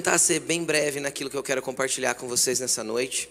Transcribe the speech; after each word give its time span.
Eu 0.00 0.02
vou 0.02 0.12
tentar 0.12 0.18
ser 0.18 0.40
bem 0.40 0.64
breve 0.64 0.98
naquilo 0.98 1.28
que 1.28 1.36
eu 1.36 1.42
quero 1.42 1.60
compartilhar 1.60 2.14
com 2.14 2.26
vocês 2.26 2.58
nessa 2.58 2.82
noite. 2.82 3.28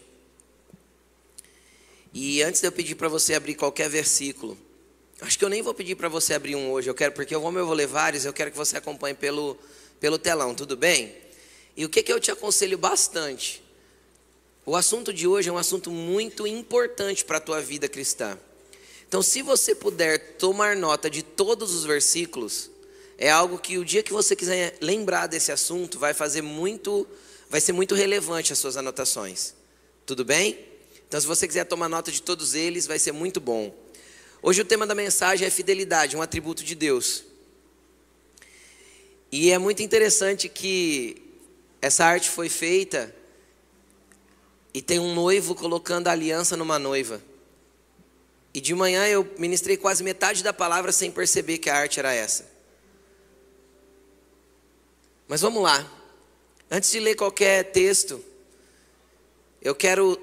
E 2.13 2.43
antes 2.43 2.61
de 2.61 2.67
eu 2.67 2.71
pedir 2.71 2.93
para 2.93 3.07
você 3.07 3.33
abrir 3.33 3.55
qualquer 3.55 3.89
versículo, 3.89 4.55
acho 5.19 5.39
que 5.39 5.43
eu 5.43 5.49
nem 5.49 5.63
vou 5.63 5.73
pedir 5.73 5.95
para 5.95 6.07
você 6.07 6.35
abrir 6.35 6.55
um 6.55 6.69
hoje, 6.69 6.87
eu 6.87 6.93
quero 6.93 7.11
porque 7.11 7.33
como 7.33 7.57
eu 7.57 7.65
vou 7.65 7.73
ler 7.73 7.87
vários, 7.87 8.23
eu 8.23 8.31
quero 8.31 8.51
que 8.51 8.57
você 8.57 8.77
acompanhe 8.77 9.15
pelo, 9.15 9.57
pelo 9.99 10.19
telão, 10.19 10.53
tudo 10.53 10.77
bem? 10.77 11.15
E 11.75 11.85
o 11.85 11.89
que, 11.89 12.03
que 12.03 12.13
eu 12.13 12.19
te 12.19 12.29
aconselho 12.29 12.77
bastante? 12.77 13.63
O 14.63 14.75
assunto 14.75 15.11
de 15.11 15.25
hoje 15.25 15.49
é 15.49 15.51
um 15.51 15.57
assunto 15.57 15.89
muito 15.89 16.45
importante 16.45 17.25
para 17.25 17.37
a 17.37 17.41
tua 17.41 17.59
vida 17.61 17.89
cristã. 17.89 18.37
Então, 19.07 19.23
se 19.23 19.41
você 19.41 19.73
puder 19.73 20.37
tomar 20.37 20.75
nota 20.75 21.09
de 21.09 21.23
todos 21.23 21.73
os 21.73 21.83
versículos, 21.83 22.69
é 23.21 23.29
algo 23.29 23.59
que 23.59 23.77
o 23.77 23.83
dia 23.83 24.01
que 24.01 24.13
você 24.13 24.33
quiser 24.33 24.77
lembrar 24.79 25.27
desse 25.27 25.51
assunto, 25.51 25.99
vai 25.99 26.13
fazer 26.13 26.41
muito, 26.41 27.05
vai 27.49 27.59
ser 27.59 27.73
muito 27.73 27.93
relevante 27.93 28.53
as 28.53 28.59
suas 28.59 28.77
anotações. 28.77 29.53
Tudo 30.05 30.23
bem? 30.23 30.57
Então, 31.05 31.19
se 31.19 31.27
você 31.27 31.45
quiser 31.45 31.65
tomar 31.65 31.89
nota 31.89 32.13
de 32.13 32.21
todos 32.21 32.55
eles, 32.55 32.87
vai 32.87 32.97
ser 32.97 33.11
muito 33.11 33.41
bom. 33.41 33.75
Hoje 34.41 34.61
o 34.61 34.65
tema 34.65 34.87
da 34.87 34.95
mensagem 34.95 35.45
é 35.45 35.49
fidelidade, 35.49 36.15
um 36.15 36.21
atributo 36.21 36.63
de 36.63 36.73
Deus. 36.75 37.25
E 39.29 39.51
é 39.51 39.57
muito 39.57 39.83
interessante 39.83 40.47
que 40.47 41.21
essa 41.81 42.05
arte 42.05 42.29
foi 42.29 42.47
feita 42.47 43.13
e 44.73 44.81
tem 44.81 44.97
um 44.97 45.13
noivo 45.13 45.53
colocando 45.55 46.07
a 46.07 46.13
aliança 46.13 46.55
numa 46.55 46.79
noiva. 46.79 47.21
E 48.53 48.61
de 48.61 48.73
manhã 48.73 49.05
eu 49.07 49.29
ministrei 49.37 49.75
quase 49.75 50.05
metade 50.05 50.41
da 50.41 50.53
palavra 50.53 50.93
sem 50.93 51.11
perceber 51.11 51.57
que 51.57 51.69
a 51.69 51.75
arte 51.75 51.99
era 51.99 52.13
essa. 52.13 52.48
Mas 55.29 55.41
vamos 55.41 55.61
lá. 55.61 55.87
Antes 56.71 56.89
de 56.89 56.99
ler 56.99 57.15
qualquer 57.15 57.71
texto, 57.71 58.19
eu 59.61 59.75
quero 59.75 60.19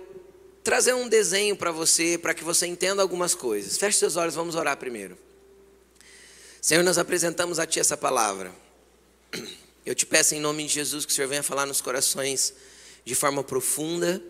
trazer 0.65 0.95
um 0.95 1.09
desenho 1.09 1.57
para 1.57 1.71
você, 1.71 2.19
para 2.19 2.35
que 2.35 2.43
você 2.43 2.67
entenda 2.67 3.03
algumas 3.03 3.33
coisas. 3.33 3.79
Feche 3.79 3.99
seus 3.99 4.17
olhos, 4.17 4.35
vamos 4.35 4.57
orar 4.57 4.77
primeiro. 4.77 5.17
Senhor, 6.61 6.83
nós 6.83 6.99
apresentamos 6.99 7.61
a 7.61 7.67
Ti 7.67 7.79
essa 7.79 7.97
palavra. 7.97 8.53
Eu 9.87 9.95
te 9.95 10.05
peço 10.05 10.35
em 10.35 10.41
nome 10.41 10.67
de 10.67 10.75
Jesus 10.75 11.07
que 11.07 11.13
o 11.13 11.15
Senhor 11.15 11.29
venha 11.29 11.43
falar 11.45 11.67
nos 11.67 11.81
corações 11.81 12.53
de 13.05 13.15
forma 13.15 13.45
profunda, 13.45 14.21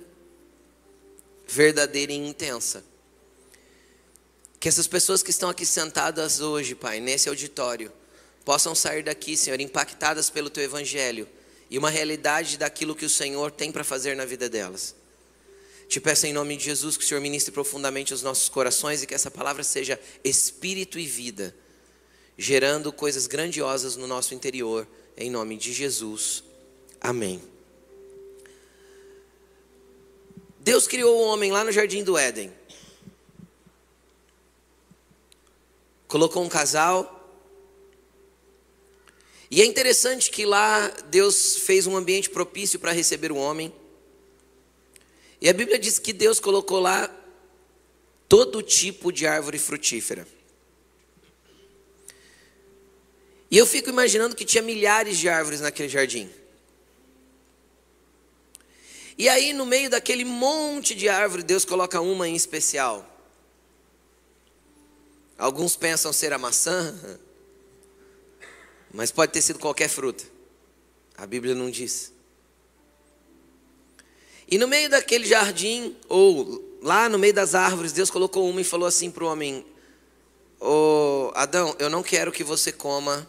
verdadeira 1.48 2.12
e 2.12 2.16
intensa. 2.16 2.84
Que 4.60 4.68
essas 4.68 4.86
pessoas 4.86 5.22
que 5.22 5.30
estão 5.30 5.48
aqui 5.48 5.64
sentadas 5.64 6.40
hoje, 6.40 6.74
Pai, 6.74 7.00
nesse 7.00 7.30
auditório, 7.30 7.90
possam 8.46 8.76
sair 8.76 9.02
daqui, 9.02 9.36
Senhor, 9.36 9.60
impactadas 9.60 10.30
pelo 10.30 10.48
Teu 10.48 10.62
Evangelho 10.62 11.28
e 11.68 11.76
uma 11.76 11.90
realidade 11.90 12.56
daquilo 12.56 12.94
que 12.94 13.04
o 13.04 13.10
Senhor 13.10 13.50
tem 13.50 13.72
para 13.72 13.82
fazer 13.82 14.14
na 14.14 14.24
vida 14.24 14.48
delas. 14.48 14.94
Te 15.88 16.00
peço 16.00 16.28
em 16.28 16.32
nome 16.32 16.56
de 16.56 16.64
Jesus 16.64 16.96
que 16.96 17.02
o 17.02 17.06
Senhor 17.06 17.20
ministre 17.20 17.50
profundamente 17.50 18.14
os 18.14 18.22
nossos 18.22 18.48
corações 18.48 19.02
e 19.02 19.06
que 19.06 19.14
essa 19.14 19.32
palavra 19.32 19.64
seja 19.64 19.98
espírito 20.22 20.96
e 20.96 21.04
vida, 21.06 21.56
gerando 22.38 22.92
coisas 22.92 23.26
grandiosas 23.26 23.96
no 23.96 24.06
nosso 24.06 24.32
interior, 24.32 24.86
em 25.16 25.28
nome 25.28 25.56
de 25.56 25.72
Jesus. 25.72 26.44
Amém. 27.00 27.42
Deus 30.60 30.86
criou 30.86 31.18
o 31.18 31.26
homem 31.26 31.50
lá 31.50 31.64
no 31.64 31.72
jardim 31.72 32.04
do 32.04 32.16
Éden. 32.16 32.52
Colocou 36.06 36.44
um 36.44 36.48
casal. 36.48 37.15
E 39.50 39.62
é 39.62 39.64
interessante 39.64 40.30
que 40.30 40.44
lá 40.44 40.88
Deus 41.08 41.56
fez 41.58 41.86
um 41.86 41.96
ambiente 41.96 42.28
propício 42.28 42.78
para 42.80 42.92
receber 42.92 43.30
o 43.30 43.36
homem. 43.36 43.72
E 45.40 45.48
a 45.48 45.52
Bíblia 45.52 45.78
diz 45.78 45.98
que 45.98 46.12
Deus 46.12 46.40
colocou 46.40 46.80
lá 46.80 47.08
todo 48.28 48.62
tipo 48.62 49.12
de 49.12 49.26
árvore 49.26 49.58
frutífera. 49.58 50.26
E 53.50 53.56
eu 53.56 53.66
fico 53.66 53.88
imaginando 53.88 54.34
que 54.34 54.44
tinha 54.44 54.62
milhares 54.62 55.18
de 55.18 55.28
árvores 55.28 55.60
naquele 55.60 55.88
jardim. 55.88 56.28
E 59.16 59.28
aí, 59.28 59.52
no 59.52 59.64
meio 59.64 59.88
daquele 59.88 60.24
monte 60.24 60.94
de 60.94 61.08
árvore, 61.08 61.42
Deus 61.42 61.64
coloca 61.64 62.00
uma 62.00 62.28
em 62.28 62.34
especial. 62.34 63.08
Alguns 65.38 65.76
pensam 65.76 66.12
ser 66.12 66.32
a 66.32 66.38
maçã, 66.38 67.18
mas 68.96 69.12
pode 69.12 69.30
ter 69.30 69.42
sido 69.42 69.58
qualquer 69.58 69.90
fruta. 69.90 70.24
A 71.18 71.26
Bíblia 71.26 71.54
não 71.54 71.70
diz. 71.70 72.14
E 74.48 74.56
no 74.56 74.66
meio 74.66 74.88
daquele 74.88 75.26
jardim, 75.26 75.94
ou 76.08 76.78
lá 76.80 77.06
no 77.06 77.18
meio 77.18 77.34
das 77.34 77.54
árvores, 77.54 77.92
Deus 77.92 78.10
colocou 78.10 78.48
uma 78.48 78.60
e 78.60 78.64
falou 78.64 78.88
assim 78.88 79.10
para 79.10 79.22
o 79.22 79.26
homem: 79.26 79.66
oh, 80.58 81.30
Adão, 81.34 81.76
eu 81.78 81.90
não 81.90 82.02
quero 82.02 82.32
que 82.32 82.42
você 82.42 82.72
coma 82.72 83.28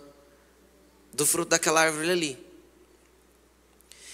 do 1.12 1.26
fruto 1.26 1.50
daquela 1.50 1.82
árvore 1.82 2.12
ali. 2.12 2.48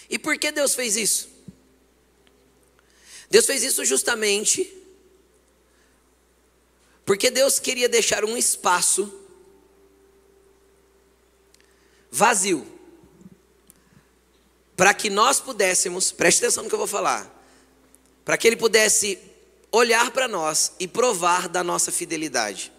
E 0.09 0.17
por 0.17 0.35
que 0.39 0.51
Deus 0.51 0.73
fez 0.73 0.95
isso? 0.95 1.29
Deus 3.29 3.45
fez 3.45 3.63
isso 3.63 3.85
justamente 3.85 4.75
porque 7.05 7.29
Deus 7.29 7.59
queria 7.59 7.89
deixar 7.89 8.25
um 8.25 8.35
espaço 8.35 9.22
vazio 12.13 12.63
para 14.75 14.93
que 14.93 15.09
nós 15.09 15.39
pudéssemos, 15.39 16.11
preste 16.11 16.39
atenção 16.39 16.63
no 16.63 16.69
que 16.69 16.75
eu 16.75 16.79
vou 16.79 16.87
falar, 16.87 17.27
para 18.23 18.37
que 18.37 18.47
Ele 18.47 18.55
pudesse 18.55 19.17
olhar 19.71 20.11
para 20.11 20.27
nós 20.27 20.73
e 20.79 20.87
provar 20.87 21.49
da 21.49 21.63
nossa 21.63 21.91
fidelidade. 21.91 22.71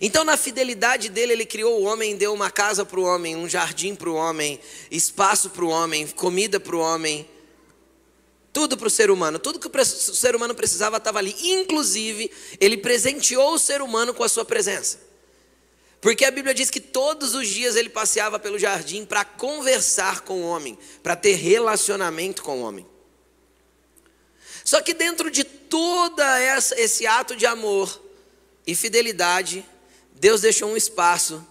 Então, 0.00 0.24
na 0.24 0.36
fidelidade 0.36 1.08
dele, 1.08 1.34
ele 1.34 1.46
criou 1.46 1.80
o 1.80 1.84
homem, 1.84 2.16
deu 2.16 2.32
uma 2.32 2.50
casa 2.50 2.84
para 2.84 2.98
o 2.98 3.04
homem, 3.04 3.36
um 3.36 3.48
jardim 3.48 3.94
para 3.94 4.08
o 4.08 4.14
homem, 4.14 4.58
espaço 4.90 5.50
para 5.50 5.64
o 5.64 5.68
homem, 5.68 6.06
comida 6.06 6.58
para 6.58 6.74
o 6.74 6.80
homem, 6.80 7.28
tudo 8.50 8.78
para 8.78 8.88
o 8.88 8.90
ser 8.90 9.10
humano, 9.10 9.38
tudo 9.38 9.58
que 9.58 9.68
o 9.68 9.84
ser 9.84 10.34
humano 10.34 10.54
precisava 10.54 10.96
estava 10.96 11.18
ali. 11.18 11.36
Inclusive, 11.38 12.30
ele 12.58 12.78
presenteou 12.78 13.54
o 13.54 13.58
ser 13.58 13.82
humano 13.82 14.14
com 14.14 14.24
a 14.24 14.28
sua 14.28 14.44
presença. 14.44 15.03
Porque 16.04 16.26
a 16.26 16.30
Bíblia 16.30 16.52
diz 16.52 16.68
que 16.68 16.80
todos 16.80 17.34
os 17.34 17.48
dias 17.48 17.76
ele 17.76 17.88
passeava 17.88 18.38
pelo 18.38 18.58
jardim 18.58 19.06
para 19.06 19.24
conversar 19.24 20.20
com 20.20 20.42
o 20.42 20.46
homem, 20.46 20.78
para 21.02 21.16
ter 21.16 21.32
relacionamento 21.32 22.42
com 22.42 22.60
o 22.60 22.62
homem. 22.62 22.86
Só 24.62 24.82
que 24.82 24.92
dentro 24.92 25.30
de 25.30 25.44
todo 25.44 26.20
esse 26.76 27.06
ato 27.06 27.34
de 27.34 27.46
amor 27.46 28.02
e 28.66 28.74
fidelidade, 28.74 29.64
Deus 30.12 30.42
deixou 30.42 30.68
um 30.68 30.76
espaço 30.76 31.42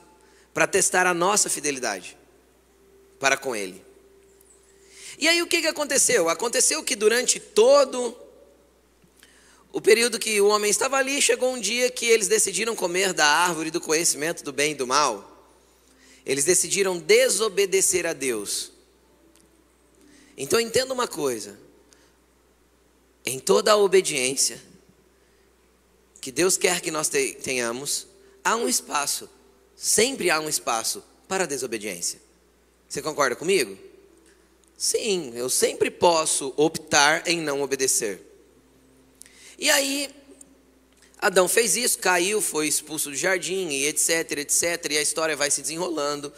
para 0.53 0.67
testar 0.67 1.07
a 1.07 1.15
nossa 1.15 1.49
fidelidade 1.49 2.15
para 3.19 3.35
com 3.35 3.55
Ele. 3.55 3.83
E 5.17 5.27
aí 5.27 5.41
o 5.41 5.47
que, 5.47 5.65
aconteceu? 5.65 6.29
Aconteceu 6.29 6.83
que 6.83 6.95
durante 6.95 7.39
todo 7.39 8.15
o 9.73 9.81
período 9.81 10.19
que 10.19 10.39
o 10.39 10.49
homem 10.49 10.69
estava 10.69 10.97
ali, 10.97 11.19
chegou 11.19 11.51
um 11.51 11.59
dia 11.59 11.89
que 11.89 12.05
eles 12.05 12.27
decidiram 12.27 12.75
comer 12.75 13.11
da 13.11 13.25
árvore 13.25 13.71
do 13.71 13.81
conhecimento 13.81 14.43
do 14.43 14.53
bem 14.53 14.73
e 14.73 14.75
do 14.75 14.85
mal. 14.85 15.49
Eles 16.23 16.45
decidiram 16.45 16.99
desobedecer 16.99 18.05
a 18.05 18.13
Deus. 18.13 18.71
Então 20.37 20.59
entenda 20.59 20.93
uma 20.93 21.07
coisa: 21.07 21.59
em 23.25 23.39
toda 23.39 23.71
a 23.71 23.75
obediência 23.75 24.61
que 26.21 26.31
Deus 26.31 26.55
quer 26.55 26.79
que 26.79 26.91
nós 26.91 27.09
tenhamos, 27.41 28.05
há 28.43 28.55
um 28.55 28.69
espaço, 28.69 29.27
sempre 29.75 30.29
há 30.29 30.39
um 30.39 30.47
espaço 30.47 31.03
para 31.27 31.45
a 31.45 31.47
desobediência. 31.47 32.21
Você 32.87 33.01
concorda 33.01 33.35
comigo? 33.35 33.75
Sim, 34.77 35.33
eu 35.35 35.49
sempre 35.49 35.89
posso 35.89 36.53
optar 36.55 37.27
em 37.27 37.41
não 37.41 37.63
obedecer. 37.63 38.32
E 39.63 39.69
aí, 39.69 40.13
Adão 41.19 41.47
fez 41.47 41.77
isso, 41.77 41.97
caiu, 41.97 42.41
foi 42.41 42.67
expulso 42.67 43.09
do 43.09 43.15
jardim, 43.15 43.69
e 43.69 43.85
etc, 43.85 44.39
etc, 44.39 44.91
e 44.91 44.97
a 44.97 45.01
história 45.01 45.37
vai 45.37 45.49
se 45.49 45.61
desenrolando. 45.61 46.33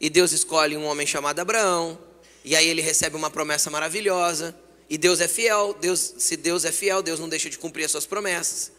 E 0.00 0.10
Deus 0.10 0.32
escolhe 0.32 0.76
um 0.76 0.84
homem 0.84 1.06
chamado 1.06 1.38
Abraão, 1.38 1.96
e 2.44 2.56
aí 2.56 2.66
ele 2.66 2.82
recebe 2.82 3.14
uma 3.14 3.30
promessa 3.30 3.70
maravilhosa, 3.70 4.52
e 4.90 4.98
Deus 4.98 5.20
é 5.20 5.28
fiel, 5.28 5.76
Deus, 5.80 6.14
se 6.18 6.36
Deus 6.36 6.64
é 6.64 6.72
fiel, 6.72 7.04
Deus 7.04 7.20
não 7.20 7.28
deixa 7.28 7.48
de 7.48 7.56
cumprir 7.56 7.84
as 7.84 7.92
suas 7.92 8.04
promessas. 8.04 8.72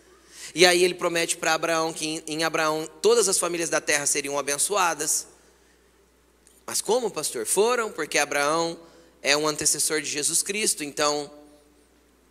E 0.53 0.65
aí 0.65 0.83
ele 0.83 0.93
promete 0.93 1.37
para 1.37 1.53
Abraão 1.53 1.93
que 1.93 2.21
em 2.27 2.43
Abraão 2.43 2.89
todas 3.01 3.29
as 3.29 3.39
famílias 3.39 3.69
da 3.69 3.79
terra 3.79 4.05
seriam 4.05 4.37
abençoadas. 4.37 5.27
Mas 6.65 6.81
como, 6.81 7.09
pastor? 7.09 7.45
Foram, 7.45 7.89
porque 7.89 8.17
Abraão 8.17 8.77
é 9.21 9.37
um 9.37 9.47
antecessor 9.47 10.01
de 10.01 10.09
Jesus 10.09 10.43
Cristo, 10.43 10.83
então 10.83 11.31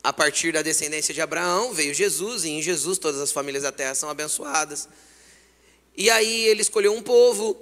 a 0.06 0.12
partir 0.12 0.52
da 0.52 0.62
descendência 0.62 1.12
de 1.12 1.20
Abraão 1.20 1.72
veio 1.72 1.92
Jesus, 1.92 2.44
e 2.44 2.50
em 2.50 2.62
Jesus 2.62 2.96
todas 2.96 3.20
as 3.20 3.32
famílias 3.32 3.64
da 3.64 3.72
terra 3.72 3.92
são 3.92 4.08
abençoadas. 4.08 4.88
E 5.96 6.08
aí 6.08 6.46
ele 6.46 6.62
escolheu 6.62 6.94
um 6.94 7.02
povo, 7.02 7.60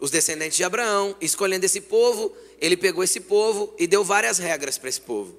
os 0.00 0.08
descendentes 0.08 0.56
de 0.56 0.62
Abraão, 0.62 1.16
escolhendo 1.20 1.66
esse 1.66 1.80
povo, 1.80 2.32
ele 2.60 2.76
pegou 2.76 3.02
esse 3.02 3.18
povo 3.18 3.74
e 3.76 3.88
deu 3.88 4.04
várias 4.04 4.38
regras 4.38 4.78
para 4.78 4.88
esse 4.88 5.00
povo, 5.00 5.36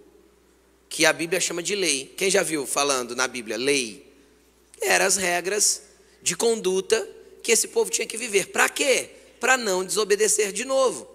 que 0.90 1.06
a 1.06 1.14
Bíblia 1.14 1.40
chama 1.40 1.64
de 1.64 1.74
lei. 1.74 2.14
Quem 2.18 2.30
já 2.30 2.44
viu 2.44 2.68
falando 2.68 3.16
na 3.16 3.30
Bíblia 3.30 3.56
lei? 3.56 4.14
Eram 4.82 5.06
as 5.06 5.16
regras 5.16 5.84
de 6.22 6.36
conduta 6.36 7.08
que 7.42 7.54
esse 7.54 7.70
povo 7.70 7.90
tinha 7.90 8.06
que 8.06 8.18
viver. 8.18 8.48
Para 8.48 8.68
quê? 8.68 9.10
Para 9.40 9.56
não 9.56 9.86
desobedecer 9.86 10.52
de 10.52 10.66
novo. 10.66 11.10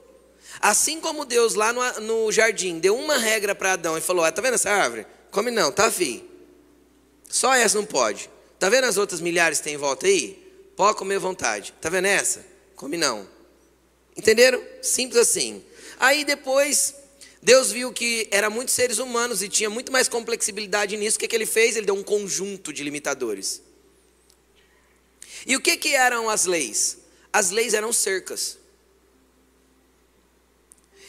Assim 0.60 0.98
como 0.98 1.26
Deus 1.26 1.54
lá 1.54 1.74
no, 1.74 2.00
no 2.00 2.32
jardim 2.32 2.78
deu 2.78 2.96
uma 2.96 3.18
regra 3.18 3.54
para 3.54 3.74
Adão 3.74 3.98
e 3.98 4.00
falou: 4.00 4.24
ah, 4.24 4.32
tá 4.32 4.40
vendo 4.40 4.54
essa 4.54 4.70
árvore? 4.70 5.06
Come 5.30 5.50
não, 5.50 5.70
tá, 5.70 5.90
fi? 5.90 6.24
Só 7.28 7.54
essa 7.54 7.76
não 7.76 7.84
pode. 7.84 8.30
Tá 8.58 8.68
vendo 8.68 8.84
as 8.84 8.96
outras 8.96 9.20
milhares 9.20 9.58
que 9.58 9.64
tem 9.64 9.74
em 9.74 9.78
volta 9.78 10.06
aí? 10.06 10.42
Pode 10.76 10.96
comer 10.96 11.16
à 11.16 11.18
vontade. 11.18 11.74
Tá 11.80 11.88
vendo 11.88 12.06
essa? 12.06 12.44
Come 12.74 12.96
não. 12.96 13.28
Entenderam? 14.16 14.62
Simples 14.82 15.20
assim. 15.20 15.62
Aí 15.98 16.24
depois, 16.24 16.94
Deus 17.42 17.70
viu 17.70 17.92
que 17.92 18.28
era 18.30 18.48
muitos 18.50 18.74
seres 18.74 18.98
humanos 18.98 19.42
e 19.42 19.48
tinha 19.48 19.70
muito 19.70 19.92
mais 19.92 20.08
complexibilidade 20.08 20.96
nisso. 20.96 21.16
O 21.16 21.20
que, 21.20 21.28
que 21.28 21.36
ele 21.36 21.46
fez? 21.46 21.76
Ele 21.76 21.86
deu 21.86 21.94
um 21.94 22.02
conjunto 22.02 22.72
de 22.72 22.82
limitadores. 22.82 23.62
E 25.46 25.54
o 25.54 25.60
que, 25.60 25.76
que 25.76 25.94
eram 25.94 26.28
as 26.28 26.44
leis? 26.44 26.98
As 27.32 27.50
leis 27.50 27.74
eram 27.74 27.92
cercas. 27.92 28.58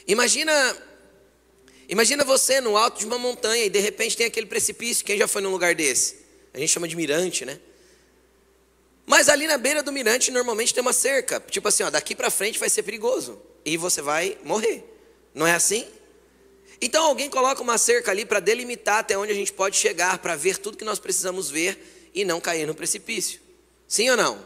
Imagina, 0.07 0.53
imagina 1.87 2.23
você 2.23 2.59
no 2.61 2.77
alto 2.77 2.99
de 2.99 3.05
uma 3.05 3.17
montanha 3.17 3.65
e 3.65 3.69
de 3.69 3.79
repente 3.79 4.15
tem 4.17 4.25
aquele 4.25 4.47
precipício. 4.47 5.05
Quem 5.05 5.17
já 5.17 5.27
foi 5.27 5.41
num 5.41 5.51
lugar 5.51 5.75
desse? 5.75 6.17
A 6.53 6.59
gente 6.59 6.71
chama 6.71 6.87
de 6.87 6.95
mirante, 6.95 7.45
né? 7.45 7.59
Mas 9.05 9.29
ali 9.29 9.47
na 9.47 9.57
beira 9.57 9.81
do 9.81 9.91
mirante 9.91 10.31
normalmente 10.31 10.73
tem 10.73 10.81
uma 10.81 10.91
cerca, 10.91 11.39
tipo 11.39 11.67
assim, 11.67 11.83
ó, 11.83 11.89
daqui 11.89 12.13
para 12.13 12.29
frente 12.29 12.59
vai 12.59 12.69
ser 12.69 12.83
perigoso 12.83 13.41
e 13.63 13.77
você 13.77 14.01
vai 14.01 14.37
morrer. 14.43 14.83
Não 15.33 15.47
é 15.47 15.53
assim? 15.53 15.87
Então 16.81 17.05
alguém 17.05 17.29
coloca 17.29 17.61
uma 17.61 17.77
cerca 17.77 18.11
ali 18.11 18.25
para 18.25 18.39
delimitar 18.39 18.99
até 18.99 19.17
onde 19.17 19.31
a 19.31 19.35
gente 19.35 19.53
pode 19.53 19.77
chegar, 19.77 20.17
para 20.19 20.35
ver 20.35 20.57
tudo 20.57 20.77
que 20.77 20.83
nós 20.83 20.99
precisamos 20.99 21.49
ver 21.49 22.09
e 22.13 22.25
não 22.25 22.41
cair 22.41 22.67
no 22.67 22.75
precipício. 22.75 23.39
Sim 23.87 24.09
ou 24.09 24.17
não? 24.17 24.43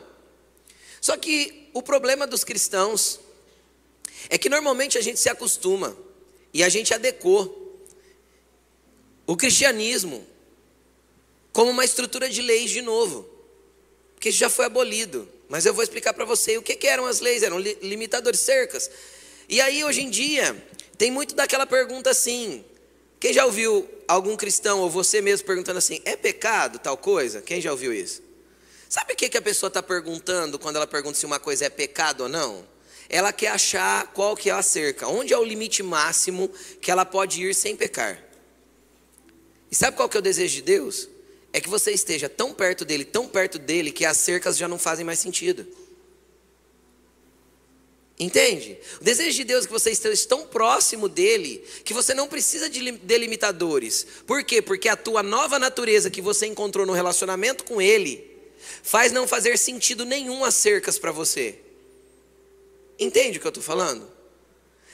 Só 1.02 1.18
que 1.18 1.70
o 1.74 1.82
problema 1.82 2.28
dos 2.28 2.44
cristãos 2.44 3.20
é 4.30 4.38
que 4.38 4.48
normalmente 4.48 4.98
a 4.98 5.02
gente 5.02 5.20
se 5.20 5.30
acostuma 5.30 5.98
e 6.54 6.64
a 6.64 6.70
gente 6.70 6.94
adequou 6.94 7.86
o 9.26 9.38
cristianismo 9.38 10.26
como 11.54 11.72
uma 11.72 11.86
estrutura 11.86 12.30
de 12.30 12.42
leis 12.42 12.72
de 12.72 12.82
novo 12.82 13.32
porque 14.22 14.30
isso 14.30 14.38
já 14.38 14.52
foi 14.52 14.66
abolido. 14.66 15.28
Mas 15.50 15.66
eu 15.66 15.74
vou 15.74 15.82
explicar 15.82 16.14
para 16.14 16.24
você 16.24 16.56
o 16.56 16.62
que, 16.62 16.76
que, 16.76 16.86
eram 16.86 17.08
as 17.08 17.20
leis, 17.20 17.42
eram 17.42 17.58
limitadores, 17.58 18.40
cercas. 18.40 18.88
E 19.50 19.60
aí, 19.60 19.84
hoje 19.84 20.04
em 20.04 20.12
dia, 20.12 20.56
tem 20.96 21.10
muito 21.10 21.34
daquela 21.34 21.66
pergunta 21.66 22.12
assim: 22.12 22.64
quem 23.20 23.34
já 23.34 23.44
ouviu 23.44 23.90
algum 24.08 24.38
cristão 24.38 24.80
ou 24.80 24.92
você 24.92 25.22
mesmo 25.22 25.48
perguntando 25.48 25.80
assim, 25.80 26.00
é 26.06 26.16
pecado 26.16 26.78
tal 26.78 26.96
coisa? 26.96 27.42
Quem 27.42 27.60
já 27.60 27.72
ouviu 27.72 27.92
isso? 27.92 28.22
Sabe 28.88 29.14
o 29.14 29.16
que, 29.16 29.28
que 29.28 29.40
a 29.40 29.42
pessoa 29.42 29.70
está 29.70 29.82
perguntando 29.82 30.60
quando 30.60 30.76
ela 30.76 30.86
pergunta 30.86 31.18
se 31.18 31.26
uma 31.26 31.40
coisa 31.40 31.66
é 31.66 31.70
pecado 31.72 32.22
ou 32.22 32.30
não? 32.30 32.64
Ela 33.12 33.32
quer 33.32 33.50
achar 33.50 34.08
qual 34.08 34.36
que 34.36 34.50
é 34.50 34.54
a 34.54 34.64
cerca, 34.64 35.08
onde 35.08 35.34
é 35.34 35.38
o 35.38 35.44
limite 35.44 35.84
máximo 35.84 36.50
que 36.82 36.90
ela 36.90 37.06
pode 37.06 37.44
ir 37.44 37.54
sem 37.54 37.76
pecar. 37.76 38.18
E 39.70 39.76
sabe 39.76 39.96
qual 39.96 40.10
que 40.10 40.18
é 40.18 40.20
o 40.20 40.24
desejo 40.24 40.56
de 40.56 40.62
Deus? 40.64 41.08
é 41.54 41.60
que 41.60 41.70
você 41.70 41.92
esteja 41.92 42.30
tão 42.30 42.54
perto 42.54 42.86
dele, 42.86 43.04
tão 43.04 43.28
perto 43.28 43.60
dele, 43.60 43.92
que 43.92 44.06
as 44.06 44.18
cercas 44.18 44.58
já 44.58 44.68
não 44.68 44.80
fazem 44.80 45.06
mais 45.06 45.20
sentido. 45.20 45.68
Entende? 48.18 48.78
O 49.00 49.04
desejo 49.04 49.36
de 49.36 49.44
Deus 49.44 49.64
é 49.64 49.68
que 49.68 49.74
você 49.74 49.92
esteja 49.92 50.28
tão 50.28 50.46
próximo 50.46 51.10
dele 51.10 51.64
que 51.84 51.94
você 51.94 52.14
não 52.14 52.28
precisa 52.28 52.70
de 52.70 52.92
delimitadores. 52.92 54.06
Por 54.28 54.44
quê? 54.44 54.62
Porque 54.62 54.88
a 54.88 54.96
tua 54.96 55.24
nova 55.24 55.58
natureza 55.58 56.10
que 56.10 56.22
você 56.22 56.46
encontrou 56.46 56.86
no 56.86 56.94
relacionamento 56.94 57.64
com 57.64 57.82
ele 57.82 58.30
faz 58.84 59.12
não 59.12 59.28
fazer 59.28 59.58
sentido 59.58 60.06
nenhum 60.06 60.46
as 60.46 60.54
cercas 60.54 61.00
para 61.00 61.12
você. 61.12 61.60
Entende 63.02 63.40
o 63.40 63.42
que 63.42 63.48
eu 63.48 63.50
estou 63.50 63.64
falando? 63.64 64.08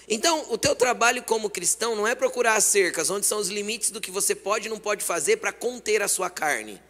Então, 0.07 0.45
o 0.49 0.57
teu 0.57 0.73
trabalho 0.73 1.21
como 1.21 1.49
cristão 1.49 1.93
não 1.93 2.07
é 2.07 2.15
procurar 2.15 2.55
as 2.55 2.63
cercas, 2.63 3.09
onde 3.09 3.25
são 3.25 3.37
os 3.37 3.49
limites 3.49 3.91
do 3.91 3.99
que 3.99 4.09
você 4.09 4.33
pode 4.33 4.67
e 4.67 4.69
não 4.69 4.79
pode 4.79 5.03
fazer 5.03 5.35
para 5.37 5.51
conter 5.51 6.01
a 6.01 6.07
sua 6.07 6.29
carne. 6.29 6.81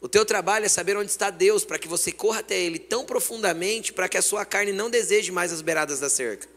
O 0.00 0.08
teu 0.08 0.24
trabalho 0.24 0.64
é 0.64 0.68
saber 0.68 0.96
onde 0.96 1.10
está 1.10 1.28
Deus, 1.28 1.64
para 1.64 1.76
que 1.76 1.88
você 1.88 2.12
corra 2.12 2.38
até 2.38 2.56
Ele 2.56 2.78
tão 2.78 3.04
profundamente, 3.04 3.92
para 3.92 4.08
que 4.08 4.16
a 4.16 4.22
sua 4.22 4.44
carne 4.44 4.70
não 4.72 4.88
deseje 4.88 5.32
mais 5.32 5.52
as 5.52 5.60
beiradas 5.60 5.98
da 5.98 6.08
cerca. 6.08 6.48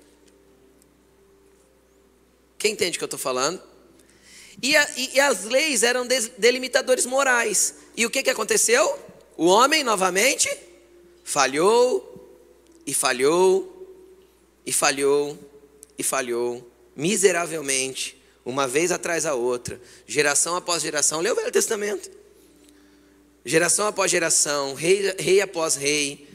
Quem 2.60 2.74
entende 2.74 2.98
o 2.98 3.00
que 3.00 3.04
eu 3.04 3.08
estou 3.08 3.20
falando? 3.20 3.60
E, 4.62 4.78
a, 4.78 4.90
e, 4.96 5.16
e, 5.16 5.20
as 5.20 5.46
leis 5.46 5.82
eram 5.82 6.08
delimitadores 6.38 7.08
morais. 7.08 7.74
E 7.98 8.06
o 8.06 8.12
que, 8.12 8.22
que 8.22 8.30
aconteceu? 8.30 9.00
O 9.36 9.48
homem, 9.48 9.84
novamente, 9.84 10.48
falhou, 11.24 12.14
e 12.86 12.94
falhou, 12.94 13.74
e 14.66 14.72
falhou, 14.74 15.38
e 15.98 16.04
falhou, 16.04 16.70
miseravelmente, 16.96 18.22
uma 18.46 18.68
vez 18.68 18.92
atrás 18.92 19.24
da 19.24 19.36
outra, 19.36 19.82
geração 20.06 20.56
após 20.56 20.84
geração. 20.84 21.22
Lê 21.22 21.32
o 21.32 21.36
Velho 21.36 21.52
Testamento. 21.52 22.12
Geração 23.46 23.88
após 23.88 24.10
geração, 24.10 24.74
rei, 24.74 25.16
rei 25.20 25.42
após 25.42 25.76
rei, 25.76 26.28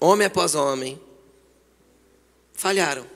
homem 0.00 0.26
após 0.26 0.54
homem, 0.54 1.00
falharam. 2.54 3.06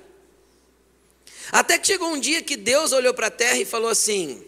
Até 1.50 1.78
que 1.78 1.86
chegou 1.86 2.08
um 2.08 2.20
dia 2.20 2.42
que 2.42 2.56
Deus 2.56 2.92
olhou 2.92 3.14
para 3.14 3.28
a 3.28 3.30
terra 3.30 3.58
e 3.58 3.64
falou 3.64 3.88
assim: 3.88 4.44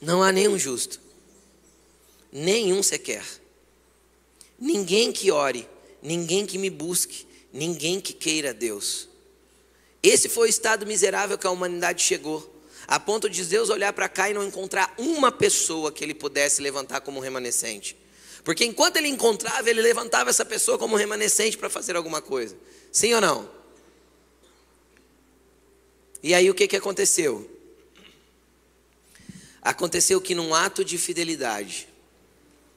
Não 0.00 0.22
há 0.22 0.32
nenhum 0.32 0.58
justo, 0.58 1.00
nenhum 2.32 2.82
sequer, 2.82 3.24
ninguém 4.58 5.12
que 5.12 5.30
ore, 5.30 5.68
ninguém 6.02 6.46
que 6.46 6.58
me 6.58 6.70
busque, 6.70 7.26
ninguém 7.52 8.00
que 8.00 8.12
queira 8.12 8.54
Deus. 8.54 9.08
Esse 10.02 10.28
foi 10.28 10.48
o 10.48 10.50
estado 10.50 10.86
miserável 10.86 11.36
que 11.36 11.46
a 11.46 11.50
humanidade 11.50 12.02
chegou, 12.02 12.60
a 12.86 12.98
ponto 12.98 13.28
de 13.28 13.44
Deus 13.44 13.68
olhar 13.68 13.92
para 13.92 14.08
cá 14.08 14.30
e 14.30 14.34
não 14.34 14.44
encontrar 14.44 14.94
uma 14.98 15.30
pessoa 15.30 15.92
que 15.92 16.02
ele 16.02 16.14
pudesse 16.14 16.62
levantar 16.62 17.00
como 17.00 17.20
remanescente. 17.20 17.96
Porque 18.42 18.64
enquanto 18.64 18.96
ele 18.96 19.08
encontrava, 19.08 19.68
ele 19.68 19.82
levantava 19.82 20.30
essa 20.30 20.44
pessoa 20.44 20.78
como 20.78 20.96
remanescente 20.96 21.58
para 21.58 21.68
fazer 21.68 21.94
alguma 21.94 22.22
coisa. 22.22 22.56
Sim 22.90 23.14
ou 23.14 23.20
não? 23.20 23.50
E 26.22 26.34
aí 26.34 26.50
o 26.50 26.54
que, 26.54 26.66
que 26.66 26.76
aconteceu? 26.76 27.48
Aconteceu 29.62 30.20
que 30.20 30.34
num 30.34 30.54
ato 30.54 30.84
de 30.84 30.96
fidelidade, 30.96 31.86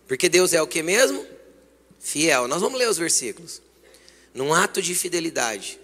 porque 0.08 0.28
Deus 0.28 0.54
é 0.54 0.62
o 0.62 0.68
que 0.68 0.84
mesmo? 0.84 1.26
Fiel. 2.04 2.48
Nós 2.48 2.62
vamos 2.62 2.78
ler 2.78 2.88
os 2.88 2.98
versículos 2.98 3.62
num 4.34 4.54
ato 4.54 4.82
de 4.82 4.96
fidelidade, 4.96 5.80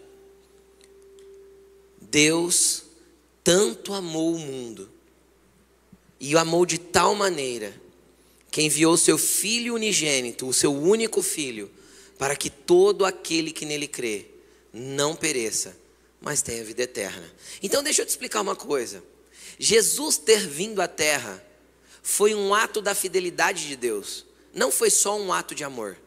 Deus 2.02 2.84
tanto 3.44 3.94
amou 3.94 4.34
o 4.34 4.40
mundo, 4.40 4.90
e 6.20 6.36
o 6.36 6.40
amou 6.40 6.66
de 6.66 6.78
tal 6.78 7.16
maneira, 7.16 7.74
que 8.52 8.62
enviou 8.62 8.98
seu 8.98 9.18
Filho 9.18 9.76
unigênito, 9.76 10.48
o 10.48 10.54
seu 10.54 10.74
único 10.74 11.22
Filho, 11.22 11.72
para 12.18 12.36
que 12.36 12.50
todo 12.50 13.06
aquele 13.06 13.52
que 13.52 13.66
nele 13.66 13.88
crê 13.88 14.26
não 14.74 15.16
pereça, 15.16 15.78
mas 16.20 16.42
tenha 16.42 16.64
vida 16.64 16.84
eterna. 16.84 17.32
Então 17.62 17.84
deixa 17.84 18.02
eu 18.02 18.06
te 18.06 18.10
explicar 18.10 18.42
uma 18.42 18.56
coisa. 18.56 19.04
Jesus 19.58 20.18
ter 20.18 20.48
vindo 20.48 20.82
à 20.82 20.88
terra 20.88 21.44
foi 22.02 22.34
um 22.34 22.54
ato 22.54 22.82
da 22.82 22.96
fidelidade 22.96 23.68
de 23.68 23.76
Deus, 23.76 24.26
não 24.54 24.72
foi 24.72 24.90
só 24.90 25.18
um 25.18 25.32
ato 25.32 25.54
de 25.54 25.64
amor. 25.64 25.98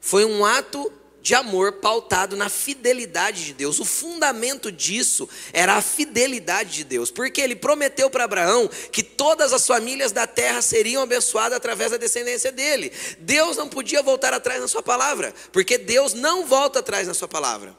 Foi 0.00 0.24
um 0.24 0.44
ato 0.44 0.92
de 1.26 1.34
amor 1.34 1.72
pautado 1.72 2.36
na 2.36 2.48
fidelidade 2.48 3.46
de 3.46 3.52
Deus. 3.52 3.80
O 3.80 3.84
fundamento 3.84 4.70
disso 4.70 5.28
era 5.52 5.74
a 5.74 5.82
fidelidade 5.82 6.70
de 6.70 6.84
Deus, 6.84 7.10
porque 7.10 7.40
ele 7.40 7.56
prometeu 7.56 8.08
para 8.08 8.22
Abraão 8.22 8.70
que 8.92 9.02
todas 9.02 9.52
as 9.52 9.66
famílias 9.66 10.12
da 10.12 10.24
terra 10.24 10.62
seriam 10.62 11.02
abençoadas 11.02 11.56
através 11.56 11.90
da 11.90 11.96
descendência 11.96 12.52
dele. 12.52 12.92
Deus 13.18 13.56
não 13.56 13.68
podia 13.68 14.04
voltar 14.04 14.32
atrás 14.32 14.60
na 14.60 14.68
sua 14.68 14.84
palavra, 14.84 15.34
porque 15.50 15.76
Deus 15.76 16.14
não 16.14 16.46
volta 16.46 16.78
atrás 16.78 17.08
na 17.08 17.14
sua 17.14 17.26
palavra. 17.26 17.76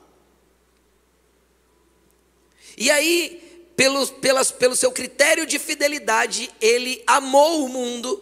E 2.77 2.91
aí, 2.91 3.71
pelo, 3.77 4.05
pelas, 4.07 4.51
pelo 4.51 4.75
seu 4.75 4.91
critério 4.91 5.45
de 5.45 5.57
fidelidade, 5.57 6.51
ele 6.59 7.01
amou 7.07 7.63
o 7.63 7.69
mundo. 7.69 8.21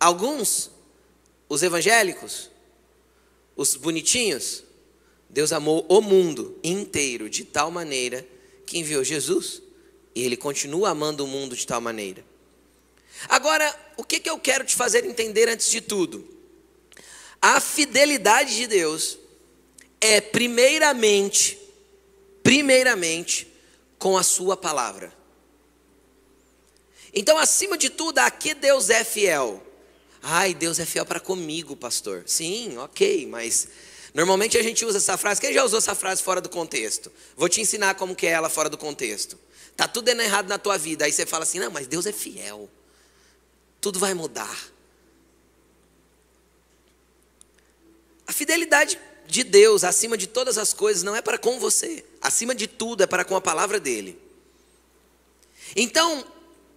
Alguns, 0.00 0.68
os 1.48 1.62
evangélicos, 1.62 2.50
os 3.56 3.74
bonitinhos, 3.76 4.64
Deus 5.28 5.52
amou 5.52 5.86
o 5.88 6.00
mundo 6.00 6.58
inteiro 6.62 7.28
de 7.30 7.44
tal 7.44 7.70
maneira 7.70 8.26
que 8.66 8.78
enviou 8.78 9.02
Jesus. 9.02 9.62
E 10.14 10.22
Ele 10.22 10.36
continua 10.36 10.90
amando 10.90 11.24
o 11.24 11.26
mundo 11.26 11.56
de 11.56 11.66
tal 11.66 11.80
maneira. 11.80 12.24
Agora, 13.28 13.74
o 13.96 14.04
que, 14.04 14.20
que 14.20 14.28
eu 14.28 14.38
quero 14.38 14.64
te 14.64 14.76
fazer 14.76 15.04
entender 15.04 15.48
antes 15.48 15.70
de 15.70 15.80
tudo? 15.80 16.28
A 17.40 17.60
fidelidade 17.60 18.56
de 18.56 18.66
Deus 18.66 19.18
é 20.00 20.20
primeiramente, 20.20 21.58
primeiramente, 22.42 23.46
com 23.98 24.16
a 24.18 24.22
sua 24.22 24.56
palavra. 24.56 25.12
Então, 27.14 27.38
acima 27.38 27.78
de 27.78 27.90
tudo, 27.90 28.18
a 28.18 28.30
que 28.30 28.54
Deus 28.54 28.90
é 28.90 29.04
fiel? 29.04 29.62
Ai, 30.22 30.54
Deus 30.54 30.78
é 30.78 30.86
fiel 30.86 31.04
para 31.04 31.18
comigo, 31.18 31.74
pastor. 31.74 32.22
Sim, 32.26 32.78
ok, 32.78 33.26
mas 33.26 33.66
normalmente 34.14 34.56
a 34.56 34.62
gente 34.62 34.84
usa 34.84 34.98
essa 34.98 35.16
frase. 35.16 35.40
Quem 35.40 35.52
já 35.52 35.64
usou 35.64 35.78
essa 35.78 35.96
frase 35.96 36.22
fora 36.22 36.40
do 36.40 36.48
contexto? 36.48 37.10
Vou 37.36 37.48
te 37.48 37.60
ensinar 37.60 37.96
como 37.96 38.14
que 38.14 38.26
é 38.26 38.30
ela 38.30 38.48
fora 38.48 38.70
do 38.70 38.78
contexto. 38.78 39.36
Tá 39.76 39.88
tudo 39.88 40.04
dando 40.04 40.22
errado 40.22 40.48
na 40.48 40.58
tua 40.58 40.78
vida. 40.78 41.04
Aí 41.04 41.12
você 41.12 41.26
fala 41.26 41.42
assim: 41.42 41.58
"Não, 41.58 41.72
mas 41.72 41.88
Deus 41.88 42.06
é 42.06 42.12
fiel. 42.12 42.70
Tudo 43.80 43.98
vai 43.98 44.14
mudar". 44.14 44.72
A 48.24 48.32
fidelidade 48.32 49.00
de 49.26 49.42
Deus 49.42 49.82
acima 49.82 50.16
de 50.16 50.28
todas 50.28 50.56
as 50.56 50.72
coisas 50.72 51.02
não 51.02 51.16
é 51.16 51.20
para 51.20 51.36
com 51.36 51.58
você. 51.58 52.04
Acima 52.20 52.54
de 52.54 52.68
tudo 52.68 53.02
é 53.02 53.06
para 53.08 53.24
com 53.24 53.34
a 53.34 53.40
palavra 53.40 53.80
dele. 53.80 54.16
Então, 55.74 56.24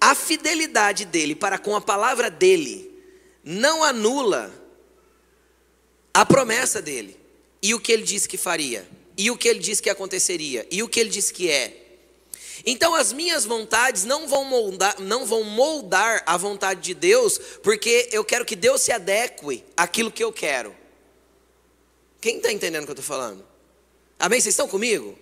a 0.01 0.15
fidelidade 0.15 1.05
dele 1.05 1.35
para 1.35 1.59
com 1.59 1.75
a 1.75 1.81
palavra 1.81 2.31
dele 2.31 2.94
não 3.45 3.83
anula 3.83 4.51
a 6.11 6.25
promessa 6.25 6.81
dele 6.81 7.19
e 7.61 7.73
o 7.75 7.79
que 7.79 7.91
ele 7.91 8.03
disse 8.03 8.27
que 8.27 8.37
faria, 8.37 8.87
e 9.15 9.29
o 9.29 9.37
que 9.37 9.47
ele 9.47 9.59
disse 9.59 9.81
que 9.81 9.89
aconteceria, 9.89 10.67
e 10.71 10.81
o 10.81 10.89
que 10.89 10.99
ele 10.99 11.09
disse 11.09 11.31
que 11.31 11.49
é. 11.49 11.83
Então 12.65 12.95
as 12.95 13.13
minhas 13.13 13.45
vontades 13.45 14.03
não 14.03 14.27
vão 14.27 14.43
moldar, 14.45 14.99
não 14.99 15.25
vão 15.25 15.43
moldar 15.43 16.23
a 16.25 16.35
vontade 16.37 16.81
de 16.81 16.93
Deus, 16.93 17.37
porque 17.61 18.09
eu 18.11 18.23
quero 18.23 18.45
que 18.45 18.55
Deus 18.55 18.81
se 18.81 18.91
adeque 18.91 19.63
àquilo 19.77 20.11
que 20.11 20.23
eu 20.23 20.33
quero. 20.33 20.75
Quem 22.19 22.37
está 22.37 22.51
entendendo 22.51 22.83
o 22.83 22.85
que 22.85 22.91
eu 22.91 22.99
estou 22.99 23.05
falando? 23.05 23.45
Amém? 24.17 24.39
Vocês 24.39 24.53
estão 24.53 24.67
comigo? 24.67 25.17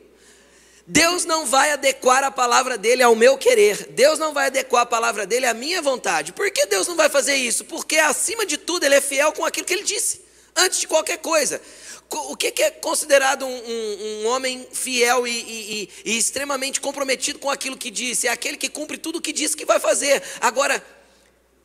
Deus 0.86 1.24
não 1.24 1.46
vai 1.46 1.72
adequar 1.72 2.24
a 2.24 2.32
palavra 2.32 2.78
dele 2.78 3.02
ao 3.02 3.16
meu 3.16 3.38
querer. 3.38 3.88
Deus 3.92 4.20
não 4.20 4.34
vai 4.34 4.48
adequar 4.48 4.82
a 4.82 4.86
palavra 4.86 5.26
dele 5.26 5.46
à 5.46 5.54
minha 5.54 5.82
vontade. 5.82 6.34
Por 6.34 6.50
que 6.52 6.66
Deus 6.66 6.88
não 6.88 6.96
vai 6.96 7.10
fazer 7.10 7.36
isso? 7.36 7.64
Porque 7.66 7.98
acima 7.98 8.46
de 8.46 8.58
tudo 8.58 8.86
ele 8.86 8.96
é 8.96 9.02
fiel 9.02 9.32
com 9.32 9.46
aquilo 9.46 9.66
que 9.66 9.74
ele 9.74 9.84
disse, 9.84 10.22
antes 10.56 10.82
de 10.82 10.88
qualquer 10.88 11.20
coisa. 11.20 11.62
O 12.10 12.36
que 12.36 12.62
é 12.62 12.70
considerado 12.70 13.46
um, 13.46 13.50
um, 13.50 14.22
um 14.24 14.28
homem 14.28 14.68
fiel 14.72 15.26
e, 15.26 15.32
e, 15.32 15.90
e, 16.06 16.18
extremamente 16.18 16.80
comprometido 16.80 17.40
com 17.40 17.50
aquilo 17.50 17.78
que 17.78 17.90
disse? 17.90 18.28
É 18.28 18.32
aquele 18.32 18.58
que 18.58 18.70
cumpre 18.70 18.98
tudo 18.98 19.18
o 19.18 19.22
que 19.22 19.34
disse 19.34 19.58
que 19.58 19.66
vai 19.66 19.80
fazer. 19.80 20.22
Agora, 20.40 20.86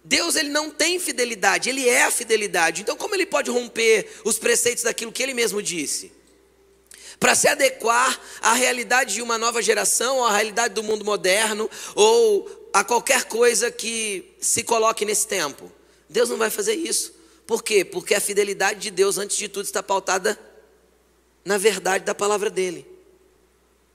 Deus 0.04 0.36
ele 0.36 0.48
não 0.48 0.70
tem 0.70 0.98
fidelidade, 0.98 1.68
ele 1.68 1.86
é 1.86 2.04
a 2.04 2.10
fidelidade. 2.10 2.80
Então, 2.80 2.96
como 2.96 3.14
ele 3.14 3.26
pode 3.26 3.50
romper 3.50 4.10
os 4.24 4.38
preceitos 4.38 4.84
daquilo 4.84 5.12
que 5.12 5.22
ele 5.22 5.34
mesmo 5.34 5.60
disse? 5.60 6.17
Para 7.18 7.34
se 7.34 7.48
adequar 7.48 8.20
à 8.40 8.52
realidade 8.52 9.14
de 9.14 9.22
uma 9.22 9.36
nova 9.36 9.60
geração, 9.60 10.24
à 10.24 10.32
realidade 10.32 10.74
do 10.74 10.82
mundo 10.82 11.04
moderno, 11.04 11.68
ou 11.94 12.70
a 12.72 12.84
qualquer 12.84 13.24
coisa 13.24 13.70
que 13.70 14.34
se 14.40 14.62
coloque 14.62 15.04
nesse 15.04 15.26
tempo. 15.26 15.70
Deus 16.08 16.28
não 16.28 16.36
vai 16.36 16.50
fazer 16.50 16.74
isso. 16.74 17.12
Por 17.46 17.62
quê? 17.62 17.84
Porque 17.84 18.14
a 18.14 18.20
fidelidade 18.20 18.80
de 18.80 18.90
Deus, 18.90 19.18
antes 19.18 19.36
de 19.36 19.48
tudo, 19.48 19.64
está 19.64 19.82
pautada 19.82 20.38
na 21.44 21.58
verdade 21.58 22.04
da 22.04 22.14
palavra 22.14 22.50
dele. 22.50 22.86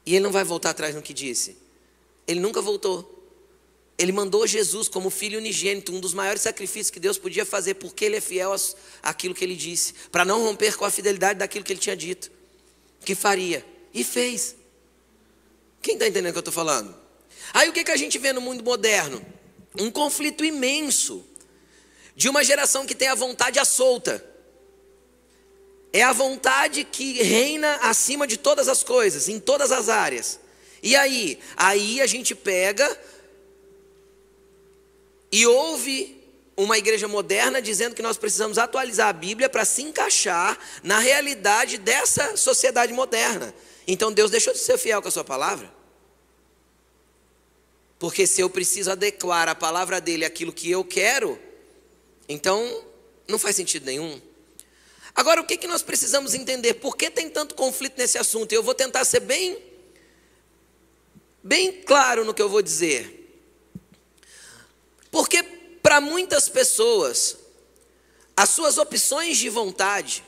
E 0.06 0.16
ele 0.16 0.24
não 0.24 0.32
vai 0.32 0.44
voltar 0.44 0.72
atrás 0.72 0.94
no 0.94 1.02
que 1.02 1.14
disse. 1.14 1.56
Ele 2.28 2.40
nunca 2.40 2.62
voltou. 2.62 3.10
Ele 3.98 4.12
mandou 4.12 4.46
Jesus 4.46 4.90
como 4.90 5.10
filho 5.10 5.38
unigênito, 5.38 5.94
um 5.94 6.00
dos 6.00 6.14
maiores 6.14 6.42
sacrifícios 6.42 6.90
que 6.90 7.00
Deus 7.00 7.18
podia 7.18 7.46
fazer, 7.46 7.76
porque 7.76 8.04
ele 8.04 8.18
é 8.18 8.22
fiel 8.22 8.54
àquilo 9.02 9.36
que 9.36 9.46
ele 9.46 9.56
disse, 9.56 9.94
para 10.12 10.26
não 10.26 10.44
romper 10.44 10.76
com 10.76 10.84
a 10.84 10.90
fidelidade 10.90 11.40
daquilo 11.40 11.64
que 11.64 11.72
ele 11.72 11.80
tinha 11.80 11.96
dito 11.96 12.32
que 13.04 13.16
faria. 13.16 13.66
E 13.94 14.04
fez. 14.04 14.56
Quem 15.82 15.96
está 15.96 16.08
entendendo 16.08 16.30
o 16.30 16.34
que 16.34 16.38
eu 16.38 16.42
estou 16.42 16.54
falando? 16.54 16.96
Aí 17.54 17.70
o 17.70 17.74
que, 17.74 17.84
que 17.84 17.92
a 17.92 17.98
gente 17.98 18.18
vê 18.18 18.34
no 18.34 18.42
mundo 18.42 18.64
moderno? 18.64 19.24
Um 19.80 19.92
conflito 19.92 20.44
imenso 20.44 21.26
de 22.16 22.30
uma 22.30 22.44
geração 22.44 22.86
que 22.86 22.96
tem 22.96 23.08
a 23.08 23.16
vontade 23.16 23.60
à 23.60 23.66
solta. 23.66 24.24
É 25.92 26.02
a 26.02 26.14
vontade 26.14 26.84
que 26.84 27.22
reina 27.22 27.76
acima 27.82 28.26
de 28.26 28.38
todas 28.38 28.68
as 28.68 28.84
coisas, 28.84 29.28
em 29.30 29.40
todas 29.40 29.72
as 29.72 29.90
áreas. 29.90 30.40
E 30.82 30.96
aí? 30.96 31.40
Aí 31.56 32.02
a 32.02 32.08
gente 32.08 32.34
pega 32.34 33.00
e 35.32 35.46
ouve 35.46 36.23
uma 36.56 36.78
igreja 36.78 37.08
moderna 37.08 37.62
dizendo 37.62 37.96
que 37.96 38.02
nós 38.02 38.18
precisamos 38.18 38.58
atualizar 38.58 39.10
a 39.10 39.14
Bíblia 39.14 39.50
para 39.50 39.66
se 39.66 39.82
encaixar 39.82 40.58
na 40.84 41.00
realidade 41.00 41.78
dessa 41.78 42.38
sociedade 42.38 42.94
moderna. 42.94 43.54
Então 43.88 44.12
Deus 44.12 44.32
deixou 44.32 44.54
de 44.54 44.60
ser 44.60 44.78
fiel 44.78 45.02
com 45.02 45.08
a 45.08 45.12
sua 45.12 45.24
palavra? 45.24 45.74
Porque 47.98 48.28
se 48.28 48.42
eu 48.42 48.50
preciso 48.50 48.92
adequar 48.92 49.48
a 49.48 49.56
palavra 49.56 50.00
dele 50.00 50.26
àquilo 50.26 50.52
que 50.52 50.70
eu 50.70 50.84
quero, 50.84 51.40
então 52.28 52.84
não 53.28 53.40
faz 53.40 53.56
sentido 53.56 53.86
nenhum. 53.86 54.22
Agora, 55.16 55.42
o 55.42 55.46
que, 55.46 55.58
que 55.58 55.68
nós 55.68 55.84
precisamos 55.84 56.34
entender? 56.34 56.76
Por 56.76 56.98
que 56.98 57.10
tem 57.10 57.30
tanto 57.30 57.56
conflito 57.56 57.98
nesse 57.98 58.18
assunto? 58.18 58.52
Eu 58.52 58.64
vou 58.64 58.74
tentar 58.74 59.06
ser 59.06 59.20
bem, 59.20 59.58
bem 61.44 61.82
claro 61.84 62.26
no 62.26 62.34
que 62.34 62.42
eu 62.42 62.50
vou 62.50 62.62
dizer. 62.62 63.20
Porque 65.12 65.44
para 65.84 66.00
muitas 66.00 66.48
pessoas, 66.48 67.38
as 68.36 68.50
suas 68.50 68.78
opções 68.78 69.38
de 69.38 69.50
vontade, 69.50 70.24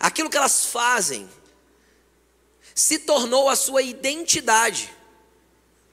aquilo 0.00 0.30
que 0.30 0.38
elas 0.38 0.66
fazem, 0.66 1.28
se 2.74 2.98
tornou 3.00 3.48
a 3.48 3.54
sua 3.54 3.82
identidade. 3.82 4.92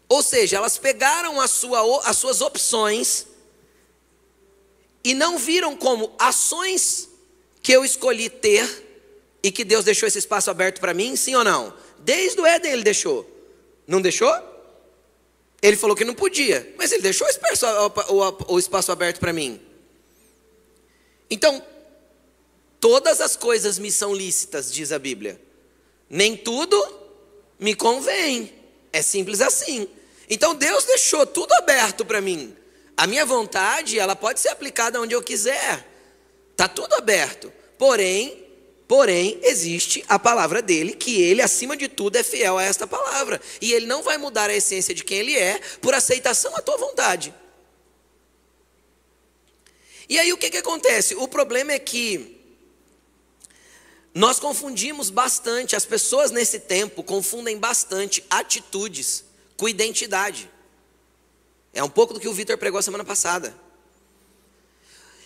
Ou 0.08 0.24
seja, 0.24 0.58
elas 0.58 0.78
pegaram 0.78 1.42
a 1.42 1.48
sua, 1.48 2.10
as 2.10 2.18
suas 2.18 2.40
opções 2.40 3.28
e 5.04 5.14
não 5.14 5.38
viram 5.38 5.76
como 5.76 6.16
ações 6.18 7.10
que 7.62 7.72
eu 7.72 7.84
escolhi 7.84 8.30
ter 8.30 8.84
e 9.44 9.52
que 9.52 9.66
Deus 9.66 9.84
deixou 9.84 10.08
esse 10.08 10.20
espaço 10.20 10.50
aberto 10.50 10.80
para 10.80 10.94
mim, 10.94 11.16
sim 11.16 11.36
ou 11.36 11.44
não? 11.44 11.74
Desde 12.00 12.40
o 12.40 12.46
Éden 12.46 12.72
ele 12.72 12.84
deixou. 12.84 13.30
Não 13.86 14.02
deixou? 14.02 14.55
Ele 15.62 15.76
falou 15.76 15.96
que 15.96 16.06
não 16.06 16.14
podia, 16.14 16.74
mas 16.78 16.92
ele 16.92 17.02
deixou 17.02 17.28
o 17.28 18.60
espaço, 18.60 18.92
aberto 18.92 19.20
para 19.20 19.34
mim. 19.34 19.60
Então, 21.30 21.64
todas 22.80 23.20
as 23.20 23.36
coisas 23.36 23.80
me 23.80 23.92
são 23.92 24.14
lícitas, 24.14 24.72
diz 24.72 24.92
a 24.92 25.00
Bíblia. 25.00 25.42
Nem 26.10 26.38
tudo 26.38 26.78
me 27.60 27.74
convém. 27.74 28.54
É 28.94 29.02
simples 29.02 29.42
assim. 29.42 29.88
Então 30.30 30.56
Deus 30.56 30.86
deixou 30.86 31.26
tudo 31.26 31.54
aberto 31.54 32.06
para 32.06 32.22
mim. 32.22 32.56
A 32.98 33.06
minha 33.06 33.26
vontade, 33.26 34.00
ela 34.00 34.16
pode 34.16 34.40
ser 34.40 34.50
aplicada 34.50 35.02
onde 35.02 35.14
eu 35.14 35.22
quiser. 35.22 35.86
Tá 36.56 36.68
tudo 36.68 36.94
aberto. 36.94 37.52
Porém, 37.78 38.45
Porém, 38.88 39.40
existe 39.42 40.04
a 40.08 40.20
palavra 40.20 40.62
dele, 40.62 40.94
que 40.94 41.20
ele, 41.20 41.42
acima 41.42 41.76
de 41.76 41.88
tudo, 41.88 42.18
é 42.18 42.24
fiel 42.24 42.58
a 42.58 42.64
esta 42.64 42.86
palavra. 42.86 43.42
E 43.60 43.74
ele 43.74 43.88
não 43.88 44.04
vai 44.04 44.18
mudar 44.18 44.50
a 44.50 44.56
essência 44.56 44.94
de 44.94 45.04
quem 45.04 45.20
ele 45.20 45.36
é 45.36 45.60
por 45.82 45.94
aceitação 45.94 46.56
à 46.56 46.62
tua 46.62 46.78
vontade. 46.78 47.34
E 50.08 50.20
aí 50.20 50.32
o 50.32 50.38
que, 50.38 50.52
que 50.52 50.58
acontece? 50.58 51.16
O 51.16 51.28
problema 51.28 51.72
é 51.72 51.80
que 51.80 52.36
nós 54.14 54.40
confundimos 54.40 55.10
bastante, 55.10 55.76
as 55.76 55.84
pessoas 55.84 56.30
nesse 56.30 56.60
tempo 56.60 57.04
confundem 57.04 57.58
bastante 57.58 58.24
atitudes 58.30 59.26
com 59.58 59.68
identidade. 59.68 60.50
É 61.74 61.84
um 61.84 61.90
pouco 61.90 62.14
do 62.14 62.20
que 62.20 62.28
o 62.28 62.34
Vitor 62.34 62.58
pregou 62.58 62.82
semana 62.84 63.04
passada. 63.04 63.65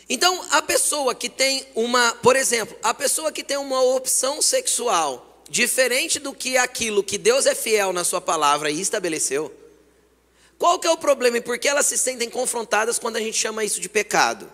Então, 0.09 0.43
a 0.49 0.61
pessoa 0.61 1.13
que 1.13 1.29
tem 1.29 1.67
uma, 1.75 2.13
por 2.15 2.35
exemplo, 2.35 2.75
a 2.81 2.95
pessoa 2.95 3.31
que 3.31 3.43
tem 3.43 3.57
uma 3.57 3.79
opção 3.83 4.41
sexual 4.41 5.43
diferente 5.47 6.17
do 6.19 6.33
que 6.33 6.57
aquilo 6.57 7.03
que 7.03 7.17
Deus 7.17 7.45
é 7.45 7.53
fiel 7.53 7.93
na 7.93 8.03
sua 8.03 8.19
palavra 8.19 8.71
e 8.71 8.81
estabeleceu, 8.81 9.53
qual 10.57 10.79
que 10.79 10.87
é 10.87 10.91
o 10.91 10.97
problema 10.97 11.37
e 11.37 11.41
por 11.41 11.59
que 11.59 11.67
elas 11.67 11.85
se 11.85 11.97
sentem 11.97 12.29
confrontadas 12.29 12.97
quando 12.97 13.17
a 13.17 13.19
gente 13.19 13.37
chama 13.37 13.63
isso 13.63 13.79
de 13.79 13.87
pecado? 13.87 14.51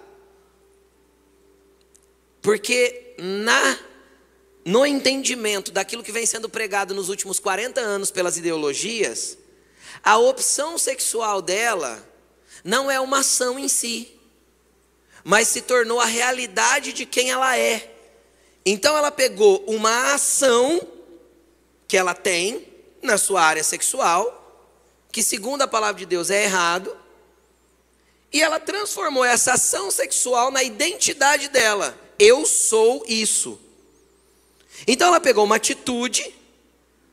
Porque 2.42 3.16
na 3.18 3.80
no 4.66 4.84
entendimento 4.84 5.72
daquilo 5.72 6.04
que 6.04 6.12
vem 6.12 6.26
sendo 6.26 6.50
pregado 6.50 6.96
nos 6.96 7.08
últimos 7.08 7.40
40 7.40 7.80
anos 7.80 8.10
pelas 8.10 8.36
ideologias, 8.36 9.38
a 10.04 10.18
opção 10.18 10.76
sexual 10.76 11.40
dela 11.40 12.04
não 12.64 12.90
é 12.90 13.00
uma 13.00 13.20
ação 13.20 13.60
em 13.60 13.68
si 13.68 14.15
mas 15.28 15.48
se 15.48 15.62
tornou 15.62 16.00
a 16.00 16.06
realidade 16.06 16.94
de 16.94 17.04
quem 17.04 17.32
ela 17.32 17.58
é. 17.58 17.92
Então 18.64 18.96
ela 18.96 19.10
pegou 19.10 19.64
uma 19.66 20.14
ação 20.14 20.80
que 21.88 21.98
ela 21.98 22.14
tem 22.14 22.68
na 23.02 23.18
sua 23.18 23.42
área 23.42 23.64
sexual, 23.64 24.72
que 25.12 25.24
segundo 25.24 25.64
a 25.64 25.68
palavra 25.68 25.98
de 25.98 26.06
Deus 26.06 26.30
é 26.30 26.44
errado, 26.44 26.96
E 28.32 28.42
ela 28.42 28.60
transformou 28.60 29.24
essa 29.24 29.54
ação 29.54 29.90
sexual 29.90 30.52
na 30.52 30.62
identidade 30.62 31.48
dela. 31.48 31.98
Eu 32.20 32.46
sou 32.46 33.06
isso. 33.08 33.58
Então 34.86 35.08
ela 35.08 35.22
pegou 35.22 35.46
uma 35.46 35.56
atitude, 35.56 36.36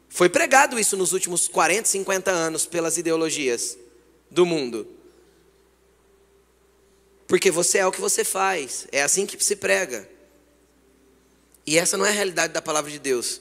foi 0.09 0.29
pregado 0.29 0.81
isso 0.81 0.97
nos 0.97 1.13
últimos 1.13 1.47
40, 1.47 1.89
50 1.89 2.31
anos 2.31 2.67
pelas 2.67 2.99
ideologias 2.99 3.79
do 4.29 4.45
mundo. 4.45 4.85
Porque 7.33 7.51
você 7.51 7.79
é 7.79 7.87
o 7.87 7.91
que 7.91 7.99
você 7.99 8.25
faz, 8.25 8.87
é 8.93 9.03
assim 9.03 9.25
que 9.25 9.43
se 9.43 9.57
prega. 9.57 10.07
E 11.67 11.79
essa 11.79 11.97
não 11.97 12.05
é 12.05 12.11
a 12.11 12.13
realidade 12.13 12.53
da 12.53 12.61
palavra 12.61 12.91
de 12.91 12.99
Deus. 12.99 13.41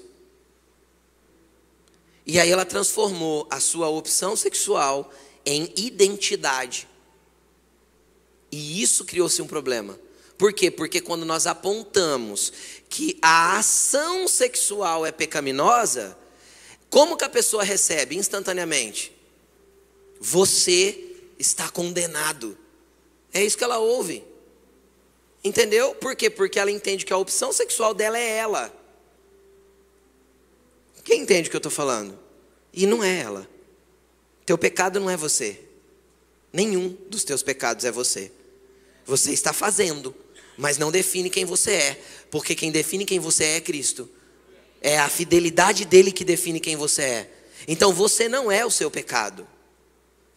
E 2.25 2.39
aí 2.39 2.49
ela 2.49 2.63
transformou 2.63 3.45
a 3.51 3.59
sua 3.59 3.89
opção 3.89 4.33
sexual 4.37 5.13
em 5.45 5.73
identidade. 5.75 6.87
E 8.49 8.81
isso 8.81 9.03
criou-se 9.03 9.41
um 9.41 9.45
problema. 9.45 9.99
Por 10.37 10.53
quê? 10.53 10.71
Porque 10.71 11.01
quando 11.01 11.25
nós 11.25 11.45
apontamos 11.45 12.53
que 12.87 13.19
a 13.21 13.57
ação 13.57 14.25
sexual 14.25 15.05
é 15.05 15.11
pecaminosa, 15.11 16.17
como 16.89 17.17
que 17.17 17.25
a 17.25 17.29
pessoa 17.29 17.61
recebe 17.61 18.15
instantaneamente? 18.15 19.11
Você 20.17 21.13
está 21.37 21.67
condenado. 21.67 22.57
É 23.33 23.43
isso 23.43 23.57
que 23.57 23.63
ela 23.63 23.79
ouve. 23.79 24.23
Entendeu? 25.43 25.95
Por 25.95 26.15
quê? 26.15 26.29
Porque 26.29 26.59
ela 26.59 26.71
entende 26.71 27.05
que 27.05 27.13
a 27.13 27.17
opção 27.17 27.51
sexual 27.51 27.93
dela 27.93 28.17
é 28.17 28.37
ela. 28.37 28.73
Quem 31.03 31.21
entende 31.21 31.47
o 31.47 31.49
que 31.49 31.55
eu 31.55 31.59
estou 31.59 31.71
falando? 31.71 32.17
E 32.71 32.85
não 32.85 33.03
é 33.03 33.19
ela. 33.19 33.49
Teu 34.45 34.57
pecado 34.57 34.99
não 34.99 35.09
é 35.09 35.17
você. 35.17 35.59
Nenhum 36.53 36.95
dos 37.09 37.23
teus 37.23 37.41
pecados 37.41 37.85
é 37.85 37.91
você. 37.91 38.31
Você 39.05 39.31
está 39.31 39.51
fazendo, 39.51 40.13
mas 40.57 40.77
não 40.77 40.91
define 40.91 41.29
quem 41.29 41.45
você 41.45 41.71
é, 41.71 42.01
porque 42.29 42.53
quem 42.53 42.71
define 42.71 43.05
quem 43.05 43.19
você 43.19 43.43
é 43.45 43.55
é 43.55 43.61
Cristo. 43.61 44.09
É 44.81 44.99
a 44.99 45.09
fidelidade 45.09 45.85
dele 45.85 46.11
que 46.11 46.23
define 46.23 46.59
quem 46.59 46.75
você 46.75 47.01
é. 47.01 47.31
Então 47.67 47.93
você 47.93 48.27
não 48.27 48.51
é 48.51 48.65
o 48.65 48.71
seu 48.71 48.91
pecado. 48.91 49.47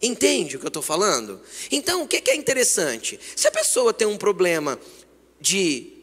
Entende 0.05 0.55
o 0.55 0.59
que 0.59 0.65
eu 0.65 0.69
estou 0.69 0.83
falando? 0.83 1.41
Então, 1.71 2.03
o 2.03 2.07
que 2.07 2.29
é 2.29 2.35
interessante? 2.35 3.19
Se 3.35 3.47
a 3.47 3.51
pessoa 3.51 3.91
tem 3.91 4.07
um 4.07 4.17
problema 4.17 4.79
de, 5.39 5.93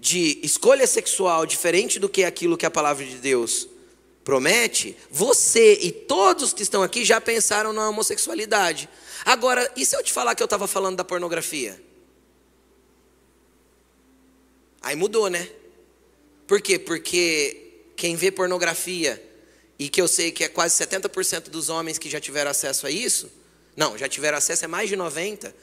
de 0.00 0.40
escolha 0.42 0.86
sexual 0.86 1.46
diferente 1.46 1.98
do 1.98 2.08
que 2.08 2.24
aquilo 2.24 2.56
que 2.56 2.66
a 2.66 2.70
palavra 2.70 3.04
de 3.04 3.16
Deus 3.16 3.68
promete, 4.24 4.96
você 5.10 5.78
e 5.80 5.92
todos 5.92 6.52
que 6.52 6.62
estão 6.62 6.82
aqui 6.82 7.04
já 7.04 7.20
pensaram 7.20 7.72
na 7.72 7.88
homossexualidade. 7.88 8.88
Agora, 9.24 9.70
e 9.76 9.86
se 9.86 9.96
eu 9.96 10.02
te 10.02 10.12
falar 10.12 10.34
que 10.34 10.42
eu 10.42 10.46
estava 10.46 10.66
falando 10.66 10.96
da 10.96 11.04
pornografia? 11.04 11.80
Aí 14.82 14.96
mudou, 14.96 15.30
né? 15.30 15.48
Por 16.46 16.60
quê? 16.60 16.78
Porque 16.78 17.84
quem 17.96 18.16
vê 18.16 18.30
pornografia 18.30 19.22
e 19.78 19.88
que 19.88 20.00
eu 20.00 20.08
sei 20.08 20.32
que 20.32 20.44
é 20.44 20.48
quase 20.48 20.82
70% 20.84 21.48
dos 21.50 21.68
homens 21.68 21.98
que 21.98 22.10
já 22.10 22.20
tiveram 22.20 22.50
acesso 22.50 22.86
a 22.86 22.90
isso, 22.90 23.30
não, 23.76 23.96
já 23.96 24.08
tiveram 24.08 24.36
acesso 24.36 24.64
é 24.64 24.68
mais 24.68 24.88
de 24.88 24.96
90 24.96 25.54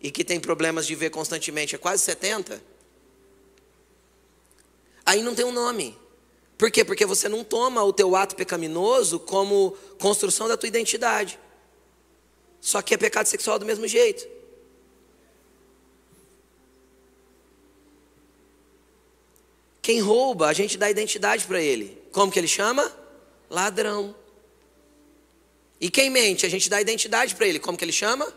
e 0.00 0.10
que 0.10 0.22
tem 0.22 0.38
problemas 0.38 0.86
de 0.86 0.94
ver 0.94 1.10
constantemente 1.10 1.74
é 1.74 1.78
quase 1.78 2.04
70. 2.04 2.62
Aí 5.04 5.22
não 5.22 5.34
tem 5.34 5.44
um 5.44 5.52
nome. 5.52 5.98
Por 6.56 6.70
quê? 6.70 6.84
Porque 6.84 7.04
você 7.04 7.28
não 7.28 7.42
toma 7.42 7.82
o 7.82 7.92
teu 7.92 8.14
ato 8.14 8.36
pecaminoso 8.36 9.18
como 9.18 9.76
construção 9.98 10.46
da 10.46 10.56
tua 10.56 10.68
identidade. 10.68 11.38
Só 12.60 12.80
que 12.80 12.94
é 12.94 12.96
pecado 12.96 13.26
sexual 13.26 13.58
do 13.58 13.66
mesmo 13.66 13.88
jeito. 13.88 14.26
Quem 19.82 20.00
rouba, 20.00 20.46
a 20.46 20.52
gente 20.52 20.78
dá 20.78 20.88
identidade 20.88 21.44
para 21.44 21.60
ele. 21.60 22.00
Como 22.12 22.32
que 22.32 22.38
ele 22.38 22.48
chama? 22.48 23.03
Ladrão. 23.54 24.14
E 25.80 25.90
quem 25.90 26.10
mente, 26.10 26.44
a 26.44 26.48
gente 26.48 26.68
dá 26.68 26.80
identidade 26.80 27.34
para 27.34 27.46
ele. 27.46 27.58
Como 27.58 27.78
que 27.78 27.84
ele 27.84 27.92
chama? 27.92 28.32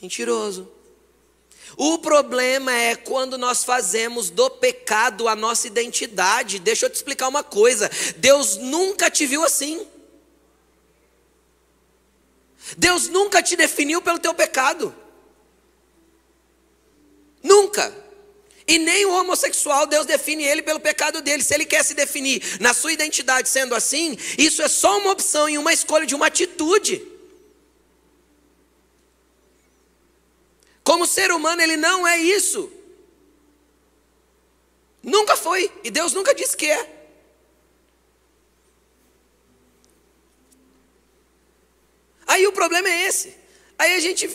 Mentiroso. 0.00 0.70
O 1.76 1.98
problema 1.98 2.72
é 2.72 2.96
quando 2.96 3.36
nós 3.36 3.64
fazemos 3.64 4.30
do 4.30 4.48
pecado 4.48 5.28
a 5.28 5.36
nossa 5.36 5.66
identidade. 5.66 6.58
Deixa 6.58 6.86
eu 6.86 6.90
te 6.90 6.94
explicar 6.94 7.28
uma 7.28 7.44
coisa: 7.44 7.90
Deus 8.16 8.56
nunca 8.56 9.10
te 9.10 9.26
viu 9.26 9.44
assim. 9.44 9.86
Deus 12.76 13.08
nunca 13.08 13.42
te 13.42 13.56
definiu 13.56 14.02
pelo 14.02 14.18
teu 14.18 14.34
pecado. 14.34 14.94
Nunca. 17.42 18.07
E 18.68 18.78
nem 18.78 19.06
o 19.06 19.14
homossexual, 19.14 19.86
Deus 19.86 20.04
define 20.04 20.44
ele 20.44 20.60
pelo 20.60 20.78
pecado 20.78 21.22
dele. 21.22 21.42
Se 21.42 21.54
ele 21.54 21.64
quer 21.64 21.82
se 21.82 21.94
definir 21.94 22.60
na 22.60 22.74
sua 22.74 22.92
identidade 22.92 23.48
sendo 23.48 23.74
assim, 23.74 24.16
isso 24.36 24.60
é 24.60 24.68
só 24.68 24.98
uma 24.98 25.12
opção 25.12 25.48
e 25.48 25.56
uma 25.56 25.72
escolha 25.72 26.04
de 26.04 26.14
uma 26.14 26.26
atitude. 26.26 27.02
Como 30.84 31.06
ser 31.06 31.32
humano, 31.32 31.62
ele 31.62 31.78
não 31.78 32.06
é 32.06 32.18
isso. 32.18 32.70
Nunca 35.02 35.34
foi. 35.34 35.72
E 35.82 35.90
Deus 35.90 36.12
nunca 36.12 36.34
disse 36.34 36.54
que 36.54 36.66
é. 36.66 36.98
Aí 42.26 42.46
o 42.46 42.52
problema 42.52 42.86
é 42.86 43.06
esse. 43.06 43.34
Aí 43.78 43.94
a 43.94 44.00
gente 44.00 44.28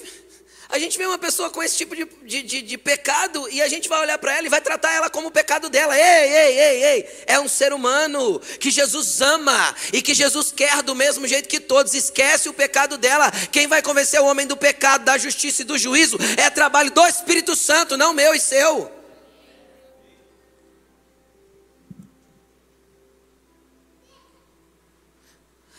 a 0.74 0.80
gente 0.80 0.98
vê 0.98 1.06
uma 1.06 1.20
pessoa 1.20 1.52
com 1.52 1.62
esse 1.62 1.78
tipo 1.78 1.96
de, 1.96 2.04
de, 2.24 2.42
de, 2.42 2.62
de 2.64 2.78
pecado 2.80 3.48
e 3.52 3.62
a 3.62 3.68
gente 3.68 3.88
vai 3.88 4.02
olhar 4.02 4.18
para 4.18 4.36
ela 4.36 4.48
e 4.48 4.50
vai 4.50 4.60
tratar 4.60 4.92
ela 4.92 5.08
como 5.08 5.28
o 5.28 5.32
pecado 5.32 5.70
dela. 5.70 5.96
Ei, 5.96 6.34
ei, 6.34 6.60
ei, 6.60 6.84
ei. 6.84 7.24
É 7.28 7.40
um 7.40 7.48
ser 7.48 7.72
humano 7.72 8.40
que 8.60 8.72
Jesus 8.72 9.22
ama 9.22 9.76
e 9.94 10.02
que 10.02 10.16
Jesus 10.16 10.52
quer 10.52 10.82
do 10.82 10.96
mesmo 10.96 11.28
jeito 11.28 11.48
que 11.48 11.60
todos. 11.60 11.94
Esquece 11.94 12.50
o 12.50 12.54
pecado 12.54 12.98
dela. 12.98 13.30
Quem 13.52 13.68
vai 13.68 13.84
convencer 13.84 14.20
o 14.20 14.26
homem 14.26 14.48
do 14.48 14.58
pecado, 14.58 15.06
da 15.06 15.16
justiça 15.16 15.62
e 15.62 15.66
do 15.66 15.78
juízo 15.78 16.18
é 16.38 16.50
trabalho 16.50 16.90
do 16.90 17.06
Espírito 17.06 17.56
Santo, 17.56 17.96
não 17.96 18.12
meu 18.12 18.34
e 18.34 18.40
seu. 18.40 18.92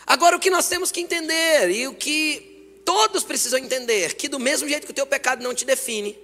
Agora, 0.07 0.37
o 0.37 0.39
que 0.39 0.49
nós 0.49 0.69
temos 0.69 0.89
que 0.89 1.01
entender 1.01 1.69
e 1.69 1.85
o 1.85 1.93
que 1.93 2.54
Todos 2.85 3.23
precisam 3.23 3.57
entender 3.59 4.13
que, 4.13 4.29
do 4.29 4.39
mesmo 4.39 4.69
jeito 4.69 4.85
que 4.85 4.91
o 4.91 4.95
teu 4.95 5.07
pecado 5.07 5.43
não 5.43 5.55
te 5.55 5.65
define, 5.65 6.17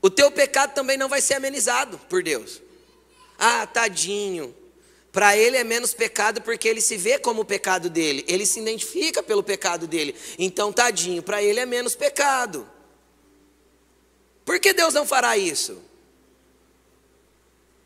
o 0.00 0.10
teu 0.10 0.30
pecado 0.32 0.74
também 0.74 0.96
não 0.96 1.08
vai 1.08 1.20
ser 1.20 1.34
amenizado 1.34 1.98
por 2.08 2.22
Deus. 2.22 2.60
Ah, 3.38 3.66
tadinho. 3.66 4.56
Para 5.12 5.36
ele 5.36 5.58
é 5.58 5.62
menos 5.62 5.92
pecado 5.92 6.40
porque 6.40 6.66
ele 6.66 6.80
se 6.80 6.96
vê 6.96 7.18
como 7.18 7.42
o 7.42 7.44
pecado 7.44 7.90
dele, 7.90 8.24
ele 8.26 8.46
se 8.46 8.58
identifica 8.58 9.22
pelo 9.22 9.42
pecado 9.42 9.86
dele. 9.86 10.16
Então, 10.38 10.72
tadinho, 10.72 11.22
para 11.22 11.42
ele 11.42 11.60
é 11.60 11.66
menos 11.66 11.94
pecado. 11.94 12.66
Por 14.42 14.58
que 14.58 14.72
Deus 14.72 14.94
não 14.94 15.06
fará 15.06 15.36
isso? 15.36 15.82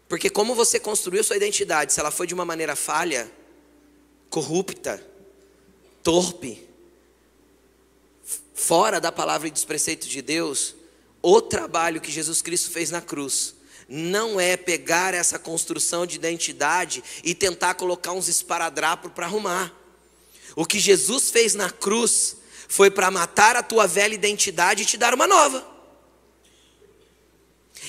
Porque, 0.08 0.30
como 0.30 0.54
você 0.54 0.78
construiu 0.78 1.24
sua 1.24 1.36
identidade, 1.36 1.92
se 1.92 1.98
ela 1.98 2.12
foi 2.12 2.28
de 2.28 2.32
uma 2.32 2.44
maneira 2.44 2.76
falha, 2.76 3.28
corrupta, 4.30 5.04
torpe, 6.06 6.64
fora 8.54 9.00
da 9.00 9.10
palavra 9.10 9.48
e 9.48 9.50
dos 9.50 9.64
preceitos 9.64 10.06
de 10.06 10.22
Deus, 10.22 10.76
o 11.20 11.42
trabalho 11.42 12.00
que 12.00 12.12
Jesus 12.12 12.40
Cristo 12.40 12.70
fez 12.70 12.92
na 12.92 13.00
cruz 13.00 13.56
não 13.88 14.38
é 14.38 14.56
pegar 14.56 15.14
essa 15.14 15.36
construção 15.36 16.06
de 16.06 16.14
identidade 16.14 17.02
e 17.24 17.34
tentar 17.34 17.74
colocar 17.74 18.12
uns 18.12 18.28
esparadrapos 18.28 19.10
para 19.10 19.26
arrumar. 19.26 19.74
O 20.54 20.64
que 20.64 20.78
Jesus 20.78 21.28
fez 21.28 21.56
na 21.56 21.70
cruz 21.70 22.36
foi 22.68 22.88
para 22.88 23.10
matar 23.10 23.56
a 23.56 23.62
tua 23.62 23.88
velha 23.88 24.14
identidade 24.14 24.84
e 24.84 24.86
te 24.86 24.96
dar 24.96 25.12
uma 25.12 25.26
nova. 25.26 25.66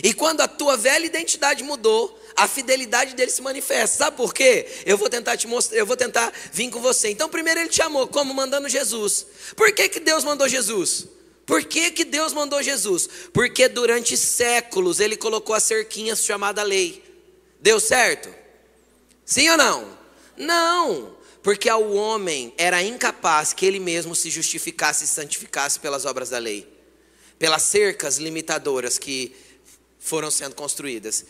E 0.03 0.11
quando 0.11 0.41
a 0.41 0.47
tua 0.47 0.75
velha 0.75 1.05
identidade 1.05 1.63
mudou, 1.63 2.19
a 2.37 2.47
fidelidade 2.47 3.15
dele 3.15 3.31
se 3.31 3.41
manifesta. 3.41 3.97
Sabe 3.97 4.15
por 4.15 4.31
quê? 4.31 4.67
Eu 4.85 4.95
vou 4.95 5.09
tentar 5.09 5.35
te 5.35 5.47
mostrar, 5.47 5.75
eu 5.75 5.85
vou 5.87 5.97
tentar 5.97 6.31
vir 6.53 6.69
com 6.69 6.79
você. 6.79 7.09
Então, 7.09 7.27
primeiro 7.27 7.59
ele 7.59 7.69
te 7.69 7.81
amou, 7.81 8.07
como 8.07 8.31
mandando 8.31 8.69
Jesus. 8.69 9.25
Por 9.55 9.71
que, 9.71 9.89
que 9.89 9.99
Deus 9.99 10.23
mandou 10.23 10.47
Jesus? 10.47 11.07
Por 11.47 11.63
que, 11.63 11.91
que 11.91 12.05
Deus 12.05 12.33
mandou 12.33 12.61
Jesus? 12.61 13.09
Porque 13.33 13.67
durante 13.67 14.15
séculos 14.15 14.99
ele 14.99 15.17
colocou 15.17 15.55
a 15.55 15.59
cerquinha 15.59 16.15
chamada 16.15 16.61
lei. 16.61 17.03
Deu 17.59 17.79
certo? 17.79 18.29
Sim 19.25 19.49
ou 19.49 19.57
não? 19.57 19.97
Não, 20.37 21.17
porque 21.41 21.67
ao 21.67 21.91
homem 21.93 22.53
era 22.57 22.83
incapaz 22.83 23.51
que 23.51 23.65
ele 23.65 23.79
mesmo 23.79 24.15
se 24.15 24.29
justificasse 24.29 25.05
e 25.05 25.07
santificasse 25.07 25.79
pelas 25.79 26.05
obras 26.05 26.29
da 26.29 26.37
lei, 26.37 26.67
pelas 27.39 27.63
cercas 27.63 28.17
limitadoras 28.17 28.99
que 28.99 29.35
foram 29.97 30.29
sendo 30.29 30.53
construídas. 30.53 31.25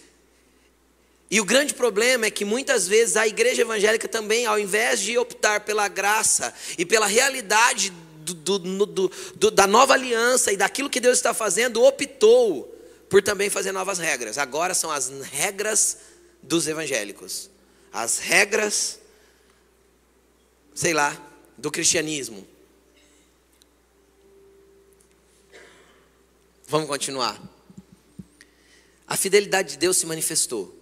E 1.30 1.42
o 1.42 1.46
grande 1.46 1.74
problema 1.74 2.26
é 2.26 2.32
que 2.32 2.46
muitas 2.46 2.88
vezes 2.88 3.18
a 3.18 3.28
igreja 3.28 3.62
evangélica 3.62 4.08
também, 4.08 4.46
ao 4.46 4.58
invés 4.58 5.02
de 5.02 5.18
optar 5.18 5.62
pela 5.62 5.88
graça 5.88 6.54
e 6.78 6.86
pela 6.86 7.06
realidade 7.06 7.92
do, 8.22 8.60
do, 8.60 9.12
do, 9.36 9.52
da 9.52 9.68
nova 9.68 9.94
aliança 9.94 10.52
e 10.52 10.58
daquilo 10.58 10.90
que 10.90 11.00
Deus 11.00 11.18
está 11.18 11.34
fazendo, 11.34 11.84
optou 11.84 12.74
por 13.10 13.22
também 13.22 13.50
fazer 13.50 13.72
novas 13.72 14.00
regras. 14.00 14.38
Agora 14.38 14.74
são 14.74 14.92
as 14.92 15.10
regras 15.32 15.98
dos 16.42 16.68
evangélicos, 16.68 17.50
as 17.92 18.20
regras, 18.20 19.00
sei 20.74 20.94
lá, 20.94 21.16
do 21.58 21.72
cristianismo. 21.72 22.48
Vamos 26.68 26.88
continuar. 26.88 27.42
A 29.08 29.16
fidelidade 29.16 29.72
de 29.72 29.78
Deus 29.78 29.98
se 29.98 30.06
manifestou, 30.06 30.77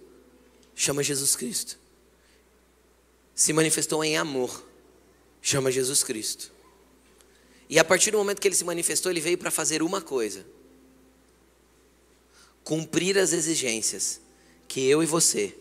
chama 0.76 1.02
Jesus 1.02 1.34
Cristo. 1.34 1.78
Se 3.34 3.52
manifestou 3.52 4.04
em 4.04 4.16
amor, 4.16 4.64
chama 5.40 5.72
Jesus 5.72 6.04
Cristo. 6.04 6.52
E 7.68 7.78
a 7.78 7.84
partir 7.84 8.12
do 8.12 8.18
momento 8.18 8.40
que 8.40 8.46
ele 8.46 8.54
se 8.54 8.64
manifestou, 8.64 9.10
ele 9.10 9.20
veio 9.20 9.38
para 9.38 9.50
fazer 9.50 9.82
uma 9.82 10.00
coisa: 10.00 10.46
cumprir 12.62 13.18
as 13.18 13.32
exigências 13.32 14.20
que 14.68 14.86
eu 14.86 15.02
e 15.02 15.06
você 15.06 15.56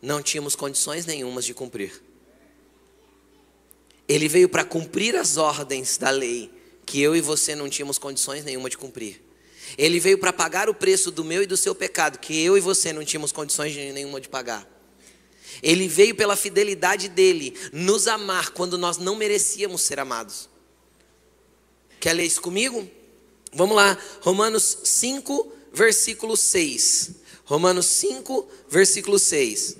não 0.00 0.22
tínhamos 0.22 0.56
condições 0.56 1.06
nenhumas 1.06 1.44
de 1.44 1.54
cumprir. 1.54 2.02
Ele 4.08 4.26
veio 4.26 4.48
para 4.48 4.64
cumprir 4.64 5.14
as 5.14 5.36
ordens 5.36 5.98
da 5.98 6.08
lei 6.08 6.50
que 6.86 7.00
eu 7.02 7.14
e 7.14 7.20
você 7.20 7.54
não 7.54 7.68
tínhamos 7.68 7.98
condições 7.98 8.44
nenhuma 8.44 8.70
de 8.70 8.78
cumprir. 8.78 9.27
Ele 9.76 10.00
veio 10.00 10.18
para 10.18 10.32
pagar 10.32 10.68
o 10.68 10.74
preço 10.74 11.10
do 11.10 11.24
meu 11.24 11.42
e 11.42 11.46
do 11.46 11.56
seu 11.56 11.74
pecado, 11.74 12.18
que 12.18 12.42
eu 12.42 12.56
e 12.56 12.60
você 12.60 12.92
não 12.92 13.04
tínhamos 13.04 13.32
condições 13.32 13.74
nenhuma 13.74 14.20
de 14.20 14.28
pagar. 14.28 14.66
Ele 15.62 15.88
veio 15.88 16.14
pela 16.14 16.36
fidelidade 16.36 17.08
dele 17.08 17.54
nos 17.72 18.06
amar 18.06 18.50
quando 18.50 18.78
nós 18.78 18.96
não 18.96 19.16
merecíamos 19.16 19.82
ser 19.82 19.98
amados. 19.98 20.48
Quer 22.00 22.12
ler 22.12 22.24
isso 22.24 22.40
comigo? 22.40 22.88
Vamos 23.52 23.76
lá, 23.76 23.98
Romanos 24.20 24.78
5, 24.84 25.52
versículo 25.72 26.36
6. 26.36 27.10
Romanos 27.44 27.86
5, 27.86 28.48
versículo 28.68 29.18
6. 29.18 29.76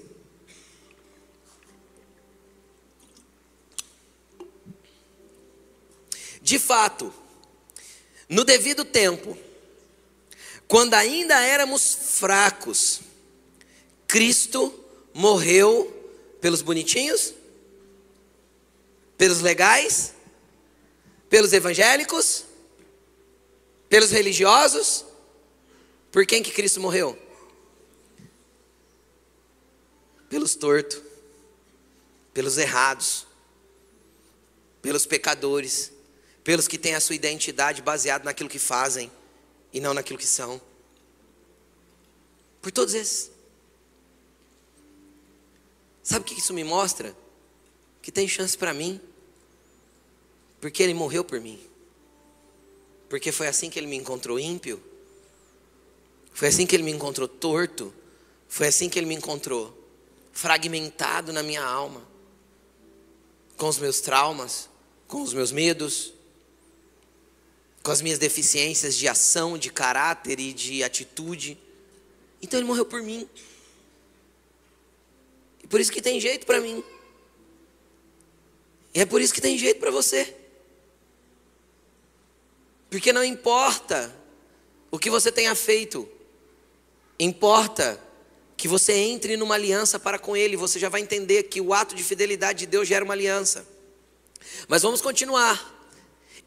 De 6.42 6.58
fato, 6.58 7.12
no 8.26 8.42
devido 8.42 8.84
tempo, 8.84 9.36
quando 10.68 10.92
ainda 10.92 11.40
éramos 11.40 11.94
fracos, 11.94 13.00
Cristo 14.06 14.72
morreu 15.14 15.90
pelos 16.42 16.60
bonitinhos, 16.60 17.32
pelos 19.16 19.40
legais, 19.40 20.12
pelos 21.30 21.54
evangélicos, 21.54 22.44
pelos 23.88 24.10
religiosos. 24.10 25.06
Por 26.12 26.26
quem 26.26 26.42
que 26.42 26.50
Cristo 26.50 26.80
morreu? 26.80 27.18
Pelos 30.28 30.54
tortos, 30.54 31.00
pelos 32.34 32.58
errados, 32.58 33.26
pelos 34.82 35.06
pecadores, 35.06 35.90
pelos 36.44 36.68
que 36.68 36.76
têm 36.76 36.94
a 36.94 37.00
sua 37.00 37.14
identidade 37.14 37.80
baseada 37.80 38.24
naquilo 38.24 38.50
que 38.50 38.58
fazem 38.58 39.10
e 39.72 39.80
não 39.80 39.94
naquilo 39.94 40.18
que 40.18 40.26
são. 40.26 40.60
Por 42.60 42.72
todos 42.72 42.94
esses. 42.94 43.30
Sabe 46.02 46.22
o 46.22 46.24
que 46.24 46.38
isso 46.38 46.54
me 46.54 46.64
mostra? 46.64 47.14
Que 48.00 48.10
tem 48.10 48.26
chance 48.26 48.56
para 48.56 48.72
mim, 48.72 49.00
porque 50.60 50.82
Ele 50.82 50.94
morreu 50.94 51.22
por 51.22 51.40
mim. 51.40 51.60
Porque 53.08 53.32
foi 53.32 53.46
assim 53.46 53.70
que 53.70 53.78
Ele 53.78 53.86
me 53.86 53.96
encontrou 53.96 54.38
ímpio, 54.38 54.82
foi 56.32 56.48
assim 56.48 56.66
que 56.66 56.76
Ele 56.76 56.82
me 56.82 56.92
encontrou 56.92 57.26
torto, 57.26 57.92
foi 58.48 58.68
assim 58.68 58.88
que 58.88 58.98
Ele 58.98 59.06
me 59.06 59.14
encontrou 59.14 59.76
fragmentado 60.32 61.32
na 61.32 61.42
minha 61.42 61.64
alma, 61.64 62.06
com 63.56 63.68
os 63.68 63.76
meus 63.78 64.00
traumas, 64.00 64.68
com 65.08 65.20
os 65.20 65.32
meus 65.32 65.50
medos, 65.50 66.12
com 67.88 67.92
as 67.92 68.02
minhas 68.02 68.18
deficiências 68.18 68.94
de 68.94 69.08
ação, 69.08 69.56
de 69.56 69.70
caráter 69.70 70.38
e 70.38 70.52
de 70.52 70.84
atitude. 70.84 71.56
Então 72.42 72.60
ele 72.60 72.66
morreu 72.66 72.84
por 72.84 73.00
mim. 73.00 73.26
E 75.64 75.66
por 75.66 75.80
isso 75.80 75.90
que 75.90 76.02
tem 76.02 76.20
jeito 76.20 76.44
para 76.44 76.60
mim. 76.60 76.84
E 78.92 79.00
é 79.00 79.06
por 79.06 79.22
isso 79.22 79.32
que 79.32 79.40
tem 79.40 79.56
jeito 79.56 79.80
para 79.80 79.90
você. 79.90 80.36
Porque 82.90 83.10
não 83.10 83.24
importa 83.24 84.14
o 84.90 84.98
que 84.98 85.08
você 85.08 85.32
tenha 85.32 85.54
feito, 85.54 86.06
importa 87.18 87.98
que 88.54 88.68
você 88.68 88.92
entre 88.92 89.34
numa 89.38 89.54
aliança 89.54 89.98
para 89.98 90.18
com 90.18 90.36
Ele. 90.36 90.58
Você 90.58 90.78
já 90.78 90.90
vai 90.90 91.00
entender 91.00 91.44
que 91.44 91.58
o 91.58 91.72
ato 91.72 91.94
de 91.94 92.04
fidelidade 92.04 92.58
de 92.58 92.66
Deus 92.66 92.86
gera 92.86 93.02
uma 93.02 93.14
aliança. 93.14 93.66
Mas 94.68 94.82
vamos 94.82 95.00
continuar. 95.00 95.77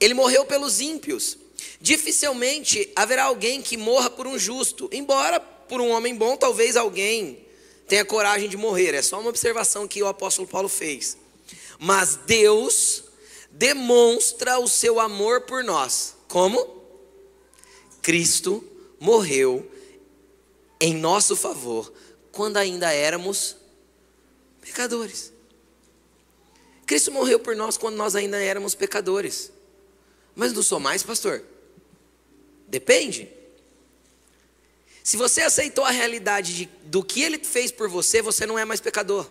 Ele 0.02 0.16
morreu 0.16 0.44
pelos 0.44 0.82
ímpios. 0.82 1.38
Dificilmente 1.80 2.92
haverá 2.96 3.26
alguém 3.26 3.62
que 3.62 3.78
morra 3.78 4.10
por 4.10 4.26
um 4.26 4.38
justo, 4.38 4.90
embora 4.92 5.40
por 5.40 5.80
um 5.80 5.92
homem 5.92 6.16
bom, 6.16 6.36
talvez 6.36 6.76
alguém 6.76 7.46
tenha 7.88 8.04
coragem 8.04 8.50
de 8.50 8.58
morrer. 8.58 8.96
É 8.96 9.02
só 9.02 9.20
uma 9.20 9.30
observação 9.30 9.88
que 9.88 10.02
o 10.02 10.08
apóstolo 10.08 10.48
Paulo 10.48 10.68
fez. 10.68 11.18
Mas 11.78 12.16
Deus 12.16 13.04
demonstra 13.52 14.60
o 14.60 14.68
seu 14.68 15.00
amor 15.00 15.42
por 15.42 15.64
nós. 15.64 16.16
Como? 16.28 16.82
Cristo 18.02 18.64
morreu 19.00 19.70
em 20.80 20.96
nosso 20.96 21.36
favor 21.36 21.94
quando 22.32 22.58
ainda 22.58 22.92
éramos 22.92 23.56
pecadores. 24.62 25.32
Cristo 26.88 27.12
morreu 27.12 27.40
por 27.40 27.56
nós 27.56 27.78
quando 27.78 27.96
nós 27.96 28.16
ainda 28.16 28.42
éramos 28.42 28.74
pecadores. 28.74 29.52
Mas 30.36 30.54
não 30.54 30.64
sou 30.64 30.80
mais, 30.80 31.04
pastor? 31.04 31.44
Depende. 32.68 33.30
Se 35.04 35.18
você 35.18 35.42
aceitou 35.42 35.84
a 35.84 35.92
realidade 35.92 36.56
de, 36.56 36.70
do 36.84 37.04
que 37.04 37.22
ele 37.22 37.40
fez 37.40 37.72
por 37.72 37.90
você, 37.90 38.22
você 38.22 38.46
não 38.46 38.58
é 38.58 38.64
mais 38.64 38.80
pecador. 38.80 39.30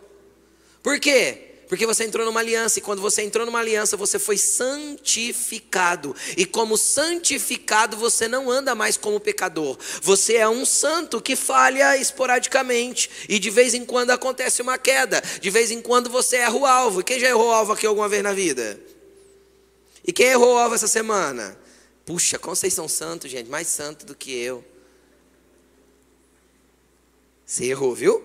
Por 0.82 0.98
quê? 0.98 1.46
Porque 1.70 1.86
você 1.86 2.02
entrou 2.02 2.26
numa 2.26 2.40
aliança, 2.40 2.80
e 2.80 2.82
quando 2.82 3.00
você 3.00 3.22
entrou 3.22 3.46
numa 3.46 3.60
aliança, 3.60 3.96
você 3.96 4.18
foi 4.18 4.36
santificado. 4.36 6.16
E 6.36 6.44
como 6.44 6.76
santificado, 6.76 7.96
você 7.96 8.26
não 8.26 8.50
anda 8.50 8.74
mais 8.74 8.96
como 8.96 9.20
pecador. 9.20 9.78
Você 10.02 10.34
é 10.34 10.48
um 10.48 10.66
santo 10.66 11.20
que 11.20 11.36
falha 11.36 11.96
esporadicamente. 11.96 13.08
E 13.28 13.38
de 13.38 13.50
vez 13.50 13.72
em 13.72 13.84
quando 13.84 14.10
acontece 14.10 14.60
uma 14.60 14.76
queda. 14.76 15.22
De 15.40 15.48
vez 15.48 15.70
em 15.70 15.80
quando 15.80 16.10
você 16.10 16.38
erra 16.38 16.56
o 16.56 16.66
alvo. 16.66 17.04
Quem 17.04 17.20
já 17.20 17.28
errou 17.28 17.50
o 17.50 17.52
alvo 17.52 17.72
aqui 17.72 17.86
alguma 17.86 18.08
vez 18.08 18.20
na 18.20 18.32
vida? 18.32 18.80
E 20.10 20.12
quem 20.12 20.26
errou 20.26 20.56
o 20.56 20.58
alvo 20.58 20.74
essa 20.74 20.88
semana? 20.88 21.56
Puxa, 22.04 22.36
Conceição 22.36 22.88
Santo, 22.88 23.28
gente, 23.28 23.48
mais 23.48 23.68
santo 23.68 24.04
do 24.04 24.12
que 24.12 24.32
eu. 24.32 24.64
Você 27.46 27.66
errou, 27.66 27.94
viu? 27.94 28.20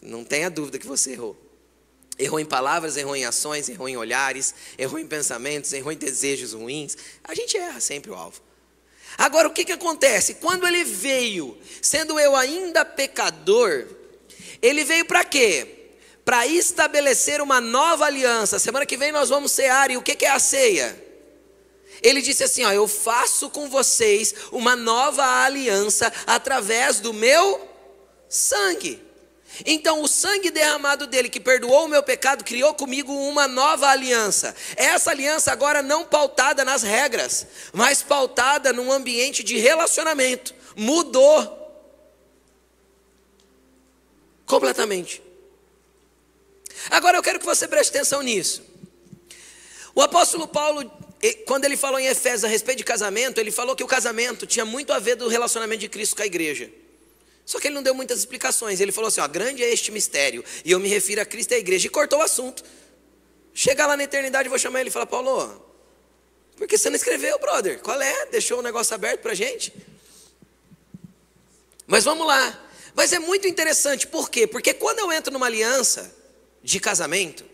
Não 0.00 0.24
tenha 0.24 0.48
dúvida 0.48 0.78
que 0.78 0.86
você 0.86 1.14
errou. 1.14 1.36
Errou 2.16 2.38
em 2.38 2.44
palavras, 2.44 2.96
errou 2.96 3.16
em 3.16 3.24
ações, 3.24 3.68
errou 3.68 3.88
em 3.88 3.96
olhares, 3.96 4.54
errou 4.78 5.00
em 5.00 5.06
pensamentos, 5.08 5.72
errou 5.72 5.90
em 5.90 5.96
desejos 5.96 6.52
ruins. 6.52 6.96
A 7.24 7.34
gente 7.34 7.56
erra 7.56 7.80
sempre 7.80 8.12
o 8.12 8.14
alvo. 8.14 8.40
Agora, 9.18 9.48
o 9.48 9.52
que, 9.52 9.64
que 9.64 9.72
acontece? 9.72 10.34
Quando 10.34 10.64
ele 10.64 10.84
veio, 10.84 11.58
sendo 11.82 12.20
eu 12.20 12.36
ainda 12.36 12.84
pecador, 12.84 13.84
ele 14.62 14.84
veio 14.84 15.06
para 15.06 15.24
quê? 15.24 15.81
Para 16.24 16.46
estabelecer 16.46 17.40
uma 17.40 17.60
nova 17.60 18.06
aliança. 18.06 18.58
Semana 18.58 18.86
que 18.86 18.96
vem 18.96 19.12
nós 19.12 19.28
vamos 19.28 19.52
cear, 19.52 19.90
e 19.90 19.96
o 19.96 20.02
que 20.02 20.24
é 20.24 20.30
a 20.30 20.38
ceia? 20.38 20.96
Ele 22.02 22.20
disse 22.20 22.44
assim: 22.44 22.64
ó, 22.64 22.72
Eu 22.72 22.88
faço 22.88 23.50
com 23.50 23.68
vocês 23.68 24.34
uma 24.50 24.74
nova 24.74 25.24
aliança 25.44 26.12
através 26.26 27.00
do 27.00 27.12
meu 27.12 27.68
sangue. 28.28 29.02
Então, 29.66 30.02
o 30.02 30.08
sangue 30.08 30.50
derramado 30.50 31.06
dele, 31.06 31.28
que 31.28 31.38
perdoou 31.38 31.84
o 31.84 31.88
meu 31.88 32.02
pecado, 32.02 32.42
criou 32.42 32.72
comigo 32.72 33.12
uma 33.12 33.46
nova 33.46 33.86
aliança. 33.86 34.54
Essa 34.76 35.10
aliança 35.10 35.52
agora 35.52 35.82
não 35.82 36.04
pautada 36.04 36.64
nas 36.64 36.82
regras, 36.82 37.46
mas 37.72 38.02
pautada 38.02 38.72
num 38.72 38.90
ambiente 38.90 39.44
de 39.44 39.58
relacionamento. 39.58 40.54
Mudou 40.74 41.58
completamente. 44.46 45.22
Agora 46.90 47.16
eu 47.16 47.22
quero 47.22 47.38
que 47.38 47.46
você 47.46 47.68
preste 47.68 47.90
atenção 47.90 48.22
nisso. 48.22 48.62
O 49.94 50.00
apóstolo 50.00 50.48
Paulo, 50.48 50.90
quando 51.46 51.64
ele 51.64 51.76
falou 51.76 51.98
em 51.98 52.06
Efésios 52.06 52.44
a 52.44 52.48
respeito 52.48 52.78
de 52.78 52.84
casamento, 52.84 53.38
ele 53.38 53.50
falou 53.50 53.76
que 53.76 53.84
o 53.84 53.86
casamento 53.86 54.46
tinha 54.46 54.64
muito 54.64 54.92
a 54.92 54.98
ver 54.98 55.16
do 55.16 55.28
relacionamento 55.28 55.80
de 55.80 55.88
Cristo 55.88 56.16
com 56.16 56.22
a 56.22 56.26
igreja. 56.26 56.70
Só 57.44 57.60
que 57.60 57.68
ele 57.68 57.74
não 57.74 57.82
deu 57.82 57.94
muitas 57.94 58.18
explicações. 58.20 58.80
Ele 58.80 58.92
falou 58.92 59.08
assim: 59.08 59.20
ó, 59.20 59.28
grande 59.28 59.62
é 59.62 59.70
este 59.70 59.90
mistério, 59.90 60.44
e 60.64 60.70
eu 60.70 60.80
me 60.80 60.88
refiro 60.88 61.20
a 61.20 61.24
Cristo 61.24 61.52
e 61.52 61.54
a 61.56 61.58
igreja, 61.58 61.86
e 61.86 61.90
cortou 61.90 62.20
o 62.20 62.22
assunto. 62.22 62.64
Chegar 63.52 63.86
lá 63.86 63.96
na 63.96 64.04
eternidade, 64.04 64.46
eu 64.46 64.50
vou 64.50 64.58
chamar 64.58 64.80
ele 64.80 64.88
e 64.88 64.92
falar: 64.92 65.06
Paulo, 65.06 65.62
Porque 66.56 66.78
você 66.78 66.88
não 66.88 66.96
escreveu, 66.96 67.38
brother. 67.38 67.80
Qual 67.80 68.00
é? 68.00 68.26
Deixou 68.26 68.60
o 68.60 68.62
negócio 68.62 68.94
aberto 68.94 69.20
para 69.20 69.34
gente. 69.34 69.72
Mas 71.86 72.04
vamos 72.04 72.26
lá. 72.26 72.68
Mas 72.94 73.12
é 73.12 73.18
muito 73.18 73.46
interessante, 73.48 74.06
por 74.06 74.30
quê? 74.30 74.46
Porque 74.46 74.72
quando 74.74 74.98
eu 75.00 75.12
entro 75.12 75.32
numa 75.32 75.46
aliança 75.46 76.21
de 76.62 76.78
casamento, 76.80 77.44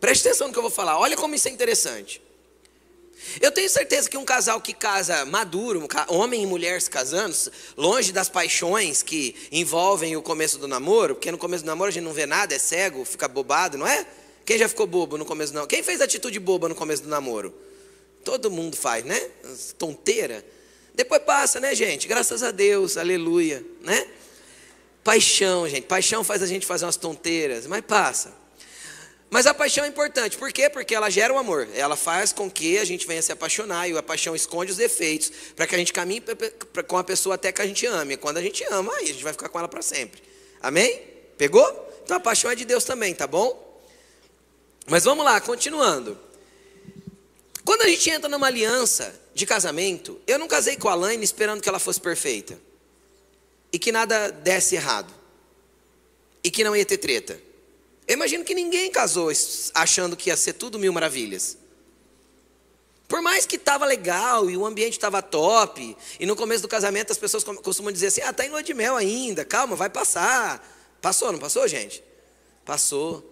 preste 0.00 0.26
atenção 0.26 0.48
no 0.48 0.52
que 0.52 0.58
eu 0.58 0.62
vou 0.62 0.70
falar, 0.70 0.98
olha 0.98 1.16
como 1.16 1.34
isso 1.34 1.48
é 1.48 1.50
interessante. 1.50 2.22
Eu 3.40 3.52
tenho 3.52 3.68
certeza 3.68 4.08
que 4.08 4.16
um 4.16 4.24
casal 4.24 4.60
que 4.60 4.72
casa 4.72 5.24
maduro, 5.26 5.86
homem 6.08 6.42
e 6.42 6.46
mulher 6.46 6.80
se 6.80 6.88
casando, 6.88 7.36
longe 7.76 8.12
das 8.12 8.28
paixões 8.28 9.02
que 9.02 9.36
envolvem 9.52 10.16
o 10.16 10.22
começo 10.22 10.58
do 10.58 10.66
namoro, 10.66 11.14
porque 11.14 11.30
no 11.30 11.38
começo 11.38 11.62
do 11.62 11.66
namoro 11.66 11.88
a 11.88 11.92
gente 11.92 12.04
não 12.04 12.12
vê 12.12 12.24
nada, 12.24 12.54
é 12.54 12.58
cego, 12.58 13.04
fica 13.04 13.28
bobado, 13.28 13.76
não 13.76 13.86
é? 13.86 14.06
Quem 14.44 14.58
já 14.58 14.68
ficou 14.68 14.86
bobo 14.86 15.18
no 15.18 15.24
começo 15.24 15.52
do 15.52 15.56
namoro? 15.56 15.68
Quem 15.68 15.82
fez 15.82 16.00
atitude 16.00 16.40
boba 16.40 16.68
no 16.68 16.74
começo 16.74 17.02
do 17.02 17.08
namoro? 17.08 17.54
Todo 18.24 18.50
mundo 18.50 18.76
faz, 18.76 19.04
né? 19.04 19.20
Tonteira. 19.78 20.44
Depois 20.94 21.22
passa, 21.22 21.60
né, 21.60 21.74
gente? 21.74 22.08
Graças 22.08 22.42
a 22.42 22.50
Deus, 22.50 22.96
aleluia, 22.96 23.64
né? 23.82 24.08
Paixão, 25.10 25.68
gente. 25.68 25.88
Paixão 25.88 26.22
faz 26.22 26.40
a 26.40 26.46
gente 26.46 26.64
fazer 26.64 26.84
umas 26.84 26.94
tonteiras, 26.94 27.66
mas 27.66 27.80
passa. 27.80 28.32
Mas 29.28 29.44
a 29.44 29.52
paixão 29.52 29.84
é 29.84 29.88
importante, 29.88 30.38
por 30.38 30.52
quê? 30.52 30.70
Porque 30.70 30.94
ela 30.94 31.10
gera 31.10 31.34
o 31.34 31.38
amor, 31.38 31.68
ela 31.74 31.96
faz 31.96 32.32
com 32.32 32.48
que 32.48 32.78
a 32.78 32.84
gente 32.84 33.08
venha 33.08 33.20
se 33.20 33.32
apaixonar 33.32 33.88
e 33.88 33.98
a 33.98 34.02
paixão 34.04 34.36
esconde 34.36 34.70
os 34.70 34.76
defeitos, 34.76 35.32
para 35.56 35.66
que 35.66 35.74
a 35.74 35.78
gente 35.78 35.92
caminhe 35.92 36.22
com 36.86 36.96
a 36.96 37.02
pessoa 37.02 37.34
até 37.34 37.50
que 37.50 37.60
a 37.60 37.66
gente 37.66 37.84
ame. 37.86 38.16
Quando 38.16 38.36
a 38.36 38.40
gente 38.40 38.62
ama, 38.70 38.94
aí 38.98 39.06
a 39.06 39.06
gente 39.08 39.24
vai 39.24 39.32
ficar 39.32 39.48
com 39.48 39.58
ela 39.58 39.66
para 39.66 39.82
sempre. 39.82 40.22
Amém? 40.62 41.02
Pegou? 41.36 41.66
Então 42.04 42.16
a 42.16 42.20
paixão 42.20 42.48
é 42.48 42.54
de 42.54 42.64
Deus 42.64 42.84
também, 42.84 43.12
tá 43.12 43.26
bom? 43.26 43.82
Mas 44.86 45.02
vamos 45.02 45.24
lá, 45.24 45.40
continuando. 45.40 46.16
Quando 47.64 47.82
a 47.82 47.88
gente 47.88 48.08
entra 48.10 48.28
numa 48.28 48.46
aliança 48.46 49.12
de 49.34 49.44
casamento, 49.44 50.20
eu 50.24 50.38
não 50.38 50.46
casei 50.46 50.76
com 50.76 50.88
a 50.88 50.94
Laine 50.94 51.24
esperando 51.24 51.60
que 51.60 51.68
ela 51.68 51.80
fosse 51.80 52.00
perfeita 52.00 52.69
e 53.72 53.78
que 53.78 53.92
nada 53.92 54.30
desse 54.30 54.74
errado 54.74 55.12
e 56.42 56.50
que 56.50 56.64
não 56.64 56.74
ia 56.74 56.84
ter 56.84 56.98
treta. 56.98 57.40
Eu 58.06 58.14
imagino 58.14 58.44
que 58.44 58.54
ninguém 58.54 58.90
casou 58.90 59.30
achando 59.74 60.16
que 60.16 60.30
ia 60.30 60.36
ser 60.36 60.54
tudo 60.54 60.78
mil 60.78 60.92
maravilhas. 60.92 61.56
Por 63.06 63.20
mais 63.20 63.44
que 63.44 63.56
estava 63.56 63.84
legal 63.84 64.48
e 64.48 64.56
o 64.56 64.64
ambiente 64.64 64.92
estava 64.92 65.20
top, 65.20 65.96
e 66.18 66.26
no 66.26 66.36
começo 66.36 66.62
do 66.62 66.68
casamento 66.68 67.10
as 67.10 67.18
pessoas 67.18 67.42
costumam 67.42 67.92
dizer 67.92 68.06
assim: 68.06 68.20
ah, 68.22 68.30
está 68.30 68.46
em 68.46 68.50
lua 68.50 68.62
de 68.62 68.72
mel 68.72 68.96
ainda, 68.96 69.44
calma, 69.44 69.74
vai 69.76 69.90
passar. 69.90 70.64
Passou, 71.00 71.32
não 71.32 71.38
passou, 71.38 71.66
gente? 71.66 72.02
Passou. 72.64 73.29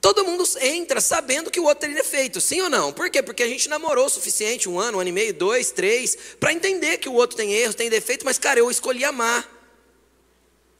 Todo 0.00 0.24
mundo 0.24 0.44
entra 0.60 1.00
sabendo 1.00 1.50
que 1.50 1.58
o 1.58 1.64
outro 1.64 1.80
teria 1.80 1.96
defeito, 1.96 2.40
sim 2.40 2.60
ou 2.60 2.70
não? 2.70 2.92
Por 2.92 3.10
quê? 3.10 3.22
Porque 3.22 3.42
a 3.42 3.48
gente 3.48 3.68
namorou 3.68 4.06
o 4.06 4.08
suficiente, 4.08 4.68
um 4.68 4.78
ano, 4.78 4.98
um 4.98 5.00
ano 5.00 5.08
e 5.08 5.12
meio, 5.12 5.34
dois, 5.34 5.72
três, 5.72 6.16
para 6.38 6.52
entender 6.52 6.98
que 6.98 7.08
o 7.08 7.14
outro 7.14 7.36
tem 7.36 7.52
erros, 7.52 7.74
tem 7.74 7.90
defeito, 7.90 8.24
mas 8.24 8.38
cara, 8.38 8.60
eu 8.60 8.70
escolhi 8.70 9.04
amar. 9.04 9.56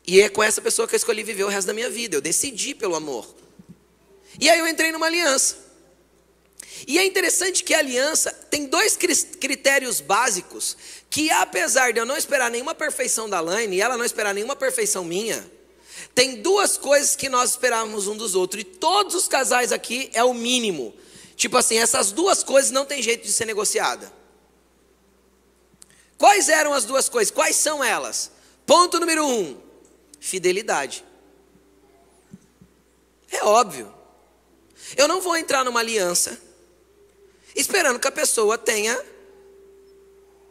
E 0.07 0.23
é 0.23 0.29
com 0.29 0.43
essa 0.43 0.63
pessoa 0.63 0.87
que 0.87 0.95
eu 0.95 0.97
escolhi 0.97 1.23
viver 1.23 1.45
o 1.45 1.49
resto 1.49 1.67
da 1.67 1.75
minha 1.75 1.91
vida. 1.91 2.17
Eu 2.17 2.21
decidi 2.21 2.75
pelo 2.75 2.95
amor. 2.95 3.27
E 4.41 4.49
aí 4.49 4.59
eu 4.59 4.67
entrei 4.67 4.91
numa 4.93 5.07
aliança. 5.07 5.69
E 6.87 6.99
é 6.99 7.05
interessante 7.05 7.65
que 7.65 7.75
a 7.75 7.79
aliança 7.79 8.31
tem 8.49 8.67
dois 8.67 8.97
critérios 8.97 10.01
básicos 10.01 10.77
que, 11.11 11.31
apesar 11.31 11.93
de 11.93 11.99
eu 11.99 12.07
não 12.07 12.17
esperar 12.17 12.51
nenhuma 12.51 12.75
perfeição 12.75 13.29
da 13.29 13.41
Laine 13.41 13.77
e 13.77 13.81
ela 13.81 13.99
não 13.99 14.05
esperar 14.05 14.33
nenhuma 14.33 14.55
perfeição 14.55 15.05
minha, 15.05 15.45
tem 16.15 16.43
duas 16.43 16.77
coisas 16.77 17.17
que 17.17 17.29
nós 17.29 17.51
esperávamos 17.51 18.07
um 18.07 18.17
dos 18.17 18.35
outros. 18.35 18.63
E 18.63 18.65
todos 18.65 19.15
os 19.15 19.29
casais 19.29 19.73
aqui 19.73 20.11
é 20.13 20.23
o 20.25 20.35
mínimo. 20.35 20.95
Tipo 21.37 21.57
assim, 21.57 21.79
essas 21.79 22.11
duas 22.11 22.43
coisas 22.43 22.71
não 22.71 22.85
tem 22.85 23.03
jeito 23.03 23.25
de 23.25 23.33
ser 23.33 23.45
negociada. 23.45 24.13
Quais 26.17 26.49
eram 26.49 26.73
as 26.73 26.85
duas 26.85 27.09
coisas? 27.09 27.33
Quais 27.33 27.57
são 27.57 27.83
elas? 27.83 28.31
Ponto 28.67 28.99
número 28.99 29.25
um: 29.25 29.57
fidelidade. 30.19 31.05
É 33.31 33.45
óbvio. 33.45 33.95
Eu 34.97 35.07
não 35.07 35.21
vou 35.21 35.37
entrar 35.37 35.65
numa 35.65 35.81
aliança 35.81 36.41
esperando 37.55 37.99
que 37.99 38.09
a 38.09 38.13
pessoa 38.13 38.57
tenha 38.57 38.99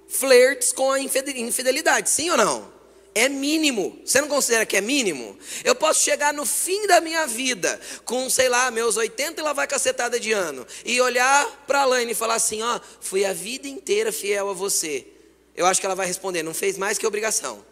flertes 0.07 0.71
com 0.71 0.91
a 0.91 0.99
infidelidade, 0.99 2.09
sim 2.09 2.29
ou 2.29 2.37
não? 2.37 2.76
É 3.17 3.27
mínimo. 3.27 3.99
Você 4.05 4.21
não 4.21 4.27
considera 4.27 4.63
que 4.63 4.77
é 4.77 4.81
mínimo? 4.81 5.35
Eu 5.63 5.73
posso 5.73 6.03
chegar 6.03 6.31
no 6.31 6.45
fim 6.45 6.85
da 6.85 7.01
minha 7.01 7.25
vida, 7.25 7.81
com, 8.05 8.29
sei 8.29 8.47
lá, 8.47 8.69
meus 8.69 8.95
80 8.95 9.41
e 9.41 9.43
lá 9.43 9.53
vai 9.53 9.65
cacetada 9.65 10.19
de 10.19 10.31
ano, 10.31 10.67
e 10.85 11.01
olhar 11.01 11.65
para 11.65 11.81
a 11.81 11.85
Laine 11.85 12.11
e 12.11 12.15
falar 12.15 12.35
assim: 12.35 12.61
ó, 12.61 12.79
fui 13.01 13.25
a 13.25 13.33
vida 13.33 13.67
inteira 13.67 14.11
fiel 14.11 14.51
a 14.51 14.53
você. 14.53 15.07
Eu 15.55 15.65
acho 15.65 15.79
que 15.79 15.87
ela 15.87 15.95
vai 15.95 16.05
responder: 16.05 16.43
não 16.43 16.53
fez 16.53 16.77
mais 16.77 16.99
que 16.99 17.07
obrigação. 17.07 17.65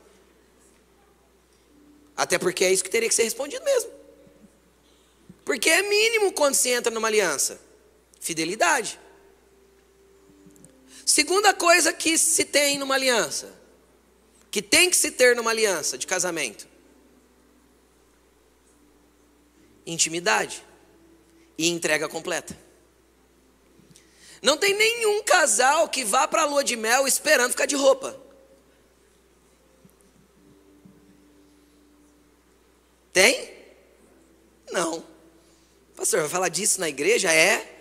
Até 2.18 2.40
porque 2.40 2.66
é 2.66 2.74
isso 2.74 2.84
que 2.84 2.90
teria 2.90 3.08
que 3.08 3.14
ser 3.14 3.26
respondido 3.26 3.64
mesmo. 3.64 3.92
Porque 5.46 5.70
é 5.70 5.84
mínimo 5.84 6.32
quando 6.32 6.56
se 6.56 6.70
entra 6.70 6.92
numa 6.92 7.08
aliança: 7.08 7.62
fidelidade. 8.20 9.00
Segunda 11.06 11.54
coisa 11.54 11.94
que 11.94 12.18
se 12.18 12.46
tem 12.46 12.80
numa 12.80 12.96
aliança, 12.96 13.54
que 14.56 14.62
tem 14.62 14.90
que 14.90 14.96
se 14.96 15.12
ter 15.12 15.36
numa 15.36 15.52
aliança 15.52 15.98
de 15.98 16.08
casamento: 16.08 16.66
intimidade 19.86 20.64
e 21.58 21.68
entrega 21.68 22.08
completa. 22.08 22.58
Não 24.42 24.56
tem 24.56 24.74
nenhum 24.74 25.22
casal 25.24 25.90
que 25.90 26.06
vá 26.06 26.26
para 26.26 26.44
a 26.44 26.46
lua 26.46 26.64
de 26.64 26.78
mel 26.78 27.06
esperando 27.06 27.52
ficar 27.52 27.66
de 27.66 27.76
roupa. 27.76 28.18
Tem? 33.12 33.54
Não. 34.72 35.06
Pastor, 35.98 36.22
vai 36.22 36.30
falar 36.30 36.48
disso 36.48 36.80
na 36.80 36.88
igreja? 36.88 37.30
É. 37.30 37.75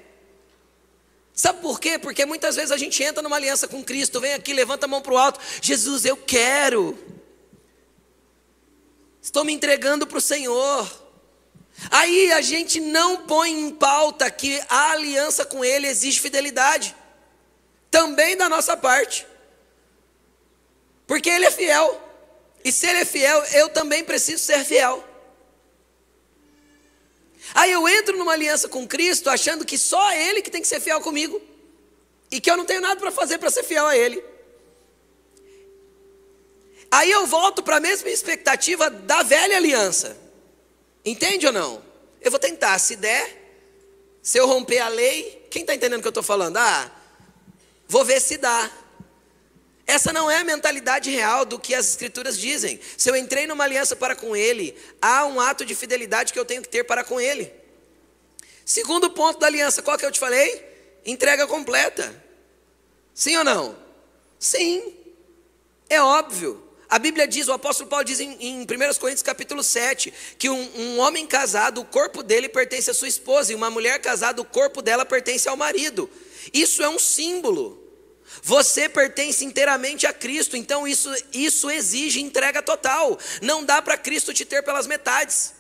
Sabe 1.45 1.61
por 1.61 1.79
quê? 1.79 1.99
Porque 1.99 2.25
muitas 2.25 2.57
vezes 2.57 2.71
a 2.71 2.77
gente 2.79 3.03
entra 3.03 3.23
numa 3.23 3.37
aliança 3.37 3.69
com 3.69 3.85
Cristo, 3.85 4.19
vem 4.19 4.33
aqui, 4.33 4.55
levanta 4.55 4.87
a 4.87 4.89
mão 4.89 5.03
para 5.03 5.13
o 5.13 5.19
alto. 5.19 5.39
Jesus, 5.61 6.07
eu 6.07 6.17
quero. 6.17 6.99
Estou 9.21 9.45
me 9.45 9.53
entregando 9.53 10.07
para 10.07 10.17
o 10.17 10.23
Senhor. 10.23 10.91
Aí 11.91 12.33
a 12.33 12.41
gente 12.41 12.81
não 12.81 13.27
põe 13.27 13.51
em 13.51 13.71
pauta 13.71 14.31
que 14.31 14.59
a 14.71 14.93
aliança 14.93 15.45
com 15.45 15.63
Ele 15.63 15.87
exige 15.87 16.19
fidelidade, 16.19 16.97
também 17.91 18.39
da 18.39 18.49
nossa 18.49 18.75
parte, 18.75 19.27
porque 21.07 21.29
Ele 21.29 21.45
é 21.45 21.51
fiel, 21.51 22.01
e 22.65 22.73
se 22.73 22.87
Ele 22.87 23.01
é 23.01 23.05
fiel, 23.05 23.45
eu 23.53 23.69
também 23.69 24.03
preciso 24.03 24.43
ser 24.43 24.65
fiel. 24.65 25.07
Aí 27.53 27.71
eu 27.71 27.87
entro 27.89 28.17
numa 28.17 28.33
aliança 28.33 28.69
com 28.69 28.87
Cristo 28.87 29.29
achando 29.29 29.65
que 29.65 29.77
só 29.77 30.13
Ele 30.13 30.41
que 30.41 30.51
tem 30.51 30.63
que 30.63 30.69
ser 30.69 30.81
fiel 30.81 31.01
comigo. 31.01 31.41
E 32.31 32.41
que 32.41 32.51
eu 32.51 32.57
não 32.57 32.65
tenho 32.65 32.81
nada 32.81 32.99
para 32.99 33.11
fazer 33.11 33.39
para 33.39 33.51
ser 33.51 33.65
fiel 33.65 33.87
a 33.87 33.97
Ele. 33.97 34.23
Aí 36.91 37.11
eu 37.11 37.27
volto 37.27 37.63
para 37.63 37.77
a 37.77 37.81
mesma 37.81 38.09
expectativa 38.09 38.89
da 38.89 39.23
velha 39.23 39.57
aliança. 39.57 40.17
Entende 41.05 41.47
ou 41.47 41.53
não? 41.53 41.83
Eu 42.21 42.31
vou 42.31 42.41
tentar, 42.41 42.79
se 42.79 42.97
der, 42.97 43.45
se 44.23 44.39
eu 44.39 44.47
romper 44.47 44.79
a 44.79 44.89
lei, 44.89 45.47
quem 45.51 45.63
está 45.63 45.75
entendendo 45.75 45.99
o 45.99 46.03
que 46.03 46.09
eu 46.09 46.11
estou 46.11 46.23
falando? 46.23 46.57
Ah, 46.57 46.91
vou 47.87 48.05
ver 48.05 48.21
se 48.21 48.39
dá. 48.39 48.71
Essa 49.87 50.13
não 50.13 50.31
é 50.31 50.39
a 50.39 50.45
mentalidade 50.45 51.11
real 51.11 51.45
do 51.45 51.59
que 51.59 51.75
as 51.75 51.89
escrituras 51.91 52.39
dizem. 52.39 52.81
Se 52.97 53.11
eu 53.11 53.17
entrei 53.17 53.47
numa 53.47 53.65
aliança 53.65 53.95
para 53.95 54.17
com 54.17 54.35
ele, 54.35 54.75
há 55.01 55.27
um 55.27 55.39
ato 55.41 55.65
de 55.65 55.75
fidelidade 55.75 56.33
que 56.33 56.39
eu 56.39 56.45
tenho 56.45 56.63
que 56.63 56.69
ter 56.69 56.85
para 56.85 57.05
com 57.05 57.21
ele. 57.21 57.53
Segundo 58.65 59.11
ponto 59.11 59.39
da 59.39 59.47
aliança, 59.47 59.83
qual 59.83 59.99
que 59.99 60.07
eu 60.07 60.11
te 60.11 60.19
falei? 60.19 60.65
Entrega 61.05 61.47
completa. 61.47 62.23
Sim 63.13 63.37
ou 63.37 63.45
não? 63.45 63.77
Sim. 64.39 64.95
É 65.89 66.01
óbvio. 66.01 66.63
A 66.89 66.99
Bíblia 66.99 67.27
diz, 67.27 67.49
o 67.49 67.53
apóstolo 67.53 67.91
Paulo 67.91 68.05
diz 68.05 68.21
em, 68.21 68.37
em 68.41 68.63
1 68.63 68.67
Coríntios 68.99 69.23
capítulo 69.23 69.63
7, 69.63 70.13
que 70.39 70.49
um, 70.49 70.71
um 70.77 70.99
homem 71.01 71.27
casado, 71.27 71.81
o 71.81 71.85
corpo 71.85 72.23
dele 72.23 72.49
pertence 72.49 72.91
à 72.91 72.95
sua 72.95 73.09
esposa, 73.09 73.53
e 73.53 73.55
uma 73.55 73.69
mulher 73.69 74.01
casada, 74.01 74.41
o 74.41 74.45
corpo 74.45 74.81
dela 74.81 75.05
pertence 75.05 75.49
ao 75.49 75.57
marido. 75.57 76.09
Isso 76.53 76.83
é 76.83 76.89
um 76.89 76.99
símbolo. 76.99 77.84
Você 78.43 78.89
pertence 78.89 79.45
inteiramente 79.45 80.07
a 80.07 80.13
Cristo, 80.13 80.57
então 80.57 80.87
isso, 80.87 81.11
isso 81.33 81.71
exige 81.71 82.21
entrega 82.21 82.63
total. 82.63 83.19
Não 83.41 83.65
dá 83.65 83.81
para 83.81 83.97
Cristo 83.97 84.35
te 84.35 84.45
ter 84.45 84.63
pelas 84.63 84.87
metades. 84.87 85.55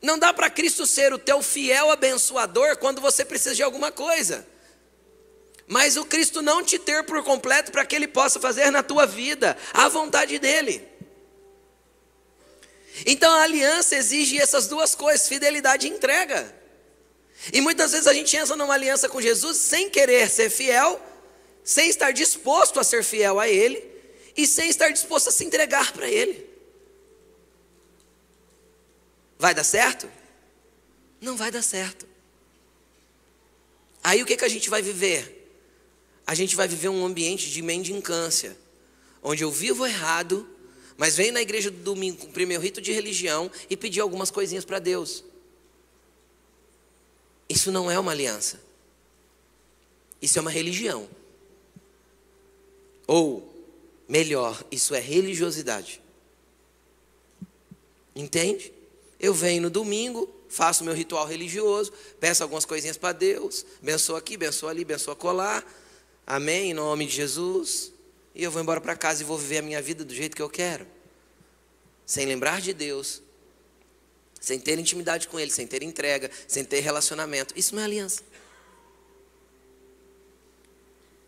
Não 0.00 0.18
dá 0.18 0.32
para 0.32 0.50
Cristo 0.50 0.86
ser 0.86 1.12
o 1.12 1.18
teu 1.18 1.42
fiel 1.42 1.90
abençoador 1.90 2.76
quando 2.76 3.00
você 3.00 3.24
precisa 3.24 3.54
de 3.54 3.62
alguma 3.62 3.92
coisa. 3.92 4.46
Mas 5.66 5.96
o 5.96 6.04
Cristo 6.04 6.42
não 6.42 6.62
te 6.62 6.78
ter 6.78 7.04
por 7.04 7.22
completo 7.22 7.70
para 7.70 7.86
que 7.86 7.94
Ele 7.94 8.08
possa 8.08 8.40
fazer 8.40 8.70
na 8.70 8.82
tua 8.82 9.06
vida 9.06 9.56
a 9.72 9.88
vontade 9.88 10.38
dEle. 10.38 10.86
Então 13.06 13.32
a 13.32 13.42
aliança 13.42 13.96
exige 13.96 14.38
essas 14.38 14.66
duas 14.66 14.94
coisas: 14.94 15.28
fidelidade 15.28 15.86
e 15.86 15.90
entrega. 15.90 16.61
E 17.50 17.60
muitas 17.60 17.92
vezes 17.92 18.06
a 18.06 18.12
gente 18.12 18.36
entra 18.36 18.54
numa 18.54 18.74
aliança 18.74 19.08
com 19.08 19.20
Jesus 19.20 19.56
sem 19.56 19.88
querer 19.88 20.28
ser 20.28 20.50
fiel, 20.50 21.00
sem 21.64 21.88
estar 21.88 22.12
disposto 22.12 22.78
a 22.78 22.84
ser 22.84 23.02
fiel 23.02 23.40
a 23.40 23.48
Ele 23.48 23.82
e 24.36 24.46
sem 24.46 24.68
estar 24.68 24.90
disposto 24.90 25.28
a 25.28 25.32
se 25.32 25.44
entregar 25.44 25.92
para 25.92 26.08
Ele. 26.08 26.46
Vai 29.38 29.54
dar 29.54 29.64
certo? 29.64 30.08
Não 31.20 31.36
vai 31.36 31.50
dar 31.50 31.62
certo. 31.62 32.06
Aí 34.04 34.22
o 34.22 34.26
que, 34.26 34.36
que 34.36 34.44
a 34.44 34.48
gente 34.48 34.68
vai 34.68 34.82
viver? 34.82 35.40
A 36.26 36.34
gente 36.34 36.54
vai 36.54 36.68
viver 36.68 36.88
um 36.88 37.04
ambiente 37.04 37.50
de 37.50 37.62
mendicância, 37.62 38.56
onde 39.22 39.42
eu 39.42 39.50
vivo 39.50 39.86
errado, 39.86 40.48
mas 40.96 41.16
venho 41.16 41.32
na 41.32 41.42
igreja 41.42 41.70
do 41.70 41.78
domingo 41.78 42.18
cumprir 42.18 42.46
meu 42.46 42.60
rito 42.60 42.80
de 42.80 42.92
religião 42.92 43.50
e 43.68 43.76
pedir 43.76 44.00
algumas 44.00 44.30
coisinhas 44.30 44.64
para 44.64 44.78
Deus. 44.78 45.24
Isso 47.52 47.70
não 47.70 47.90
é 47.90 47.98
uma 47.98 48.12
aliança. 48.12 48.58
Isso 50.22 50.38
é 50.38 50.40
uma 50.40 50.50
religião. 50.50 51.06
Ou, 53.06 53.46
melhor, 54.08 54.64
isso 54.70 54.94
é 54.94 55.00
religiosidade. 55.00 56.00
Entende? 58.16 58.72
Eu 59.20 59.34
venho 59.34 59.60
no 59.60 59.68
domingo, 59.68 60.26
faço 60.48 60.82
meu 60.82 60.94
ritual 60.94 61.26
religioso, 61.26 61.92
peço 62.18 62.42
algumas 62.42 62.64
coisinhas 62.64 62.96
para 62.96 63.12
Deus, 63.12 63.66
bençoa 63.82 64.18
aqui, 64.18 64.38
bençoa 64.38 64.70
ali, 64.70 64.82
bençoa 64.82 65.14
colar. 65.14 65.62
Amém, 66.26 66.70
em 66.70 66.74
nome 66.74 67.04
de 67.04 67.12
Jesus. 67.12 67.92
E 68.34 68.42
eu 68.42 68.50
vou 68.50 68.62
embora 68.62 68.80
para 68.80 68.96
casa 68.96 69.22
e 69.22 69.26
vou 69.26 69.36
viver 69.36 69.58
a 69.58 69.62
minha 69.62 69.82
vida 69.82 70.06
do 70.06 70.14
jeito 70.14 70.34
que 70.34 70.40
eu 70.40 70.48
quero. 70.48 70.86
Sem 72.06 72.24
lembrar 72.24 72.62
de 72.62 72.72
Deus, 72.72 73.22
sem 74.42 74.58
ter 74.58 74.76
intimidade 74.76 75.28
com 75.28 75.38
Ele, 75.38 75.52
sem 75.52 75.68
ter 75.68 75.84
entrega, 75.84 76.28
sem 76.48 76.64
ter 76.64 76.80
relacionamento. 76.80 77.56
Isso 77.56 77.76
não 77.76 77.80
é 77.80 77.84
aliança. 77.84 78.22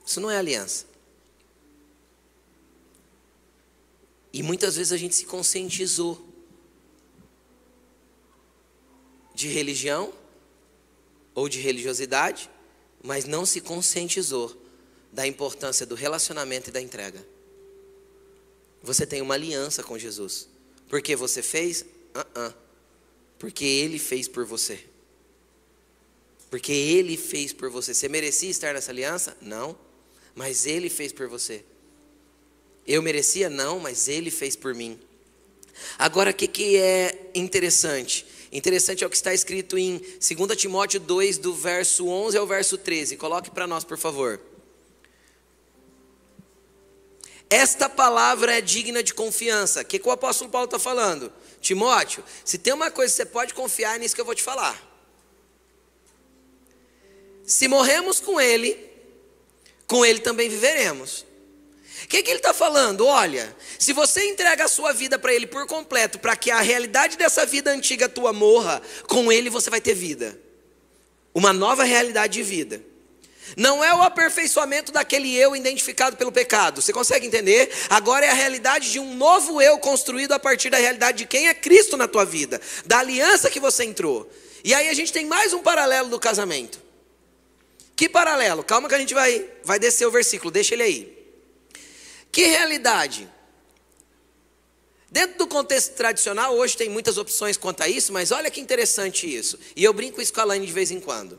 Isso 0.04 0.20
não 0.20 0.28
é 0.28 0.36
aliança. 0.36 0.84
E 4.32 4.42
muitas 4.42 4.74
vezes 4.74 4.92
a 4.92 4.96
gente 4.96 5.14
se 5.14 5.26
conscientizou 5.26 6.28
de 9.32 9.46
religião 9.46 10.12
ou 11.36 11.48
de 11.48 11.60
religiosidade, 11.60 12.50
mas 13.00 13.26
não 13.26 13.46
se 13.46 13.60
conscientizou 13.60 14.60
da 15.12 15.24
importância 15.24 15.86
do 15.86 15.94
relacionamento 15.94 16.70
e 16.70 16.72
da 16.72 16.80
entrega. 16.80 17.24
Você 18.82 19.06
tem 19.06 19.22
uma 19.22 19.34
aliança 19.34 19.84
com 19.84 19.96
Jesus. 19.96 20.48
Porque 20.88 21.14
você 21.14 21.42
fez? 21.42 21.82
Uh 21.82 22.40
-uh. 22.40 22.63
Porque 23.44 23.66
Ele 23.66 23.98
fez 23.98 24.26
por 24.26 24.46
você. 24.46 24.80
Porque 26.48 26.72
Ele 26.72 27.14
fez 27.14 27.52
por 27.52 27.68
você. 27.68 27.92
Você 27.92 28.08
merecia 28.08 28.48
estar 28.48 28.72
nessa 28.72 28.90
aliança? 28.90 29.36
Não. 29.38 29.76
Mas 30.34 30.64
Ele 30.64 30.88
fez 30.88 31.12
por 31.12 31.28
você. 31.28 31.62
Eu 32.86 33.02
merecia? 33.02 33.50
Não, 33.50 33.78
mas 33.78 34.08
Ele 34.08 34.30
fez 34.30 34.56
por 34.56 34.74
mim. 34.74 34.98
Agora, 35.98 36.30
o 36.30 36.34
que, 36.34 36.48
que 36.48 36.78
é 36.78 37.32
interessante? 37.34 38.24
Interessante 38.50 39.04
é 39.04 39.06
o 39.06 39.10
que 39.10 39.16
está 39.16 39.34
escrito 39.34 39.76
em 39.76 39.98
2 39.98 40.56
Timóteo 40.56 40.98
2, 40.98 41.36
do 41.36 41.52
verso 41.52 42.08
11 42.08 42.38
ao 42.38 42.46
verso 42.46 42.78
13. 42.78 43.18
Coloque 43.18 43.50
para 43.50 43.66
nós, 43.66 43.84
por 43.84 43.98
favor. 43.98 44.40
Esta 47.50 47.90
palavra 47.90 48.56
é 48.56 48.62
digna 48.62 49.02
de 49.02 49.12
confiança. 49.12 49.82
O 49.82 49.84
que, 49.84 49.98
que 49.98 50.08
o 50.08 50.12
apóstolo 50.12 50.50
Paulo 50.50 50.64
está 50.64 50.78
falando? 50.78 51.30
Timóteo, 51.64 52.22
se 52.44 52.58
tem 52.58 52.72
uma 52.72 52.90
coisa 52.90 53.10
que 53.10 53.16
você 53.16 53.24
pode 53.26 53.54
confiar, 53.54 53.96
é 53.96 53.98
nisso 53.98 54.14
que 54.14 54.20
eu 54.20 54.24
vou 54.24 54.34
te 54.34 54.42
falar. 54.42 54.80
Se 57.42 57.66
morremos 57.66 58.20
com 58.20 58.40
Ele, 58.40 58.78
com 59.86 60.04
Ele 60.04 60.20
também 60.20 60.48
viveremos. 60.48 61.24
O 62.02 62.06
que, 62.06 62.22
que 62.22 62.30
ele 62.30 62.38
está 62.38 62.52
falando? 62.52 63.06
Olha, 63.06 63.56
se 63.78 63.94
você 63.94 64.28
entrega 64.28 64.64
a 64.64 64.68
sua 64.68 64.92
vida 64.92 65.18
para 65.18 65.32
Ele 65.32 65.46
por 65.46 65.66
completo, 65.66 66.18
para 66.18 66.36
que 66.36 66.50
a 66.50 66.60
realidade 66.60 67.16
dessa 67.16 67.46
vida 67.46 67.70
antiga 67.70 68.08
tua 68.08 68.32
morra, 68.32 68.82
com 69.08 69.32
Ele 69.32 69.48
você 69.48 69.70
vai 69.70 69.80
ter 69.80 69.94
vida. 69.94 70.38
Uma 71.32 71.52
nova 71.52 71.82
realidade 71.82 72.34
de 72.34 72.42
vida. 72.42 72.93
Não 73.56 73.84
é 73.84 73.94
o 73.94 74.02
aperfeiçoamento 74.02 74.90
daquele 74.90 75.34
eu 75.36 75.54
identificado 75.54 76.16
pelo 76.16 76.32
pecado. 76.32 76.80
Você 76.80 76.92
consegue 76.92 77.26
entender? 77.26 77.70
Agora 77.90 78.24
é 78.26 78.30
a 78.30 78.34
realidade 78.34 78.90
de 78.90 78.98
um 78.98 79.14
novo 79.14 79.60
eu 79.60 79.78
construído 79.78 80.32
a 80.32 80.38
partir 80.38 80.70
da 80.70 80.78
realidade 80.78 81.18
de 81.18 81.26
quem 81.26 81.48
é 81.48 81.54
Cristo 81.54 81.96
na 81.96 82.08
tua 82.08 82.24
vida, 82.24 82.60
da 82.84 82.98
aliança 82.98 83.50
que 83.50 83.60
você 83.60 83.84
entrou. 83.84 84.30
E 84.64 84.72
aí 84.74 84.88
a 84.88 84.94
gente 84.94 85.12
tem 85.12 85.26
mais 85.26 85.52
um 85.52 85.60
paralelo 85.60 86.08
do 86.08 86.18
casamento. 86.18 86.82
Que 87.94 88.08
paralelo? 88.08 88.64
Calma 88.64 88.88
que 88.88 88.94
a 88.94 88.98
gente 88.98 89.14
vai, 89.14 89.48
vai 89.62 89.78
descer 89.78 90.06
o 90.06 90.10
versículo, 90.10 90.50
deixa 90.50 90.74
ele 90.74 90.82
aí. 90.82 91.14
Que 92.32 92.46
realidade? 92.46 93.28
Dentro 95.10 95.38
do 95.38 95.46
contexto 95.46 95.94
tradicional, 95.94 96.56
hoje 96.56 96.76
tem 96.76 96.88
muitas 96.88 97.18
opções 97.18 97.56
quanto 97.56 97.84
a 97.84 97.88
isso, 97.88 98.12
mas 98.12 98.32
olha 98.32 98.50
que 98.50 98.60
interessante 98.60 99.32
isso. 99.32 99.56
E 99.76 99.84
eu 99.84 99.92
brinco 99.92 100.20
isso 100.20 100.32
com 100.32 100.40
a 100.40 100.44
Laine 100.44 100.66
de 100.66 100.72
vez 100.72 100.90
em 100.90 100.98
quando. 100.98 101.38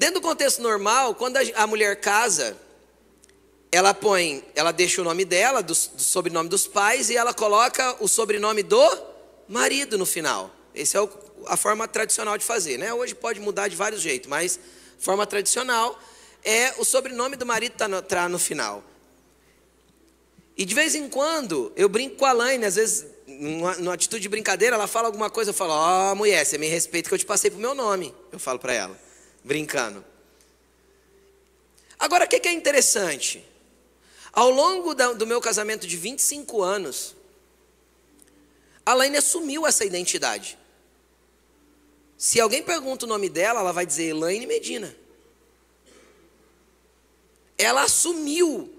Dentro 0.00 0.14
do 0.14 0.22
contexto 0.22 0.62
normal, 0.62 1.14
quando 1.14 1.36
a 1.36 1.66
mulher 1.66 1.94
casa, 2.00 2.56
ela 3.70 3.92
põe, 3.92 4.42
ela 4.54 4.72
deixa 4.72 5.02
o 5.02 5.04
nome 5.04 5.26
dela, 5.26 5.62
do, 5.62 5.74
do 5.74 6.02
sobrenome 6.02 6.48
dos 6.48 6.66
pais, 6.66 7.10
e 7.10 7.18
ela 7.18 7.34
coloca 7.34 7.96
o 8.00 8.08
sobrenome 8.08 8.62
do 8.62 8.80
marido 9.46 9.98
no 9.98 10.06
final. 10.06 10.50
Essa 10.74 10.96
é 10.96 11.02
o, 11.02 11.10
a 11.48 11.54
forma 11.54 11.86
tradicional 11.86 12.38
de 12.38 12.46
fazer, 12.46 12.78
né? 12.78 12.94
Hoje 12.94 13.14
pode 13.14 13.40
mudar 13.40 13.68
de 13.68 13.76
vários 13.76 14.00
jeitos, 14.00 14.26
mas 14.26 14.58
forma 14.98 15.26
tradicional 15.26 16.00
é 16.42 16.72
o 16.78 16.84
sobrenome 16.84 17.36
do 17.36 17.44
marido 17.44 17.72
tá 17.72 17.86
no, 17.86 18.00
tá 18.00 18.26
no 18.26 18.38
final. 18.38 18.82
E 20.56 20.64
de 20.64 20.74
vez 20.74 20.94
em 20.94 21.10
quando 21.10 21.70
eu 21.76 21.90
brinco 21.90 22.16
com 22.16 22.24
a 22.24 22.32
Laine, 22.32 22.64
às 22.64 22.76
vezes, 22.76 23.04
numa, 23.26 23.74
numa 23.74 23.92
atitude 23.92 24.22
de 24.22 24.30
brincadeira, 24.30 24.76
ela 24.76 24.86
fala 24.86 25.08
alguma 25.08 25.28
coisa, 25.28 25.50
eu 25.50 25.54
falo, 25.54 25.74
ó 25.74 26.12
oh, 26.12 26.16
mulher, 26.16 26.46
você 26.46 26.56
me 26.56 26.68
respeita 26.68 27.10
que 27.10 27.14
eu 27.14 27.18
te 27.18 27.26
passei 27.26 27.50
pro 27.50 27.60
meu 27.60 27.74
nome. 27.74 28.14
Eu 28.32 28.38
falo 28.38 28.58
para 28.58 28.72
ela, 28.72 29.09
brincando. 29.44 30.04
Agora, 31.98 32.24
o 32.24 32.28
que, 32.28 32.48
é 32.48 32.52
interessante? 32.52 33.44
Ao 34.32 34.50
longo 34.50 34.94
do 35.14 35.26
meu 35.26 35.40
casamento 35.40 35.86
de 35.86 35.96
25 35.96 36.62
anos, 36.62 37.16
a 38.86 38.94
Laine 38.94 39.18
assumiu 39.18 39.66
essa 39.66 39.84
identidade. 39.84 40.58
Se 42.16 42.40
alguém 42.40 42.62
pergunta 42.62 43.06
o 43.06 43.08
nome 43.08 43.28
dela, 43.28 43.60
ela 43.60 43.72
vai 43.72 43.84
dizer 43.84 44.10
Elaine 44.10 44.46
Medina 44.46 44.96
ela 47.60 47.82
assumiu 47.82 48.70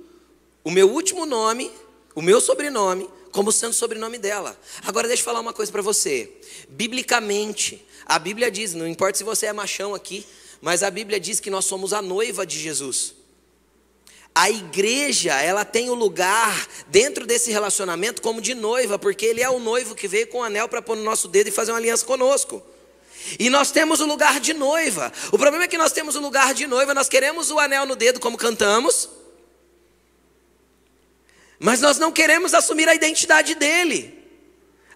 o 0.63 0.71
meu 0.71 0.89
último 0.89 1.25
nome, 1.25 1.71
o 2.15 2.21
meu 2.21 2.41
sobrenome, 2.41 3.07
como 3.31 3.51
sendo 3.51 3.71
o 3.71 3.75
sobrenome 3.75 4.17
dela. 4.17 4.59
Agora 4.83 5.07
deixa 5.07 5.21
eu 5.21 5.25
falar 5.25 5.39
uma 5.39 5.53
coisa 5.53 5.71
para 5.71 5.81
você. 5.81 6.31
Biblicamente, 6.67 7.85
a 8.05 8.17
Bíblia 8.17 8.49
diz, 8.49 8.73
não 8.73 8.87
importa 8.87 9.19
se 9.19 9.23
você 9.23 9.45
é 9.45 9.53
machão 9.53 9.93
aqui, 9.93 10.25
mas 10.61 10.83
a 10.83 10.91
Bíblia 10.91 11.19
diz 11.19 11.39
que 11.39 11.49
nós 11.49 11.65
somos 11.65 11.91
a 11.91 12.01
noiva 12.01 12.45
de 12.45 12.59
Jesus. 12.59 13.15
A 14.33 14.49
igreja, 14.49 15.33
ela 15.41 15.65
tem 15.65 15.89
o 15.89 15.93
lugar 15.93 16.67
dentro 16.87 17.25
desse 17.25 17.51
relacionamento 17.51 18.21
como 18.21 18.39
de 18.39 18.53
noiva, 18.53 18.97
porque 18.97 19.25
ele 19.25 19.41
é 19.41 19.49
o 19.49 19.59
noivo 19.59 19.95
que 19.95 20.07
veio 20.07 20.27
com 20.27 20.37
o 20.37 20.43
anel 20.43 20.69
para 20.69 20.81
pôr 20.81 20.95
no 20.95 21.03
nosso 21.03 21.27
dedo 21.27 21.47
e 21.47 21.51
fazer 21.51 21.71
uma 21.71 21.79
aliança 21.79 22.05
conosco. 22.05 22.63
E 23.37 23.49
nós 23.49 23.71
temos 23.71 23.99
o 23.99 24.05
lugar 24.05 24.39
de 24.39 24.53
noiva. 24.53 25.11
O 25.31 25.37
problema 25.37 25.65
é 25.65 25.67
que 25.67 25.77
nós 25.77 25.91
temos 25.91 26.15
o 26.15 26.21
lugar 26.21 26.53
de 26.53 26.65
noiva, 26.65 26.93
nós 26.93 27.09
queremos 27.09 27.51
o 27.51 27.59
anel 27.59 27.85
no 27.85 27.95
dedo, 27.95 28.19
como 28.19 28.37
cantamos, 28.37 29.09
mas 31.59 31.81
nós 31.81 31.97
não 31.97 32.11
queremos 32.11 32.53
assumir 32.53 32.87
a 32.87 32.95
identidade 32.95 33.53
dele. 33.55 34.20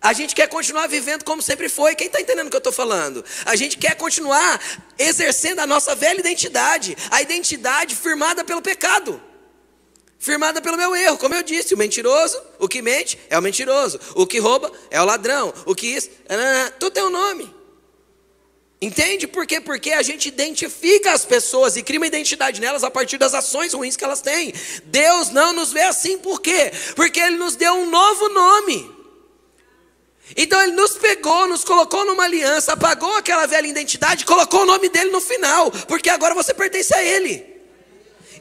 A 0.06 0.14
gente 0.14 0.36
quer 0.36 0.48
continuar 0.48 0.86
vivendo 0.86 1.24
como 1.24 1.42
sempre 1.42 1.68
foi. 1.68 1.96
Quem 1.96 2.06
está 2.06 2.22
entendendo 2.22 2.46
o 2.46 2.50
que 2.52 2.56
eu 2.56 2.60
estou 2.60 2.72
falando? 2.72 3.26
A 3.44 3.56
gente 3.56 3.76
quer 3.76 3.96
continuar 3.96 4.62
exercendo 5.00 5.62
a 5.62 5.66
nossa 5.66 5.96
velha 5.96 6.20
identidade, 6.20 6.96
a 7.10 7.24
identidade 7.24 7.96
firmada 7.96 8.44
pelo 8.44 8.62
pecado, 8.62 9.20
firmada 10.20 10.62
pelo 10.62 10.78
meu 10.78 10.96
erro. 10.96 11.18
Como 11.18 11.34
eu 11.34 11.42
disse, 11.42 11.74
o 11.74 11.78
mentiroso, 11.78 12.40
o 12.60 12.68
que 12.68 12.84
mente 12.84 13.18
é 13.32 13.40
o 13.40 13.42
mentiroso, 13.42 14.00
o 14.14 14.28
que 14.28 14.38
rouba 14.38 14.72
é 14.92 15.02
o 15.02 15.06
ladrão, 15.06 15.52
o 15.66 15.74
que 15.74 15.88
isso, 15.88 16.12
tudo 16.78 16.94
tem 16.94 17.04
um 17.04 17.10
nome. 17.10 17.52
Entende 18.80 19.26
por 19.26 19.48
quê? 19.48 19.60
Porque 19.60 19.92
a 19.92 20.04
gente 20.04 20.28
identifica 20.28 21.14
as 21.14 21.26
pessoas 21.26 21.78
e 21.78 21.82
cria 21.82 22.00
uma 22.00 22.06
identidade 22.06 22.62
nelas 22.62 22.84
a 22.84 22.92
partir 22.92 23.18
das 23.18 23.34
ações 23.34 23.74
ruins 23.74 23.98
que 23.98 24.04
elas 24.04 24.22
têm. 24.22 24.54
Deus 24.84 25.32
não 25.32 25.52
nos 25.52 25.74
vê 25.74 25.82
assim, 25.82 26.20
por 26.20 26.42
quê? 26.42 26.72
Porque 26.96 27.20
Ele 27.20 27.38
nos 27.38 27.56
deu 27.56 27.74
um 27.74 27.90
novo 27.90 28.30
nome. 28.30 28.94
Então 30.36 30.62
Ele 30.62 30.72
nos 30.72 30.98
pegou, 30.98 31.48
nos 31.48 31.64
colocou 31.64 32.06
numa 32.06 32.24
aliança, 32.24 32.74
apagou 32.74 33.14
aquela 33.16 33.46
velha 33.46 33.68
identidade, 33.68 34.26
colocou 34.26 34.62
o 34.62 34.66
nome 34.66 34.90
dele 34.90 35.12
no 35.12 35.20
final, 35.20 35.70
porque 35.88 36.10
agora 36.10 36.34
você 36.34 36.54
pertence 36.54 36.94
a 36.94 37.04
Ele. 37.04 37.46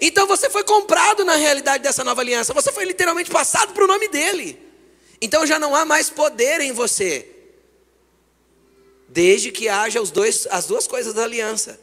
Então 0.01 0.27
você 0.27 0.49
foi 0.49 0.65
comprado 0.65 1.25
na 1.25 1.35
realidade 1.35 1.83
dessa 1.83 2.05
nova 2.05 2.21
aliança, 2.21 2.55
você 2.55 2.71
foi 2.73 2.85
literalmente 2.85 3.31
passado 3.31 3.73
para 3.73 3.85
o 3.85 3.89
nome 3.89 4.09
dele. 4.09 4.59
Então 5.21 5.47
já 5.47 5.59
não 5.59 5.75
há 5.75 5.85
mais 5.85 6.11
poder 6.11 6.61
em 6.61 6.73
você 6.73 7.35
Desde 9.15 9.53
que 9.53 9.69
haja 9.69 10.03
os 10.03 10.11
dois, 10.11 10.45
as 10.51 10.67
duas 10.67 10.89
coisas 10.89 11.15
da 11.15 11.23
aliança: 11.23 11.79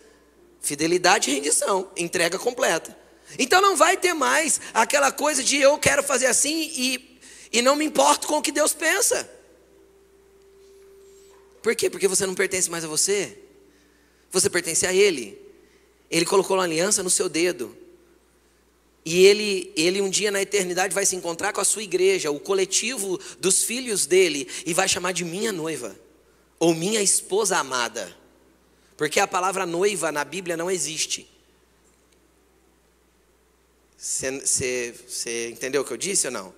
fidelidade 0.59 1.29
e 1.29 1.33
rendição, 1.33 1.89
entrega 1.95 2.37
completa. 2.37 2.97
Então 3.39 3.61
não 3.61 3.77
vai 3.77 3.95
ter 3.95 4.13
mais 4.13 4.59
aquela 4.73 5.13
coisa 5.13 5.41
de 5.41 5.55
eu 5.55 5.77
quero 5.77 6.03
fazer 6.03 6.25
assim 6.25 6.69
e, 6.75 7.21
e 7.53 7.61
não 7.61 7.77
me 7.77 7.85
importo 7.85 8.27
com 8.27 8.39
o 8.39 8.41
que 8.41 8.51
Deus 8.51 8.73
pensa. 8.73 9.29
Por 11.61 11.75
quê? 11.75 11.89
Porque 11.89 12.07
você 12.07 12.25
não 12.25 12.35
pertence 12.35 12.69
mais 12.69 12.83
a 12.83 12.87
você. 12.87 13.37
Você 14.31 14.49
pertence 14.49 14.85
a 14.85 14.93
Ele. 14.93 15.39
Ele 16.09 16.25
colocou 16.25 16.57
uma 16.57 16.63
aliança 16.63 17.01
no 17.01 17.09
seu 17.09 17.29
dedo. 17.29 17.77
E 19.03 19.25
ele, 19.25 19.71
ele 19.75 20.01
um 20.01 20.09
dia 20.09 20.29
na 20.29 20.41
eternidade 20.41 20.93
vai 20.93 21.05
se 21.05 21.15
encontrar 21.15 21.53
com 21.53 21.61
a 21.61 21.65
sua 21.65 21.81
igreja, 21.81 22.29
o 22.29 22.39
coletivo 22.39 23.19
dos 23.39 23.63
filhos 23.63 24.05
dele, 24.05 24.47
e 24.65 24.73
vai 24.73 24.87
chamar 24.87 25.11
de 25.11 25.25
minha 25.25 25.51
noiva, 25.51 25.95
ou 26.59 26.75
minha 26.75 27.01
esposa 27.01 27.57
amada. 27.57 28.15
Porque 28.95 29.19
a 29.19 29.27
palavra 29.27 29.65
noiva 29.65 30.11
na 30.11 30.23
Bíblia 30.23 30.55
não 30.55 30.69
existe. 30.69 31.27
Você 33.97 35.49
entendeu 35.51 35.81
o 35.81 35.85
que 35.85 35.93
eu 35.93 35.97
disse 35.97 36.27
ou 36.27 36.33
não? 36.33 36.53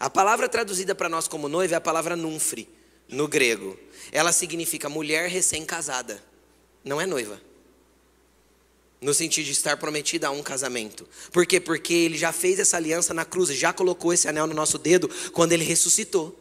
A 0.00 0.10
palavra 0.10 0.48
traduzida 0.48 0.94
para 0.94 1.08
nós 1.08 1.28
como 1.28 1.48
noiva 1.48 1.74
é 1.74 1.76
a 1.76 1.80
palavra 1.80 2.16
nunfre, 2.16 2.68
no 3.08 3.28
grego. 3.28 3.78
Ela 4.12 4.32
significa 4.32 4.88
mulher 4.88 5.28
recém-casada, 5.28 6.22
não 6.84 7.00
é 7.00 7.06
noiva 7.06 7.40
no 9.04 9.12
sentido 9.12 9.44
de 9.44 9.52
estar 9.52 9.76
prometida 9.76 10.28
a 10.28 10.30
um 10.30 10.42
casamento. 10.42 11.06
Por 11.30 11.44
quê? 11.44 11.60
Porque 11.60 11.92
ele 11.92 12.16
já 12.16 12.32
fez 12.32 12.58
essa 12.58 12.78
aliança 12.78 13.12
na 13.12 13.22
cruz, 13.22 13.50
já 13.50 13.70
colocou 13.70 14.14
esse 14.14 14.26
anel 14.26 14.46
no 14.46 14.54
nosso 14.54 14.78
dedo 14.78 15.10
quando 15.32 15.52
ele 15.52 15.62
ressuscitou. 15.62 16.34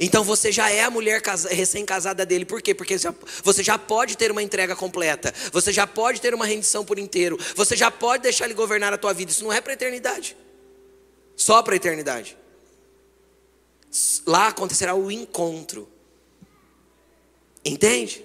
Então 0.00 0.24
você 0.24 0.50
já 0.50 0.70
é 0.70 0.82
a 0.82 0.90
mulher 0.90 1.22
recém-casada 1.50 2.24
dele. 2.24 2.46
Por 2.46 2.62
quê? 2.62 2.74
Porque 2.74 2.96
você 3.42 3.62
já 3.62 3.78
pode 3.78 4.16
ter 4.16 4.30
uma 4.30 4.42
entrega 4.42 4.74
completa. 4.74 5.32
Você 5.52 5.70
já 5.70 5.86
pode 5.86 6.18
ter 6.18 6.34
uma 6.34 6.46
rendição 6.46 6.82
por 6.82 6.98
inteiro. 6.98 7.38
Você 7.54 7.76
já 7.76 7.90
pode 7.90 8.22
deixar 8.22 8.46
ele 8.46 8.54
governar 8.54 8.94
a 8.94 8.98
tua 8.98 9.12
vida. 9.12 9.30
Isso 9.30 9.44
não 9.44 9.52
é 9.52 9.60
para 9.60 9.72
a 9.72 9.74
eternidade. 9.74 10.36
Só 11.36 11.62
para 11.62 11.74
a 11.74 11.76
eternidade. 11.76 12.36
Lá 14.26 14.48
acontecerá 14.48 14.94
o 14.94 15.10
encontro. 15.10 15.88
Entende? 17.64 18.24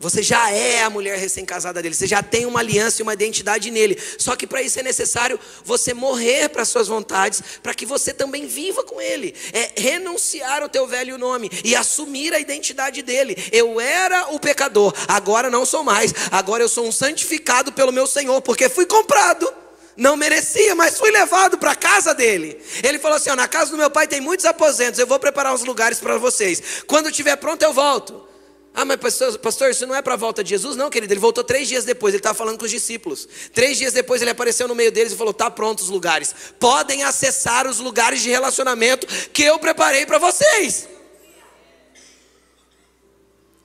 Você 0.00 0.22
já 0.22 0.48
é 0.50 0.84
a 0.84 0.90
mulher 0.90 1.18
recém-casada 1.18 1.82
dele, 1.82 1.92
você 1.92 2.06
já 2.06 2.22
tem 2.22 2.46
uma 2.46 2.60
aliança 2.60 3.00
e 3.00 3.02
uma 3.02 3.12
identidade 3.12 3.68
nele. 3.68 4.00
Só 4.16 4.36
que 4.36 4.46
para 4.46 4.62
isso 4.62 4.78
é 4.78 4.82
necessário 4.82 5.40
você 5.64 5.92
morrer 5.92 6.48
para 6.50 6.62
as 6.62 6.68
suas 6.68 6.86
vontades, 6.86 7.42
para 7.60 7.74
que 7.74 7.84
você 7.84 8.14
também 8.14 8.46
viva 8.46 8.84
com 8.84 9.00
ele. 9.00 9.34
É 9.52 9.72
renunciar 9.76 10.62
ao 10.62 10.68
teu 10.68 10.86
velho 10.86 11.18
nome 11.18 11.50
e 11.64 11.74
assumir 11.74 12.32
a 12.32 12.38
identidade 12.38 13.02
dele. 13.02 13.36
Eu 13.50 13.80
era 13.80 14.32
o 14.32 14.38
pecador, 14.38 14.94
agora 15.08 15.50
não 15.50 15.66
sou 15.66 15.82
mais. 15.82 16.14
Agora 16.30 16.62
eu 16.62 16.68
sou 16.68 16.86
um 16.86 16.92
santificado 16.92 17.72
pelo 17.72 17.92
meu 17.92 18.06
Senhor, 18.06 18.40
porque 18.40 18.68
fui 18.68 18.86
comprado. 18.86 19.52
Não 19.98 20.16
merecia, 20.16 20.76
mas 20.76 20.96
fui 20.96 21.10
levado 21.10 21.58
para 21.58 21.72
a 21.72 21.74
casa 21.74 22.14
dele. 22.14 22.56
Ele 22.84 23.00
falou 23.00 23.16
assim: 23.16 23.30
na 23.30 23.48
casa 23.48 23.72
do 23.72 23.76
meu 23.76 23.90
pai 23.90 24.06
tem 24.06 24.20
muitos 24.20 24.46
aposentos, 24.46 25.00
eu 25.00 25.08
vou 25.08 25.18
preparar 25.18 25.52
uns 25.52 25.64
lugares 25.64 25.98
para 25.98 26.16
vocês. 26.16 26.84
Quando 26.86 27.10
estiver 27.10 27.34
pronto, 27.34 27.64
eu 27.64 27.72
volto. 27.72 28.28
Ah, 28.72 28.84
mas 28.84 28.98
pastor, 28.98 29.36
pastor, 29.38 29.70
isso 29.70 29.84
não 29.88 29.96
é 29.96 30.00
para 30.00 30.14
a 30.14 30.16
volta 30.16 30.44
de 30.44 30.50
Jesus? 30.50 30.76
Não, 30.76 30.88
querido. 30.88 31.12
Ele 31.12 31.18
voltou 31.18 31.42
três 31.42 31.66
dias 31.66 31.84
depois. 31.84 32.14
Ele 32.14 32.20
estava 32.20 32.38
falando 32.38 32.56
com 32.56 32.64
os 32.64 32.70
discípulos. 32.70 33.28
Três 33.52 33.76
dias 33.76 33.92
depois 33.92 34.22
ele 34.22 34.30
apareceu 34.30 34.68
no 34.68 34.74
meio 34.74 34.92
deles 34.92 35.12
e 35.12 35.16
falou: 35.16 35.34
Tá 35.34 35.50
pronto 35.50 35.80
os 35.80 35.88
lugares. 35.88 36.32
Podem 36.60 37.02
acessar 37.02 37.66
os 37.66 37.80
lugares 37.80 38.22
de 38.22 38.30
relacionamento 38.30 39.04
que 39.32 39.42
eu 39.42 39.58
preparei 39.58 40.06
para 40.06 40.18
vocês. 40.18 40.86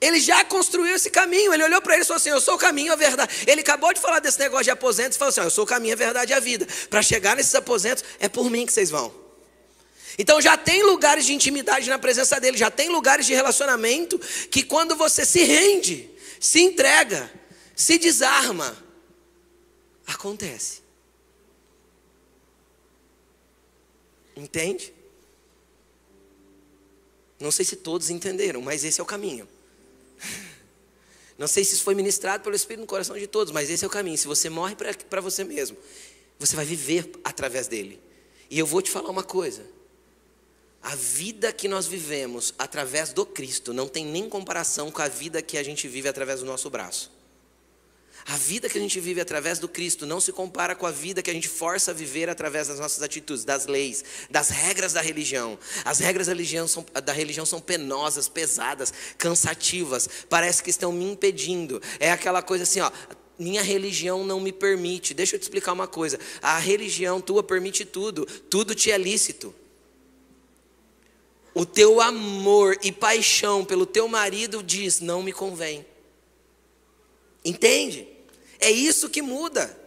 Ele 0.04 0.20
já 0.20 0.44
construiu 0.44 0.94
esse 0.94 1.10
caminho. 1.10 1.54
Ele 1.54 1.64
olhou 1.64 1.82
para 1.82 1.94
ele 1.94 2.04
e 2.04 2.06
falou 2.06 2.18
assim: 2.18 2.30
Eu 2.30 2.42
sou 2.42 2.56
o 2.56 2.58
caminho, 2.58 2.92
a 2.92 2.96
verdade. 2.98 3.34
Ele 3.48 3.62
acabou 3.62 3.94
de 3.94 4.02
falar 4.02 4.20
desse 4.20 4.38
negócio 4.38 4.66
de 4.66 4.70
aposentos 4.70 5.16
e 5.16 5.18
falou 5.18 5.30
assim: 5.30 5.40
Eu 5.40 5.50
sou 5.50 5.64
o 5.64 5.68
caminho, 5.68 5.94
a 5.94 5.98
verdade 5.98 6.34
e 6.34 6.36
a 6.36 6.42
vida. 6.42 6.68
Para 6.90 7.02
chegar 7.02 7.38
nesses 7.38 7.56
aposentos, 7.56 8.04
é 8.20 8.28
por 8.28 8.50
mim 8.50 8.66
que 8.66 8.74
vocês 8.74 8.90
vão. 8.90 9.14
Então 10.18 10.42
já 10.42 10.58
tem 10.58 10.84
lugares 10.84 11.26
de 11.26 11.34
intimidade 11.34 11.90
na 11.90 11.98
presença 11.98 12.38
dele, 12.38 12.58
já 12.58 12.70
tem 12.70 12.90
lugares 12.90 13.26
de 13.26 13.34
relacionamento 13.34 14.20
que 14.52 14.62
quando 14.62 14.94
você 14.94 15.26
se 15.26 15.42
rende, 15.42 16.12
se 16.38 16.60
entrega, 16.60 17.32
se 17.74 17.98
desarma, 17.98 18.78
acontece. 20.06 20.84
Entende? 24.36 24.94
Não 27.40 27.52
sei 27.52 27.64
se 27.64 27.78
todos 27.78 28.10
entenderam, 28.10 28.62
mas 28.62 28.84
esse 28.84 29.00
é 29.00 29.04
o 29.04 29.06
caminho. 29.06 29.48
Não 31.38 31.48
sei 31.48 31.64
se 31.64 31.74
isso 31.74 31.84
foi 31.84 31.96
ministrado 31.96 32.44
pelo 32.44 32.56
Espírito 32.56 32.82
no 32.82 32.88
coração 32.88 33.18
de 33.18 33.28
todos, 33.28 33.52
mas 33.52 33.70
esse 33.70 33.84
é 33.84 33.88
o 33.88 33.90
caminho. 33.90 34.18
Se 34.18 34.28
você 34.28 34.50
morre 34.50 34.76
para 35.10 35.22
você 35.22 35.44
mesmo, 35.44 35.78
você 36.40 36.56
vai 36.56 36.66
viver 36.66 37.10
através 37.24 37.68
dele. 37.68 38.00
E 38.50 38.60
eu 38.60 38.66
vou 38.66 38.82
te 38.82 38.92
falar 38.92 39.10
uma 39.10 39.24
coisa: 39.24 39.66
a 40.82 40.96
vida 40.96 41.52
que 41.52 41.68
nós 41.68 41.88
vivemos 41.88 42.54
através 42.58 43.12
do 43.14 43.26
Cristo 43.26 43.74
não 43.74 43.88
tem 43.88 44.06
nem 44.06 44.30
comparação 44.30 44.92
com 44.92 45.02
a 45.02 45.08
vida 45.08 45.42
que 45.42 45.58
a 45.58 45.64
gente 45.64 45.88
vive 45.88 46.08
através 46.08 46.42
do 46.42 46.46
nosso 46.46 46.70
braço. 46.70 47.12
A 48.26 48.38
vida 48.38 48.70
que 48.70 48.78
a 48.78 48.82
gente 48.82 49.00
vive 49.00 49.20
através 49.20 49.60
do 49.60 49.68
Cristo 49.68 50.06
não 50.06 50.22
se 50.22 50.32
compara 50.32 50.76
com 50.76 50.86
a 50.86 50.92
vida 50.92 51.22
que 51.22 51.30
a 51.30 51.34
gente 51.34 51.48
força 51.48 51.92
a 51.92 51.94
viver 51.94 52.30
através 52.30 52.68
das 52.68 52.80
nossas 52.80 53.04
atitudes, 53.04 53.44
das 53.44 53.66
leis, 53.66 54.04
das 54.30 54.50
regras 54.50 54.94
da 54.94 55.02
religião. 55.02 55.60
As 55.84 56.00
regras 56.00 56.28
da 56.28 56.34
religião 56.34 56.68
são, 56.68 56.86
da 57.04 57.12
religião 57.12 57.46
são 57.46 57.60
penosas, 57.60 58.30
pesadas, 58.30 58.94
cansativas, 59.18 60.10
parece 60.30 60.64
que 60.64 60.70
estão 60.70 60.92
me 60.92 61.06
impedindo. 61.06 61.82
É 62.00 62.12
aquela 62.12 62.42
coisa 62.42 62.64
assim, 62.64 62.80
ó, 62.80 62.92
minha 63.38 63.62
religião 63.62 64.24
não 64.24 64.40
me 64.40 64.54
permite. 64.54 65.14
Deixa 65.14 65.36
eu 65.36 65.40
te 65.40 65.44
explicar 65.44 65.74
uma 65.74 65.88
coisa. 65.88 66.20
A 66.42 66.58
religião 66.60 67.20
tua 67.20 67.44
permite 67.44 67.84
tudo, 67.84 68.26
tudo 68.26 68.74
te 68.74 68.90
é 68.92 68.98
lícito 68.98 69.54
o 71.54 71.66
teu 71.66 72.02
amor 72.02 72.78
e 72.82 72.92
paixão 72.92 73.64
pelo 73.64 73.86
teu 73.86 74.08
marido 74.08 74.64
diz: 74.64 75.00
não 75.00 75.22
me 75.22 75.32
convém. 75.32 75.86
Entende? 77.46 78.08
É 78.64 78.72
isso 78.72 79.10
que 79.10 79.22
muda. 79.22 79.78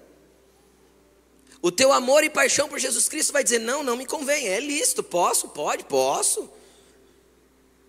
O 1.62 1.72
teu 1.72 1.92
amor 1.92 2.22
e 2.22 2.28
paixão 2.28 2.68
por 2.68 2.78
Jesus 2.78 3.08
Cristo 3.08 3.32
vai 3.32 3.42
dizer: 3.42 3.58
não, 3.58 3.82
não 3.82 3.96
me 3.96 4.04
convém. 4.04 4.48
É 4.48 4.60
lícito, 4.60 5.02
posso, 5.02 5.48
pode, 5.48 5.84
posso. 5.84 6.50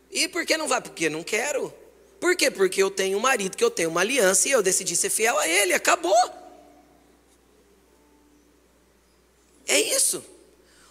E 0.09 0.29
por 0.29 0.45
que 0.45 0.55
não 0.55 0.67
vai? 0.67 0.79
Porque 0.79 1.09
não 1.09 1.23
quero. 1.23 1.73
Por 2.21 2.37
quê? 2.37 2.49
Porque 2.49 2.81
eu 2.81 2.89
tenho 2.89 3.17
um 3.17 3.21
marido, 3.21 3.57
que 3.57 3.63
eu 3.63 3.69
tenho 3.69 3.89
uma 3.89 3.99
aliança 3.99 4.47
e 4.47 4.51
eu 4.51 4.63
decidi 4.63 4.95
ser 4.95 5.09
fiel 5.09 5.37
a 5.37 5.45
ele. 5.45 5.73
Acabou. 5.73 6.15
É 9.67 9.77
isso. 9.77 10.23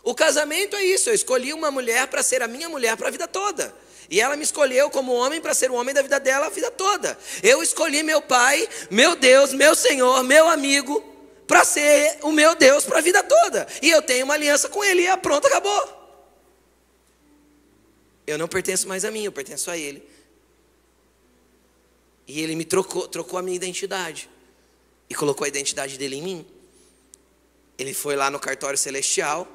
O 0.02 0.14
casamento 0.14 0.76
é 0.76 0.84
isso, 0.84 1.08
eu 1.08 1.14
escolhi 1.14 1.54
uma 1.54 1.70
mulher 1.70 2.06
para 2.06 2.22
ser 2.22 2.42
a 2.42 2.46
minha 2.46 2.68
mulher 2.68 2.96
para 2.96 3.08
a 3.08 3.10
vida 3.10 3.26
toda. 3.26 3.74
E 4.08 4.20
ela 4.20 4.36
me 4.36 4.44
escolheu 4.44 4.88
como 4.90 5.12
homem 5.12 5.40
para 5.40 5.54
ser 5.54 5.70
o 5.70 5.74
homem 5.74 5.94
da 5.94 6.02
vida 6.02 6.20
dela 6.20 6.46
a 6.46 6.50
vida 6.50 6.70
toda. 6.70 7.18
Eu 7.42 7.62
escolhi 7.62 8.02
meu 8.02 8.22
pai, 8.22 8.68
meu 8.90 9.16
Deus, 9.16 9.52
meu 9.52 9.74
Senhor, 9.74 10.22
meu 10.22 10.48
amigo, 10.48 11.02
para 11.46 11.64
ser 11.64 12.18
o 12.22 12.30
meu 12.30 12.54
Deus 12.54 12.84
para 12.84 12.98
a 12.98 13.02
vida 13.02 13.22
toda. 13.22 13.66
E 13.82 13.90
eu 13.90 14.02
tenho 14.02 14.24
uma 14.24 14.34
aliança 14.34 14.68
com 14.68 14.84
ele 14.84 15.02
e 15.02 15.06
é 15.06 15.16
pronto, 15.16 15.46
acabou. 15.46 15.96
Eu 18.26 18.38
não 18.38 18.48
pertenço 18.48 18.88
mais 18.88 19.04
a 19.04 19.10
mim, 19.10 19.24
eu 19.24 19.32
pertenço 19.32 19.70
a 19.70 19.76
ele. 19.76 20.06
E 22.26 22.40
ele 22.40 22.56
me 22.56 22.64
trocou, 22.64 23.06
trocou 23.06 23.38
a 23.38 23.42
minha 23.42 23.54
identidade. 23.54 24.28
E 25.08 25.14
colocou 25.14 25.44
a 25.44 25.48
identidade 25.48 25.96
dele 25.96 26.16
em 26.16 26.22
mim. 26.22 26.46
Ele 27.78 27.94
foi 27.94 28.16
lá 28.16 28.30
no 28.30 28.40
cartório 28.40 28.78
celestial 28.78 29.46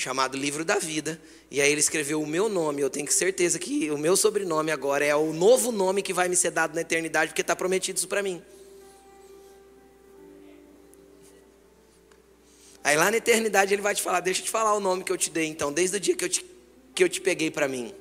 chamado 0.00 0.36
Livro 0.36 0.64
da 0.64 0.78
Vida. 0.78 1.20
E 1.50 1.60
aí 1.60 1.70
ele 1.70 1.80
escreveu 1.80 2.20
o 2.20 2.26
meu 2.26 2.48
nome. 2.48 2.80
Eu 2.80 2.90
tenho 2.90 3.10
certeza 3.12 3.58
que 3.58 3.90
o 3.90 3.98
meu 3.98 4.16
sobrenome 4.16 4.70
agora 4.70 5.04
é 5.04 5.14
o 5.14 5.32
novo 5.32 5.70
nome 5.70 6.02
que 6.02 6.12
vai 6.12 6.28
me 6.28 6.36
ser 6.36 6.50
dado 6.50 6.74
na 6.74 6.80
eternidade, 6.80 7.30
porque 7.30 7.42
está 7.42 7.54
prometido 7.54 7.98
isso 7.98 8.08
para 8.08 8.22
mim. 8.22 8.42
Aí 12.82 12.96
lá 12.96 13.10
na 13.10 13.18
eternidade 13.18 13.74
ele 13.74 13.82
vai 13.82 13.94
te 13.94 14.02
falar: 14.02 14.20
Deixa 14.20 14.40
eu 14.40 14.44
te 14.44 14.50
falar 14.50 14.74
o 14.74 14.80
nome 14.80 15.04
que 15.04 15.12
eu 15.12 15.18
te 15.18 15.30
dei, 15.30 15.46
então, 15.46 15.72
desde 15.72 15.96
o 15.96 16.00
dia 16.00 16.16
que 16.16 16.24
eu 16.24 16.28
te, 16.28 16.44
que 16.94 17.04
eu 17.04 17.08
te 17.08 17.20
peguei 17.20 17.50
para 17.50 17.68
mim. 17.68 17.94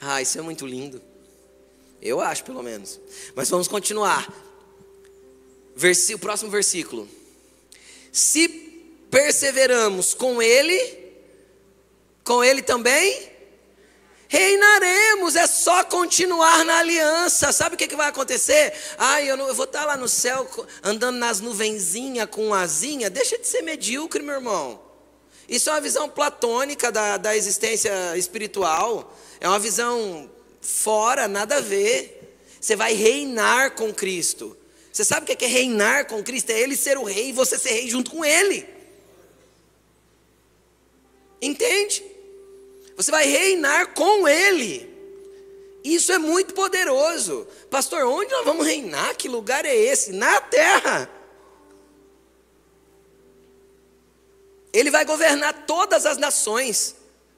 Ah, 0.00 0.20
isso 0.20 0.38
é 0.38 0.42
muito 0.42 0.66
lindo. 0.66 1.00
Eu 2.00 2.20
acho, 2.20 2.42
pelo 2.42 2.62
menos. 2.62 2.98
Mas 3.34 3.50
vamos 3.50 3.68
continuar. 3.68 4.26
Versi, 5.76 6.14
o 6.14 6.18
próximo 6.18 6.50
versículo. 6.50 7.06
Se 8.12 8.48
perseveramos 9.10 10.14
com 10.14 10.40
Ele, 10.40 10.98
com 12.24 12.42
Ele 12.42 12.62
também 12.62 13.30
reinaremos. 14.30 15.34
É 15.34 15.46
só 15.46 15.84
continuar 15.84 16.64
na 16.64 16.78
aliança. 16.78 17.52
Sabe 17.52 17.74
o 17.74 17.78
que, 17.78 17.88
que 17.88 17.96
vai 17.96 18.08
acontecer? 18.08 18.72
Ah, 18.96 19.20
eu, 19.20 19.36
não, 19.36 19.48
eu 19.48 19.54
vou 19.54 19.64
estar 19.64 19.84
lá 19.84 19.96
no 19.96 20.08
céu 20.08 20.48
andando 20.82 21.16
nas 21.18 21.40
nuvenzinhas 21.40 22.28
com 22.30 22.54
asinha. 22.54 23.10
Deixa 23.10 23.36
de 23.36 23.46
ser 23.46 23.62
medíocre, 23.62 24.22
meu 24.22 24.36
irmão. 24.36 24.80
Isso 25.48 25.68
é 25.68 25.72
uma 25.72 25.80
visão 25.80 26.08
platônica 26.08 26.92
da, 26.92 27.16
da 27.16 27.36
existência 27.36 28.16
espiritual. 28.16 29.18
É 29.40 29.48
uma 29.48 29.58
visão 29.58 30.30
fora, 30.60 31.26
nada 31.26 31.56
a 31.56 31.60
ver. 31.60 32.38
Você 32.60 32.76
vai 32.76 32.94
reinar 32.94 33.72
com 33.72 33.92
Cristo. 33.92 34.56
Você 34.92 35.04
sabe 35.04 35.24
o 35.24 35.36
que 35.36 35.44
é 35.44 35.48
reinar 35.48 36.06
com 36.06 36.22
Cristo? 36.22 36.50
É 36.50 36.60
Ele 36.60 36.76
ser 36.76 36.98
o 36.98 37.04
rei 37.04 37.28
e 37.28 37.32
você 37.32 37.58
ser 37.58 37.70
rei 37.70 37.88
junto 37.88 38.10
com 38.10 38.24
Ele. 38.24 38.66
Entende? 41.40 42.04
Você 42.96 43.10
vai 43.10 43.26
reinar 43.26 43.94
com 43.94 44.28
Ele. 44.28 44.90
Isso 45.82 46.12
é 46.12 46.18
muito 46.18 46.52
poderoso. 46.54 47.46
Pastor, 47.70 48.04
onde 48.04 48.30
nós 48.32 48.44
vamos 48.44 48.66
reinar? 48.66 49.14
Que 49.16 49.28
lugar 49.28 49.64
é 49.64 49.74
esse? 49.74 50.12
Na 50.12 50.40
terra. 50.40 51.10
Ele 54.72 54.90
vai 54.90 55.04
governar 55.04 55.66
todas 55.66 56.04
as 56.06 56.18
nações 56.18 56.94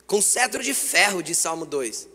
com 0.07 0.21
cetro 0.21 0.63
de 0.63 0.75
ferro, 0.75 1.23
de 1.23 1.35
Salmo 1.35 1.65
2. 1.65 2.09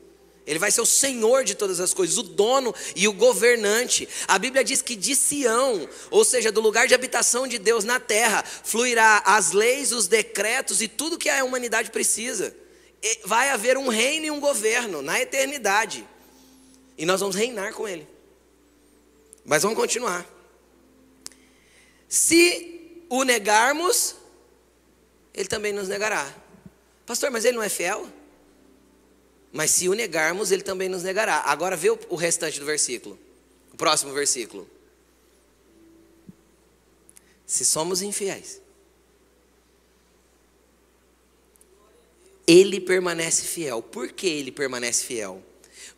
Ele 0.48 0.58
vai 0.58 0.72
ser 0.72 0.80
o 0.80 0.86
senhor 0.86 1.44
de 1.44 1.54
todas 1.54 1.82
as 1.82 1.94
coisas, 1.94 2.18
o 2.18 2.24
dono 2.24 2.74
e 2.96 3.06
o 3.06 3.12
governante. 3.14 4.08
A 4.26 4.40
Bíblia 4.40 4.64
diz 4.64 4.82
que 4.82 4.96
de 4.96 5.14
Sião, 5.14 5.88
ou 6.10 6.24
seja, 6.24 6.54
do 6.54 6.62
lugar 6.62 6.88
de 6.88 6.96
habitação 6.96 7.46
de 7.46 7.60
Deus 7.60 7.84
na 7.84 8.00
terra, 8.00 8.44
fluirá 8.64 9.22
as 9.26 9.52
leis, 9.52 9.92
os 9.92 10.08
decretos 10.08 10.82
e 10.82 10.88
tudo 10.88 11.18
que 11.18 11.30
a 11.30 11.44
humanidade 11.44 11.92
precisa. 11.92 12.56
Vai 13.26 13.50
haver 13.50 13.78
um 13.78 13.90
reino 13.90 14.28
e 14.28 14.32
um 14.32 14.40
governo 14.40 15.02
na 15.02 15.20
eternidade. 15.20 16.08
E 16.98 17.06
nós 17.06 17.20
vamos 17.20 17.36
reinar 17.36 17.74
com 17.74 17.86
ele. 17.86 18.08
Mas 19.44 19.64
vamos 19.64 19.78
continuar. 19.78 20.26
Se 22.08 23.04
o 23.10 23.24
negarmos, 23.24 24.16
ele 25.34 25.50
também 25.50 25.74
nos 25.74 25.90
negará. 25.90 26.34
Pastor, 27.06 27.32
mas 27.32 27.44
ele 27.44 27.58
não 27.58 27.64
é 27.64 27.70
fiel? 27.70 28.08
Mas 29.52 29.72
se 29.72 29.90
o 29.90 29.94
negarmos, 29.94 30.52
ele 30.52 30.62
também 30.62 30.88
nos 30.90 31.04
negará. 31.04 31.42
Agora 31.46 31.76
vê 31.76 31.90
o 31.90 32.16
restante 32.16 32.60
do 32.60 32.66
versículo. 32.66 33.18
O 33.74 33.78
próximo 33.78 34.14
versículo. 34.14 34.70
Se 37.46 37.64
somos 37.64 38.02
infiéis, 38.02 38.62
ele 42.46 42.80
permanece 42.80 43.44
fiel. 43.44 43.82
Por 43.82 44.12
que 44.12 44.28
ele 44.28 44.52
permanece 44.52 45.04
fiel? 45.04 45.42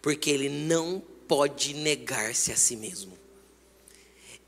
Porque 0.02 0.30
ele 0.30 0.48
não 0.48 1.02
pode 1.28 1.74
negar-se 1.74 2.52
a 2.52 2.56
si 2.56 2.76
mesmo 2.76 3.19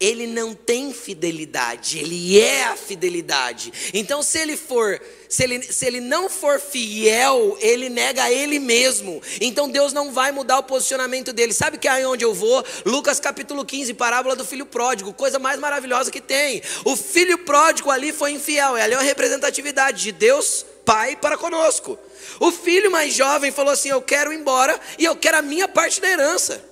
ele 0.02 0.26
não 0.26 0.56
tem 0.56 0.92
fidelidade, 0.92 2.00
ele 2.00 2.40
é 2.40 2.64
a 2.64 2.76
fidelidade. 2.76 3.72
Então, 3.94 4.24
se 4.24 4.40
ele 4.40 4.58
for, 4.58 5.00
se 5.30 5.44
ele, 5.44 5.62
se 5.62 5.86
ele 5.86 6.02
não 6.02 6.28
for 6.28 6.60
fiel, 6.60 7.56
ele 7.62 7.88
nega 7.88 8.24
a 8.24 8.32
ele 8.32 8.58
mesmo. 8.58 9.22
Então, 9.40 9.70
Deus 9.70 9.94
não 9.94 10.12
vai 10.12 10.32
mudar 10.32 10.58
o 10.58 10.64
posicionamento 10.64 11.32
dele. 11.32 11.54
Sabe 11.54 11.78
que 11.78 11.88
é 11.88 11.92
aí 11.92 12.06
onde 12.06 12.26
eu 12.26 12.34
vou? 12.34 12.66
Lucas 12.84 13.20
capítulo 13.20 13.64
15, 13.64 13.94
parábola 13.94 14.36
do 14.36 14.44
filho 14.44 14.66
pródigo, 14.66 15.14
coisa 15.14 15.38
mais 15.38 15.60
maravilhosa 15.60 16.10
que 16.10 16.20
tem. 16.20 16.64
O 16.84 16.96
filho 16.96 17.38
pródigo 17.38 17.92
ali 17.92 18.12
foi 18.12 18.32
infiel, 18.32 18.74
ali 18.74 18.96
é 18.96 18.98
uma 18.98 19.04
representatividade 19.04 20.02
de 20.02 20.12
Deus 20.12 20.66
Pai 20.84 21.16
para 21.16 21.38
conosco. 21.38 21.98
O 22.40 22.52
filho 22.52 22.90
mais 22.90 23.14
jovem 23.14 23.52
falou 23.52 23.72
assim: 23.72 23.90
Eu 23.90 24.02
quero 24.02 24.34
ir 24.34 24.40
embora 24.40 24.80
e 24.98 25.06
eu 25.06 25.16
quero 25.16 25.38
a 25.38 25.42
minha 25.44 25.68
parte 25.68 26.02
da 26.02 26.10
herança. 26.10 26.71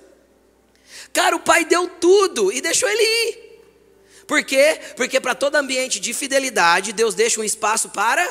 Cara, 1.12 1.36
o 1.36 1.40
pai 1.40 1.64
deu 1.64 1.88
tudo 1.88 2.52
e 2.52 2.60
deixou 2.60 2.88
ele 2.88 3.02
ir. 3.02 3.50
Por 4.26 4.44
quê? 4.44 4.80
Porque 4.96 5.18
para 5.20 5.34
todo 5.34 5.56
ambiente 5.56 5.98
de 5.98 6.14
fidelidade, 6.14 6.92
Deus 6.92 7.14
deixa 7.14 7.40
um 7.40 7.44
espaço 7.44 7.88
para 7.88 8.24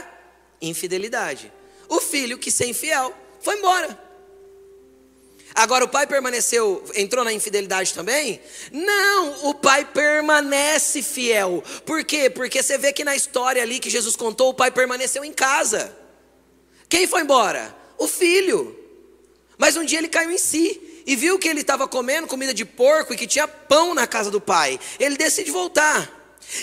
infidelidade. 0.61 1.51
O 1.89 1.99
filho 1.99 2.37
que 2.37 2.51
ser 2.51 2.67
infiel 2.67 3.13
foi 3.41 3.57
embora. 3.57 4.09
Agora 5.55 5.83
o 5.83 5.89
pai 5.89 6.07
permaneceu, 6.07 6.83
entrou 6.95 7.25
na 7.25 7.33
infidelidade 7.33 7.93
também? 7.93 8.39
Não, 8.71 9.49
o 9.49 9.53
pai 9.53 9.83
permanece 9.83 11.01
fiel. 11.01 11.63
Por 11.85 12.03
quê? 12.05 12.29
Porque 12.29 12.61
você 12.61 12.77
vê 12.77 12.93
que 12.93 13.03
na 13.03 13.15
história 13.15 13.61
ali 13.61 13.79
que 13.79 13.89
Jesus 13.89 14.15
contou, 14.15 14.49
o 14.49 14.53
pai 14.53 14.71
permaneceu 14.71 15.25
em 15.25 15.33
casa. 15.33 15.93
Quem 16.87 17.07
foi 17.07 17.23
embora? 17.23 17.75
O 17.97 18.07
filho. 18.07 18.77
Mas 19.57 19.75
um 19.75 19.83
dia 19.83 19.97
ele 19.97 20.07
caiu 20.07 20.31
em 20.31 20.37
si 20.37 20.88
e 21.09 21.15
viu 21.15 21.39
que 21.39 21.49
ele 21.49 21.61
estava 21.61 21.87
comendo 21.87 22.27
comida 22.27 22.53
de 22.53 22.63
porco 22.63 23.11
e 23.11 23.17
que 23.17 23.25
tinha 23.25 23.47
pão 23.47 23.95
na 23.95 24.05
casa 24.05 24.29
do 24.29 24.39
pai. 24.39 24.79
Ele 24.99 25.17
decide 25.17 25.49
voltar. 25.49 26.07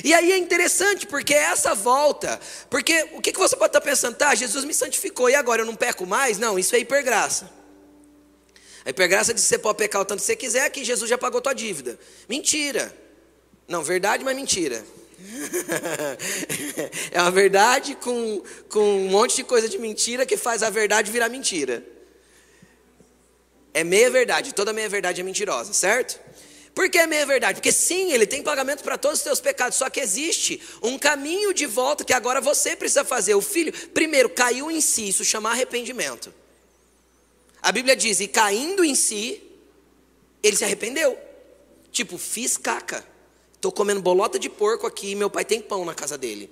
E 0.05 0.15
aí 0.15 0.31
é 0.31 0.39
interessante, 0.39 1.05
porque 1.05 1.35
é 1.35 1.47
essa 1.47 1.75
volta, 1.75 2.39
porque 2.71 3.09
o 3.15 3.21
que, 3.21 3.33
que 3.33 3.39
você 3.41 3.57
pode 3.57 3.71
estar 3.71 3.81
pensando? 3.81 4.15
Tá, 4.15 4.37
Jesus 4.37 4.65
me 4.65 4.73
santificou 4.73 5.29
e 5.29 5.35
agora 5.35 5.63
eu 5.63 5.67
não 5.67 5.75
peco 5.75 6.07
mais? 6.07 6.39
Não, 6.39 6.57
isso 6.57 6.77
é 6.77 6.79
hipergraça. 6.79 7.51
A 8.85 8.91
hipergraça 8.91 9.35
diz 9.35 9.43
que 9.43 9.49
você 9.49 9.59
pode 9.59 9.79
pecar 9.79 10.01
o 10.01 10.05
tanto 10.05 10.21
que 10.21 10.27
você 10.27 10.37
quiser, 10.37 10.71
que 10.71 10.85
Jesus 10.85 11.11
já 11.11 11.19
pagou 11.19 11.41
tua 11.41 11.53
dívida. 11.53 11.99
Mentira. 12.29 12.97
Não, 13.67 13.83
verdade, 13.83 14.23
mas 14.23 14.37
mentira. 14.37 14.87
é 17.11 17.21
uma 17.21 17.33
verdade 17.33 17.97
com, 17.97 18.41
com 18.69 19.07
um 19.07 19.09
monte 19.09 19.35
de 19.35 19.43
coisa 19.43 19.69
de 19.69 19.77
mentira 19.77 20.25
que 20.25 20.37
faz 20.37 20.63
a 20.63 20.71
verdade 20.71 21.11
virar 21.11 21.29
mentira 21.29 21.96
é 23.77 23.85
meia 23.85 24.11
verdade, 24.11 24.55
toda 24.55 24.73
meia 24.73 24.89
verdade 24.89 25.21
é 25.21 25.25
mentirosa, 25.25 25.75
certo? 25.75 26.19
Por 26.75 26.89
que 26.89 26.97
é 26.97 27.07
meia 27.07 27.27
verdade? 27.27 27.57
Porque 27.57 27.71
sim, 27.71 28.11
ele 28.11 28.27
tem 28.27 28.43
pagamento 28.43 28.83
para 28.83 28.97
todos 28.97 29.19
os 29.19 29.23
seus 29.23 29.39
pecados, 29.39 29.77
só 29.77 29.91
que 29.91 30.01
existe 30.01 30.63
um 30.83 30.99
caminho 30.99 31.53
de 31.53 31.67
volta 31.67 32.03
que 32.03 32.15
agora 32.15 32.41
você 32.41 32.75
precisa 32.75 33.05
fazer. 33.05 33.35
O 33.35 33.43
filho, 33.43 33.75
primeiro, 33.91 34.31
caiu 34.31 34.71
em 34.71 34.81
si, 34.81 35.11
isso 35.11 35.23
chama 35.27 35.51
arrependimento. 35.51 36.33
A 37.61 37.71
Bíblia 37.71 37.95
diz: 37.95 38.19
e 38.19 38.27
caindo 38.27 38.83
em 38.83 38.95
si, 38.95 39.43
ele 40.43 40.57
se 40.57 40.65
arrependeu. 40.65 41.19
Tipo, 41.93 42.17
fiz 42.17 42.57
caca. 42.57 43.07
Estou 43.57 43.71
comendo 43.71 44.01
bolota 44.01 44.39
de 44.39 44.49
porco 44.49 44.87
aqui, 44.87 45.15
meu 45.15 45.29
pai 45.29 45.45
tem 45.45 45.61
pão 45.61 45.85
na 45.85 45.95
casa 45.95 46.17
dele. 46.17 46.51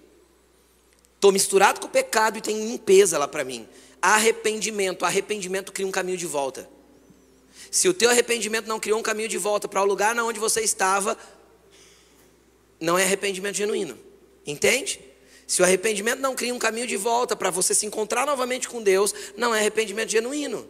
Estou 1.15 1.33
misturado 1.33 1.81
com 1.81 1.87
o 1.87 1.91
pecado 1.91 2.37
e 2.37 2.43
tem 2.43 2.67
limpeza 2.67 3.17
lá 3.17 3.27
para 3.27 3.45
mim. 3.45 3.67
Arrependimento, 4.03 5.07
arrependimento 5.07 5.73
cria 5.73 5.87
um 5.87 5.91
caminho 5.91 6.19
de 6.19 6.27
volta. 6.27 6.74
Se 7.75 7.89
o 7.89 7.93
teu 7.93 8.09
arrependimento 8.09 8.69
não 8.69 8.79
criou 8.79 9.01
um 9.01 9.03
caminho 9.03 9.29
de 9.29 9.37
volta 9.37 9.67
para 9.67 9.83
o 9.83 9.85
lugar 9.85 10.17
onde 10.17 10.39
você 10.39 10.61
estava, 10.61 11.19
não 12.79 12.97
é 12.97 13.03
arrependimento 13.03 13.57
genuíno. 13.57 13.99
Entende? 14.47 15.01
Se 15.45 15.61
o 15.61 15.65
arrependimento 15.65 16.21
não 16.21 16.37
cria 16.37 16.55
um 16.55 16.59
caminho 16.59 16.87
de 16.87 16.97
volta 16.97 17.35
para 17.35 17.51
você 17.51 17.75
se 17.75 17.85
encontrar 17.85 18.27
novamente 18.27 18.69
com 18.69 18.81
Deus, 18.81 19.13
não 19.37 19.53
é 19.53 19.59
arrependimento 19.59 20.09
genuíno. 20.09 20.69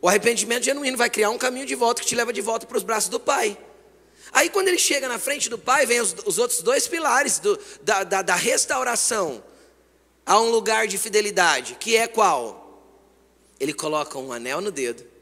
O 0.00 0.08
arrependimento 0.08 0.64
genuíno 0.64 0.96
vai 0.96 1.10
criar 1.10 1.28
um 1.28 1.36
caminho 1.36 1.66
de 1.66 1.74
volta 1.74 2.00
que 2.00 2.08
te 2.08 2.14
leva 2.14 2.32
de 2.32 2.40
volta 2.40 2.64
para 2.64 2.78
os 2.78 2.82
braços 2.82 3.10
do 3.10 3.20
Pai. 3.20 3.54
Aí 4.32 4.48
quando 4.48 4.68
ele 4.68 4.78
chega 4.78 5.06
na 5.06 5.18
frente 5.18 5.50
do 5.50 5.58
Pai, 5.58 5.84
vem 5.84 6.00
os, 6.00 6.16
os 6.24 6.38
outros 6.38 6.62
dois 6.62 6.88
pilares 6.88 7.38
do, 7.38 7.60
da, 7.82 8.02
da, 8.04 8.22
da 8.22 8.34
restauração 8.34 9.44
a 10.24 10.40
um 10.40 10.48
lugar 10.48 10.86
de 10.86 10.96
fidelidade, 10.96 11.76
que 11.78 11.94
é 11.94 12.08
qual? 12.08 12.82
Ele 13.60 13.74
coloca 13.74 14.18
um 14.18 14.32
anel 14.32 14.62
no 14.62 14.70
dedo 14.70 15.12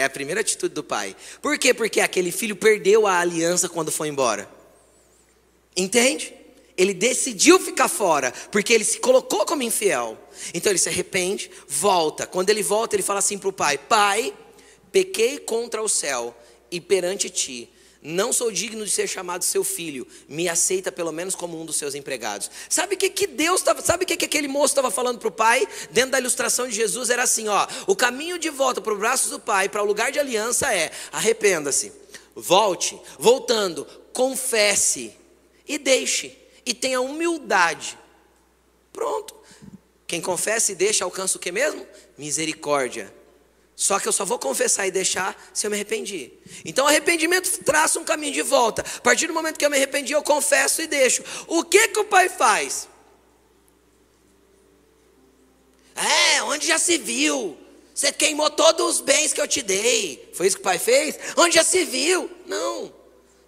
é 0.00 0.04
a 0.04 0.10
primeira 0.10 0.40
atitude 0.40 0.74
do 0.74 0.82
pai. 0.82 1.14
Por 1.40 1.58
quê? 1.58 1.72
Porque 1.72 2.00
aquele 2.00 2.32
filho 2.32 2.56
perdeu 2.56 3.06
a 3.06 3.18
aliança 3.18 3.68
quando 3.68 3.92
foi 3.92 4.08
embora. 4.08 4.50
Entende? 5.76 6.34
Ele 6.76 6.94
decidiu 6.94 7.58
ficar 7.60 7.88
fora, 7.88 8.32
porque 8.50 8.72
ele 8.72 8.84
se 8.84 8.98
colocou 8.98 9.44
como 9.44 9.62
infiel. 9.62 10.18
Então 10.54 10.72
ele 10.72 10.78
se 10.78 10.88
arrepende, 10.88 11.50
volta. 11.68 12.26
Quando 12.26 12.50
ele 12.50 12.62
volta, 12.62 12.96
ele 12.96 13.02
fala 13.02 13.18
assim 13.18 13.36
para 13.36 13.48
o 13.48 13.52
pai: 13.52 13.76
Pai, 13.76 14.32
pequei 14.90 15.38
contra 15.38 15.82
o 15.82 15.88
céu 15.88 16.34
e 16.70 16.80
perante 16.80 17.28
ti 17.28 17.70
não 18.02 18.32
sou 18.32 18.50
digno 18.50 18.84
de 18.84 18.90
ser 18.90 19.06
chamado 19.06 19.44
seu 19.44 19.62
filho. 19.62 20.06
Me 20.28 20.48
aceita 20.48 20.90
pelo 20.90 21.12
menos 21.12 21.34
como 21.34 21.60
um 21.60 21.66
dos 21.66 21.76
seus 21.76 21.94
empregados. 21.94 22.50
Sabe 22.68 22.94
o 22.94 22.98
que, 22.98 23.10
que 23.10 23.26
Deus 23.26 23.60
estava, 23.60 23.82
sabe 23.82 24.04
o 24.04 24.06
que, 24.06 24.16
que 24.16 24.24
aquele 24.24 24.48
moço 24.48 24.72
estava 24.72 24.90
falando 24.90 25.18
para 25.18 25.28
o 25.28 25.32
pai? 25.32 25.68
Dentro 25.90 26.12
da 26.12 26.18
ilustração 26.18 26.66
de 26.66 26.74
Jesus 26.74 27.10
era 27.10 27.24
assim: 27.24 27.48
ó, 27.48 27.66
o 27.86 27.94
caminho 27.94 28.38
de 28.38 28.48
volta 28.48 28.80
para 28.80 28.92
os 28.92 28.98
braços 28.98 29.30
do 29.30 29.38
pai, 29.38 29.68
para 29.68 29.82
o 29.82 29.86
lugar 29.86 30.10
de 30.10 30.18
aliança 30.18 30.74
é 30.74 30.90
arrependa-se, 31.12 31.92
volte, 32.34 32.98
voltando, 33.18 33.86
confesse 34.12 35.14
e 35.68 35.76
deixe, 35.76 36.36
e 36.64 36.72
tenha 36.72 37.00
humildade. 37.00 37.98
Pronto. 38.92 39.38
Quem 40.06 40.20
confessa 40.20 40.72
e 40.72 40.74
deixa 40.74 41.04
alcança 41.04 41.36
o 41.36 41.40
que 41.40 41.52
mesmo? 41.52 41.86
Misericórdia. 42.18 43.19
Só 43.80 43.98
que 43.98 44.06
eu 44.06 44.12
só 44.12 44.26
vou 44.26 44.38
confessar 44.38 44.86
e 44.86 44.90
deixar 44.90 45.34
se 45.54 45.66
eu 45.66 45.70
me 45.70 45.76
arrependi. 45.78 46.30
Então, 46.66 46.86
arrependimento 46.86 47.64
traça 47.64 47.98
um 47.98 48.04
caminho 48.04 48.34
de 48.34 48.42
volta. 48.42 48.82
A 48.82 49.00
partir 49.00 49.26
do 49.26 49.32
momento 49.32 49.56
que 49.56 49.64
eu 49.64 49.70
me 49.70 49.76
arrependi, 49.78 50.12
eu 50.12 50.22
confesso 50.22 50.82
e 50.82 50.86
deixo. 50.86 51.24
O 51.46 51.64
que 51.64 51.88
que 51.88 51.98
o 51.98 52.04
pai 52.04 52.28
faz? 52.28 52.86
É, 55.96 56.42
onde 56.42 56.66
já 56.66 56.78
se 56.78 56.98
viu? 56.98 57.56
Você 57.94 58.12
queimou 58.12 58.50
todos 58.50 58.96
os 58.96 59.00
bens 59.00 59.32
que 59.32 59.40
eu 59.40 59.48
te 59.48 59.62
dei. 59.62 60.30
Foi 60.34 60.46
isso 60.46 60.56
que 60.56 60.60
o 60.60 60.64
pai 60.64 60.78
fez? 60.78 61.18
Onde 61.38 61.54
já 61.54 61.64
se 61.64 61.82
viu? 61.82 62.30
Não. 62.44 62.92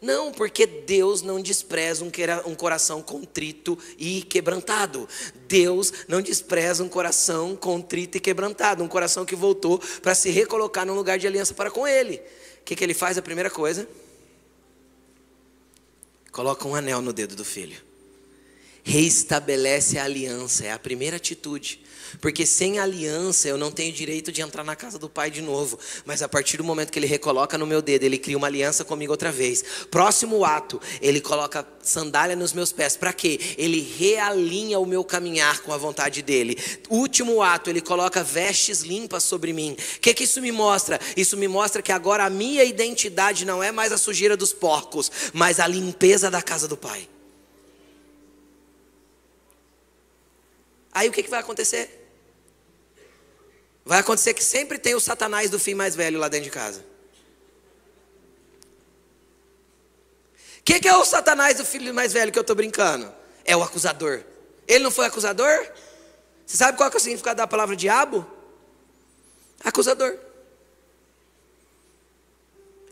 Não, 0.03 0.32
porque 0.32 0.66
Deus 0.66 1.22
não 1.22 1.40
despreza 1.40 2.05
um 2.05 2.55
coração 2.57 3.00
contrito 3.00 3.78
e 3.96 4.22
quebrantado. 4.22 5.09
Deus 5.46 5.92
não 6.09 6.20
despreza 6.20 6.82
um 6.82 6.88
coração 6.88 7.55
contrito 7.55 8.16
e 8.16 8.20
quebrantado, 8.20 8.82
um 8.82 8.88
coração 8.88 9.24
que 9.24 9.36
voltou 9.36 9.78
para 10.03 10.12
se 10.16 10.28
recolocar 10.28 10.84
num 10.84 10.96
lugar 10.96 11.20
de 11.20 11.26
aliança 11.28 11.55
para 11.55 11.70
com 11.70 11.86
Ele. 11.86 12.16
O 12.61 12.64
que, 12.64 12.74
que 12.74 12.82
ele 12.82 12.94
faz? 12.94 13.16
A 13.16 13.22
primeira 13.22 13.48
coisa, 13.48 13.88
coloca 16.32 16.66
um 16.66 16.74
anel 16.74 17.00
no 17.00 17.12
dedo 17.12 17.36
do 17.36 17.44
filho. 17.44 17.80
Reestabelece 18.82 19.98
a 19.98 20.05
aliança, 20.05 20.64
é 20.64 20.72
a 20.72 20.78
primeira 20.80 21.16
atitude. 21.16 21.80
Porque 22.21 22.45
sem 22.47 22.79
aliança 22.79 23.49
eu 23.49 23.57
não 23.57 23.71
tenho 23.71 23.93
direito 23.93 24.31
de 24.31 24.43
entrar 24.43 24.65
na 24.65 24.77
casa 24.77 24.99
do 24.99 25.09
Pai 25.09 25.31
de 25.31 25.41
novo. 25.41 25.79
Mas 26.05 26.23
a 26.23 26.29
partir 26.29 26.57
do 26.57 26.65
momento 26.65 26.91
que 26.91 26.99
Ele 26.99 27.07
recoloca 27.07 27.57
no 27.57 27.67
meu 27.67 27.81
dedo, 27.81 28.05
Ele 28.05 28.19
cria 28.19 28.37
uma 28.37 28.47
aliança 28.47 28.85
comigo 28.85 29.13
outra 29.13 29.33
vez. 29.33 29.65
Próximo 29.91 30.45
ato, 30.45 30.81
Ele 31.01 31.21
coloca 31.21 31.67
sandália 31.83 32.37
nos 32.37 32.53
meus 32.53 32.73
pés. 32.73 32.97
Para 32.97 33.13
quê? 33.13 33.39
Ele 33.57 33.81
realinha 33.99 34.79
o 34.79 34.87
meu 34.87 35.05
caminhar 35.05 35.61
com 35.61 35.73
a 35.73 35.77
vontade 35.77 36.23
dEle. 36.23 36.57
Último 36.89 37.43
ato, 37.43 37.71
Ele 37.71 37.81
coloca 37.81 38.23
vestes 38.23 38.81
limpas 38.81 39.23
sobre 39.23 39.53
mim. 39.53 39.77
O 39.97 40.01
que, 40.01 40.15
que 40.15 40.25
isso 40.25 40.41
me 40.41 40.53
mostra? 40.53 41.01
Isso 41.17 41.37
me 41.37 41.49
mostra 41.49 41.83
que 41.83 41.93
agora 41.93 42.25
a 42.25 42.31
minha 42.31 42.65
identidade 42.65 43.45
não 43.45 43.63
é 43.63 43.73
mais 43.73 43.93
a 43.93 43.99
sujeira 43.99 44.37
dos 44.37 44.53
porcos, 44.53 45.11
mas 45.33 45.59
a 45.59 45.67
limpeza 45.67 46.31
da 46.31 46.43
casa 46.43 46.69
do 46.69 46.77
Pai. 46.77 47.09
Aí 50.93 51.09
o 51.09 51.13
que, 51.13 51.23
que 51.23 51.31
vai 51.31 51.41
acontecer? 51.41 52.01
Vai 53.85 53.99
acontecer 53.99 54.33
que 54.35 54.45
sempre 54.45 54.78
tem 54.78 54.95
o 54.95 55.01
satanás 55.01 55.51
do 55.51 55.59
filho 55.59 55.76
mais 55.76 55.95
velho 55.95 56.18
lá 56.18 56.28
dentro 56.28 56.45
de 56.45 56.51
casa. 56.51 56.85
O 60.61 60.64
que, 60.64 60.78
que, 60.78 60.89
é 60.89 60.97
o 60.97 61.05
satanás 61.05 61.57
do 61.57 61.64
filho 61.64 61.93
mais 61.93 62.12
velho 62.12 62.30
que 62.30 62.39
eu 62.39 62.43
estou 62.43 62.55
brincando? 62.55 63.12
É 63.45 63.57
o 63.57 63.62
acusador. 63.62 64.22
Ele 64.68 64.85
não 64.85 64.93
foi 64.93 65.07
acusador? 65.07 65.68
Você 66.47 66.57
sabe 66.57 66.78
qual 66.78 66.89
é 66.89 66.97
o 66.97 67.01
significado 67.01 67.39
da 67.39 67.49
palavra 67.49 67.74
diabo? 67.74 68.24
Acusador. 69.64 70.16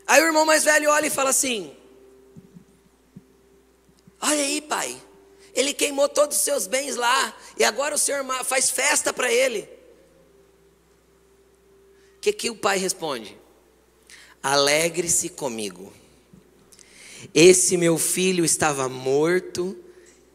Aí 0.05 0.21
o 0.21 0.25
irmão 0.25 0.45
mais 0.45 0.65
velho 0.65 0.89
olha 0.89 1.07
e 1.07 1.09
fala 1.09 1.29
assim: 1.29 1.73
Olha 4.19 4.41
aí, 4.41 4.59
pai. 4.59 5.01
Ele 5.53 5.73
queimou 5.73 6.09
todos 6.09 6.35
os 6.35 6.43
seus 6.43 6.67
bens 6.67 6.97
lá. 6.97 7.33
E 7.57 7.63
agora 7.63 7.95
o 7.95 7.97
senhor 7.97 8.25
faz 8.43 8.69
festa 8.69 9.13
para 9.13 9.31
ele 9.31 9.80
que, 12.21 12.31
que 12.31 12.49
o 12.49 12.55
pai 12.55 12.77
responde? 12.77 13.35
Alegre-se 14.41 15.29
comigo. 15.29 15.91
Esse 17.33 17.77
meu 17.77 17.97
filho 17.97 18.45
estava 18.45 18.87
morto 18.87 19.75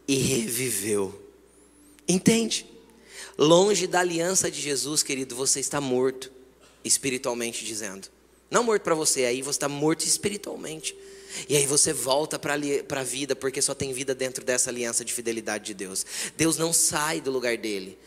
e 0.07 0.16
reviveu. 0.16 1.22
Entende? 2.09 2.66
Longe 3.39 3.87
da 3.87 4.01
aliança 4.01 4.51
de 4.51 4.61
Jesus, 4.61 5.03
querido, 5.03 5.34
você 5.34 5.61
está 5.61 5.80
morto, 5.80 6.30
espiritualmente 6.84 7.64
dizendo. 7.64 8.09
Não 8.51 8.62
morto 8.62 8.82
para 8.82 8.95
você, 8.95 9.24
aí 9.24 9.43
você 9.43 9.57
está 9.57 9.68
morto 9.68 10.05
espiritualmente. 10.05 10.97
E 11.49 11.57
aí 11.57 11.66
você 11.66 11.93
volta 11.93 12.39
para 12.39 12.55
a 12.55 13.05
vida, 13.05 13.37
porque 13.37 13.61
só 13.61 13.74
tem 13.74 13.93
vida 13.93 14.14
dentro 14.14 14.45
dessa 14.45 14.70
aliança 14.70 15.05
de 15.05 15.12
fidelidade 15.12 15.66
de 15.66 15.74
Deus. 15.74 16.07
Deus 16.37 16.57
não 16.57 16.72
sai 16.72 17.20
do 17.20 17.30
lugar 17.30 17.59
dele. 17.59 17.99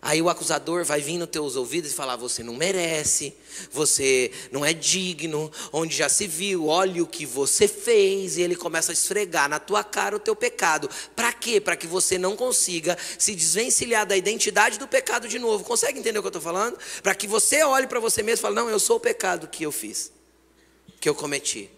Aí 0.00 0.22
o 0.22 0.28
acusador 0.28 0.84
vai 0.84 1.00
vir 1.00 1.18
nos 1.18 1.28
teus 1.28 1.56
ouvidos 1.56 1.90
e 1.90 1.94
falar: 1.94 2.16
você 2.16 2.42
não 2.42 2.54
merece, 2.54 3.34
você 3.70 4.30
não 4.52 4.64
é 4.64 4.72
digno, 4.72 5.50
onde 5.72 5.96
já 5.96 6.08
se 6.08 6.26
viu, 6.26 6.66
olha 6.66 7.02
o 7.02 7.06
que 7.06 7.26
você 7.26 7.66
fez, 7.66 8.36
e 8.36 8.42
ele 8.42 8.54
começa 8.54 8.92
a 8.92 8.94
esfregar 8.94 9.48
na 9.48 9.58
tua 9.58 9.82
cara 9.82 10.16
o 10.16 10.20
teu 10.20 10.36
pecado. 10.36 10.88
Para 11.16 11.32
quê? 11.32 11.60
Para 11.60 11.76
que 11.76 11.86
você 11.86 12.16
não 12.16 12.36
consiga 12.36 12.96
se 13.18 13.34
desvencilhar 13.34 14.06
da 14.06 14.16
identidade 14.16 14.78
do 14.78 14.86
pecado 14.86 15.26
de 15.26 15.38
novo. 15.38 15.64
Consegue 15.64 15.98
entender 15.98 16.18
o 16.18 16.22
que 16.22 16.26
eu 16.26 16.30
estou 16.30 16.42
falando? 16.42 16.78
Para 17.02 17.14
que 17.14 17.26
você 17.26 17.62
olhe 17.64 17.86
para 17.86 18.00
você 18.00 18.22
mesmo 18.22 18.40
e 18.40 18.42
fale: 18.42 18.54
não, 18.54 18.70
eu 18.70 18.78
sou 18.78 18.96
o 18.96 19.00
pecado 19.00 19.48
que 19.48 19.64
eu 19.64 19.72
fiz, 19.72 20.12
que 21.00 21.08
eu 21.08 21.14
cometi. 21.14 21.77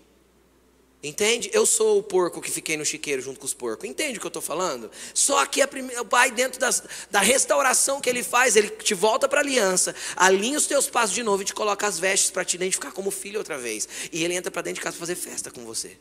Entende? 1.02 1.50
Eu 1.54 1.64
sou 1.64 1.98
o 1.98 2.02
porco 2.02 2.42
que 2.42 2.50
fiquei 2.50 2.76
no 2.76 2.84
chiqueiro 2.84 3.22
junto 3.22 3.40
com 3.40 3.46
os 3.46 3.54
porcos. 3.54 3.88
Entende 3.88 4.18
o 4.18 4.20
que 4.20 4.26
eu 4.26 4.28
estou 4.28 4.42
falando? 4.42 4.90
Só 5.14 5.46
que 5.46 5.62
o 5.62 6.04
pai, 6.04 6.30
dentro 6.30 6.60
das, 6.60 6.82
da 7.10 7.20
restauração 7.20 8.02
que 8.02 8.10
ele 8.10 8.22
faz, 8.22 8.54
ele 8.54 8.68
te 8.68 8.92
volta 8.92 9.26
para 9.26 9.40
a 9.40 9.42
aliança, 9.42 9.94
alinha 10.14 10.58
os 10.58 10.66
teus 10.66 10.90
passos 10.90 11.14
de 11.14 11.22
novo 11.22 11.40
e 11.40 11.46
te 11.46 11.54
coloca 11.54 11.86
as 11.86 11.98
vestes 11.98 12.30
para 12.30 12.44
te 12.44 12.56
identificar 12.56 12.92
como 12.92 13.10
filho 13.10 13.38
outra 13.38 13.56
vez. 13.56 13.88
E 14.12 14.22
ele 14.22 14.34
entra 14.34 14.50
para 14.50 14.60
dentro 14.60 14.80
de 14.80 14.84
casa 14.84 14.96
para 14.98 15.06
fazer 15.06 15.16
festa 15.16 15.50
com 15.50 15.64
você. 15.64 15.96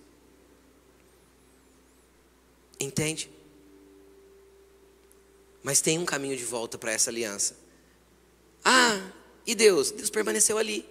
Entende? 2.78 3.32
Mas 5.64 5.80
tem 5.80 5.98
um 5.98 6.06
caminho 6.06 6.36
de 6.36 6.44
volta 6.44 6.78
para 6.78 6.92
essa 6.92 7.10
aliança. 7.10 7.56
Ah, 8.66 9.00
e 9.48 9.56
Deus? 9.56 9.92
Deus 9.92 10.10
permaneceu 10.10 10.58
ali, 10.58 10.86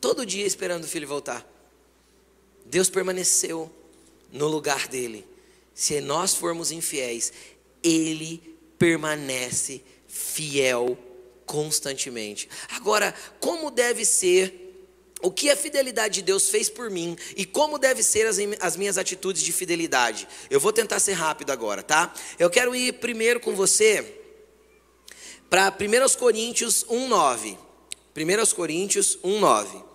todo 0.00 0.26
dia 0.26 0.44
esperando 0.44 0.82
o 0.82 0.88
filho 0.88 1.06
voltar. 1.06 1.57
Deus 2.68 2.90
permaneceu 2.90 3.70
no 4.30 4.46
lugar 4.46 4.88
dele. 4.88 5.26
Se 5.74 6.00
nós 6.00 6.34
formos 6.34 6.70
infiéis, 6.70 7.32
ele 7.82 8.58
permanece 8.78 9.82
fiel 10.06 10.98
constantemente. 11.46 12.48
Agora, 12.70 13.14
como 13.40 13.70
deve 13.70 14.04
ser 14.04 14.66
o 15.22 15.30
que 15.30 15.50
a 15.50 15.56
fidelidade 15.56 16.16
de 16.16 16.22
Deus 16.22 16.48
fez 16.48 16.68
por 16.68 16.90
mim 16.90 17.16
e 17.36 17.44
como 17.44 17.78
deve 17.78 18.04
ser 18.04 18.26
as, 18.26 18.36
as, 18.60 18.76
minhas 18.76 18.96
atitudes 18.96 19.42
de 19.42 19.50
fidelidade. 19.50 20.28
Eu 20.48 20.60
vou 20.60 20.72
tentar 20.72 21.00
ser 21.00 21.14
rápido 21.14 21.50
agora, 21.50 21.82
tá? 21.82 22.14
Eu 22.38 22.48
quero 22.48 22.72
ir 22.72 22.94
primeiro 22.94 23.40
com 23.40 23.52
você 23.52 24.20
para 25.50 25.70
1 25.70 26.18
Coríntios 26.18 26.84
1,9. 26.84 27.58
1 28.16 28.54
Coríntios 28.54 29.18
1,9 29.24 29.87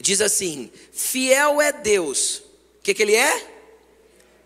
diz 0.00 0.20
assim: 0.20 0.70
Fiel 0.92 1.60
é 1.60 1.72
Deus. 1.72 2.42
O 2.78 2.82
que, 2.82 2.94
que 2.94 3.02
ele 3.02 3.14
é? 3.14 3.46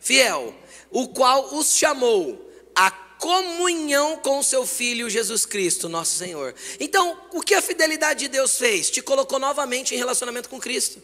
Fiel. 0.01 0.55
O 0.91 1.09
qual 1.09 1.55
os 1.55 1.77
chamou 1.77 2.51
a 2.75 2.91
comunhão 2.91 4.19
com 4.19 4.43
seu 4.43 4.67
Filho 4.67 5.09
Jesus 5.09 5.47
Cristo, 5.47 5.89
nosso 5.89 6.17
Senhor. 6.17 6.55
Então, 6.79 7.19
o 7.33 7.41
que 7.41 7.55
a 7.55 7.63
fidelidade 7.63 8.21
de 8.21 8.29
Deus 8.29 8.59
fez? 8.59 8.91
Te 8.91 9.01
colocou 9.01 9.39
novamente 9.39 9.95
em 9.95 9.99
relacionamento 9.99 10.49
com 10.49 10.61
Cristo. 10.61 11.01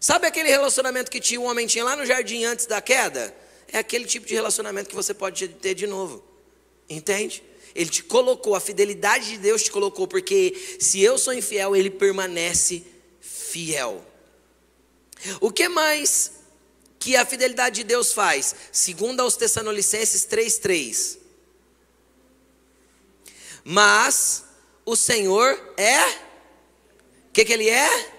Sabe 0.00 0.26
aquele 0.26 0.48
relacionamento 0.48 1.10
que 1.10 1.20
tinha 1.20 1.40
um 1.40 1.46
homem 1.46 1.66
tinha 1.66 1.84
lá 1.84 1.96
no 1.96 2.04
jardim 2.04 2.44
antes 2.44 2.66
da 2.66 2.80
queda? 2.80 3.34
É 3.72 3.78
aquele 3.78 4.04
tipo 4.04 4.26
de 4.26 4.34
relacionamento 4.34 4.88
que 4.88 4.94
você 4.94 5.14
pode 5.14 5.48
ter 5.48 5.74
de 5.74 5.86
novo. 5.86 6.22
Entende? 6.88 7.42
Ele 7.74 7.90
te 7.90 8.02
colocou, 8.02 8.54
a 8.54 8.60
fidelidade 8.60 9.30
de 9.30 9.38
Deus 9.38 9.62
te 9.62 9.70
colocou, 9.70 10.06
porque 10.06 10.76
se 10.78 11.00
eu 11.00 11.18
sou 11.18 11.32
infiel, 11.32 11.74
ele 11.74 11.90
permanece 11.90 12.84
fiel. 13.58 14.06
O 15.40 15.50
que 15.50 15.68
mais 15.68 16.30
que 16.96 17.16
a 17.16 17.26
fidelidade 17.26 17.76
de 17.76 17.84
Deus 17.84 18.12
faz? 18.12 18.54
Segundo 18.70 19.20
aos 19.20 19.36
Tessalonicenses 19.36 20.24
3:3. 20.26 21.18
Mas 23.64 24.44
o 24.86 24.94
Senhor 24.94 25.74
é 25.76 26.06
o 26.06 27.32
que, 27.32 27.44
que 27.44 27.52
ele 27.52 27.68
é? 27.68 28.12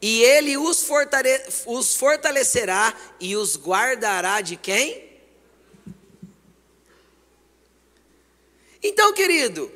E 0.00 0.22
ele 0.22 0.58
os, 0.58 0.82
fortale 0.82 1.40
os 1.66 1.94
fortalecerá 1.94 2.94
e 3.18 3.34
os 3.36 3.56
guardará 3.56 4.42
de 4.42 4.56
quem? 4.56 5.10
Então, 8.82 9.14
querido, 9.14 9.72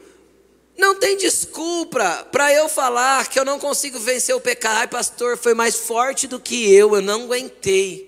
não 0.78 0.94
tem 0.94 1.16
desculpa 1.16 2.24
para 2.30 2.54
eu 2.54 2.68
falar 2.68 3.28
que 3.28 3.38
eu 3.38 3.44
não 3.44 3.58
consigo 3.58 3.98
vencer 3.98 4.34
o 4.34 4.40
pecado. 4.40 4.78
Ai, 4.78 4.86
pastor, 4.86 5.36
foi 5.36 5.52
mais 5.52 5.74
forte 5.74 6.28
do 6.28 6.38
que 6.38 6.72
eu, 6.72 6.94
eu 6.94 7.02
não 7.02 7.24
aguentei. 7.24 8.06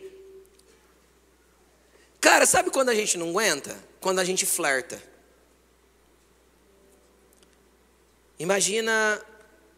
Cara, 2.21 2.47
sabe 2.47 2.71
quando 2.71 2.91
a 2.91 2.95
gente 2.95 3.19
não 3.19 3.31
aguenta? 3.31 3.77
Quando 4.01 4.21
a 4.21 4.25
gente 4.25 4.47
flerta. 4.47 5.03
Imagina 8.39 9.21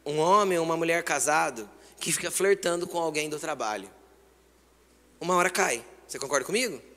um 0.05 0.19
homem 0.19 0.59
ou 0.59 0.65
uma 0.65 0.77
mulher 0.77 1.03
casado 1.03 1.69
que 1.99 2.13
fica 2.13 2.31
flertando 2.31 2.87
com 2.87 2.99
alguém 2.99 3.31
do 3.31 3.41
trabalho. 3.41 3.91
Uma 5.19 5.35
hora 5.37 5.49
cai. 5.49 5.83
Você 6.07 6.19
concorda 6.19 6.45
comigo? 6.45 6.92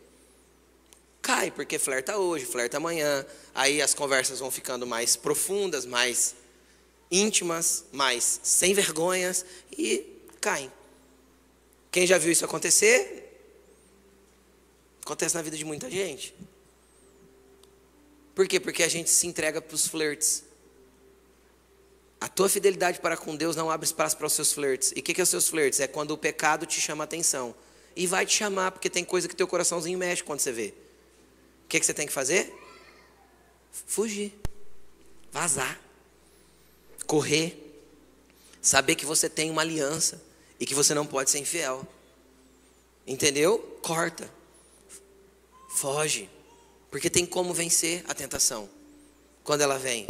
Cai, 1.25 1.49
porque 1.49 1.79
flerta 1.79 2.17
hoje, 2.17 2.45
flerta 2.45 2.77
amanhã. 2.77 3.25
Aí 3.55 3.81
as 3.81 3.95
conversas 3.95 4.37
vão 4.37 4.51
ficando 4.51 4.85
mais 4.85 5.15
profundas, 5.15 5.83
mais 5.83 6.35
íntimas, 7.09 7.83
mais 7.91 8.39
sem 8.43 8.75
vergonhas 8.75 9.43
e 9.75 10.05
caem. 10.39 10.71
Quem 11.89 12.05
já 12.05 12.19
viu 12.19 12.31
isso 12.31 12.45
acontecer? 12.45 13.23
Acontece 15.03 15.33
na 15.33 15.41
vida 15.41 15.57
de 15.57 15.65
muita 15.65 15.89
gente. 15.89 16.35
Por 18.35 18.47
quê? 18.47 18.59
Porque 18.59 18.83
a 18.83 18.87
gente 18.87 19.09
se 19.09 19.25
entrega 19.25 19.59
para 19.59 19.73
os 19.73 19.87
flirts. 19.87 20.43
A 22.21 22.27
tua 22.27 22.47
fidelidade 22.47 22.99
para 22.99 23.17
com 23.17 23.35
Deus 23.35 23.55
não 23.55 23.71
abre 23.71 23.87
espaço 23.87 24.15
para 24.15 24.27
os 24.27 24.33
seus 24.33 24.53
flertes. 24.53 24.93
E 24.95 24.99
o 24.99 25.01
que, 25.01 25.11
que 25.11 25.21
é 25.21 25.23
os 25.23 25.29
seus 25.29 25.49
flertes? 25.49 25.79
É 25.79 25.87
quando 25.87 26.11
o 26.11 26.17
pecado 26.19 26.67
te 26.67 26.79
chama 26.79 27.03
a 27.03 27.05
atenção. 27.05 27.55
E 27.95 28.05
vai 28.05 28.27
te 28.27 28.37
chamar, 28.37 28.69
porque 28.73 28.91
tem 28.91 29.03
coisa 29.03 29.27
que 29.27 29.35
teu 29.35 29.47
coraçãozinho 29.47 29.97
mexe 29.97 30.23
quando 30.23 30.39
você 30.39 30.51
vê. 30.51 30.84
O 31.65 31.67
que, 31.67 31.79
que 31.79 31.85
você 31.85 31.93
tem 31.93 32.07
que 32.07 32.13
fazer? 32.13 32.53
Fugir. 33.71 34.33
Vazar. 35.31 35.79
Correr. 37.05 37.61
Saber 38.61 38.95
que 38.95 39.05
você 39.05 39.27
tem 39.27 39.49
uma 39.49 39.61
aliança 39.61 40.23
e 40.59 40.65
que 40.65 40.73
você 40.73 40.93
não 40.93 41.05
pode 41.05 41.29
ser 41.29 41.39
infiel. 41.39 41.85
Entendeu? 43.05 43.59
Corta. 43.81 44.29
Foge. 45.69 46.29
Porque 46.89 47.09
tem 47.09 47.25
como 47.25 47.53
vencer 47.53 48.03
a 48.07 48.13
tentação 48.13 48.69
quando 49.43 49.61
ela 49.61 49.77
vem. 49.77 50.07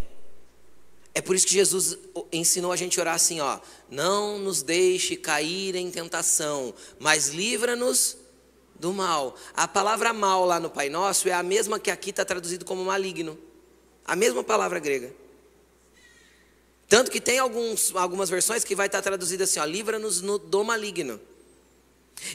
É 1.14 1.22
por 1.22 1.34
isso 1.34 1.46
que 1.46 1.54
Jesus 1.54 1.96
ensinou 2.30 2.70
a 2.70 2.76
gente 2.76 3.00
a 3.00 3.02
orar 3.02 3.14
assim, 3.14 3.40
ó: 3.40 3.58
Não 3.90 4.38
nos 4.38 4.62
deixe 4.62 5.16
cair 5.16 5.74
em 5.74 5.90
tentação, 5.90 6.74
mas 6.98 7.28
livra-nos 7.28 8.18
do 8.78 8.92
mal. 8.92 9.36
A 9.54 9.66
palavra 9.66 10.12
mal 10.12 10.44
lá 10.44 10.60
no 10.60 10.70
Pai 10.70 10.88
Nosso 10.88 11.28
é 11.28 11.32
a 11.32 11.42
mesma 11.42 11.78
que 11.78 11.90
aqui 11.90 12.10
está 12.10 12.24
traduzido 12.24 12.64
como 12.64 12.84
maligno. 12.84 13.38
A 14.04 14.14
mesma 14.14 14.44
palavra 14.44 14.78
grega. 14.78 15.12
Tanto 16.88 17.10
que 17.10 17.20
tem 17.20 17.38
alguns, 17.38 17.94
algumas 17.96 18.30
versões 18.30 18.62
que 18.62 18.74
vai 18.74 18.86
estar 18.86 18.98
tá 18.98 19.02
traduzida 19.02 19.44
assim, 19.44 19.60
livra-nos 19.66 20.20
do 20.20 20.64
maligno. 20.64 21.20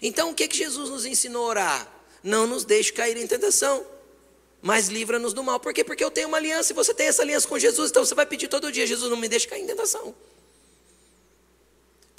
Então 0.02 0.32
o 0.32 0.36
que, 0.36 0.48
que 0.48 0.58
Jesus 0.58 0.90
nos 0.90 1.06
ensinou 1.06 1.46
a 1.46 1.48
orar? 1.48 2.02
Não 2.24 2.46
nos 2.46 2.66
deixe 2.66 2.92
cair 2.92 3.18
em 3.18 3.26
tentação 3.26 3.86
mas 4.62 4.88
livra-nos 4.88 5.34
do 5.34 5.44
mal. 5.44 5.60
Por 5.60 5.74
quê? 5.74 5.84
Porque 5.84 6.04
eu 6.04 6.12
tenho 6.12 6.28
uma 6.28 6.38
aliança 6.38 6.72
e 6.72 6.76
você 6.76 6.94
tem 6.94 7.08
essa 7.08 7.24
aliança 7.24 7.48
com 7.48 7.58
Jesus, 7.58 7.90
então 7.90 8.06
você 8.06 8.14
vai 8.14 8.26
pedir 8.26 8.48
todo 8.48 8.72
dia: 8.72 8.86
Jesus, 8.86 9.10
não 9.10 9.18
me 9.18 9.28
deixe 9.28 9.48
cair 9.48 9.64
em 9.64 9.68
tentação. 9.68 10.14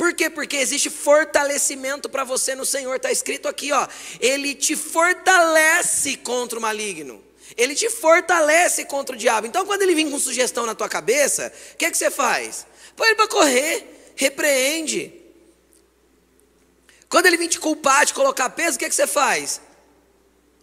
Por 0.02 0.12
quê? 0.14 0.28
Porque 0.28 0.56
existe 0.56 0.90
fortalecimento 0.90 2.08
para 2.08 2.24
você 2.24 2.56
no 2.56 2.66
Senhor, 2.66 2.96
está 2.96 3.12
escrito 3.12 3.46
aqui, 3.46 3.70
ó. 3.70 3.86
Ele 4.18 4.52
te 4.52 4.74
fortalece 4.74 6.16
contra 6.16 6.58
o 6.58 6.60
maligno. 6.60 7.22
Ele 7.56 7.72
te 7.72 7.88
fortalece 7.88 8.84
contra 8.84 9.14
o 9.14 9.16
diabo. 9.16 9.46
Então, 9.46 9.64
quando 9.64 9.82
ele 9.82 9.94
vem 9.94 10.10
com 10.10 10.18
sugestão 10.18 10.66
na 10.66 10.74
tua 10.74 10.88
cabeça, 10.88 11.52
o 11.72 11.76
que, 11.76 11.84
é 11.84 11.90
que 11.92 11.96
você 11.96 12.10
faz? 12.10 12.66
Põe 12.96 13.10
ele 13.10 13.14
para 13.14 13.28
correr, 13.28 14.12
repreende. 14.16 15.14
Quando 17.08 17.26
ele 17.26 17.36
vem 17.36 17.46
te 17.46 17.60
culpar, 17.60 18.04
te 18.04 18.12
colocar 18.12 18.50
peso, 18.50 18.74
o 18.74 18.78
que, 18.80 18.86
é 18.86 18.88
que 18.88 18.96
você 18.96 19.06
faz? 19.06 19.60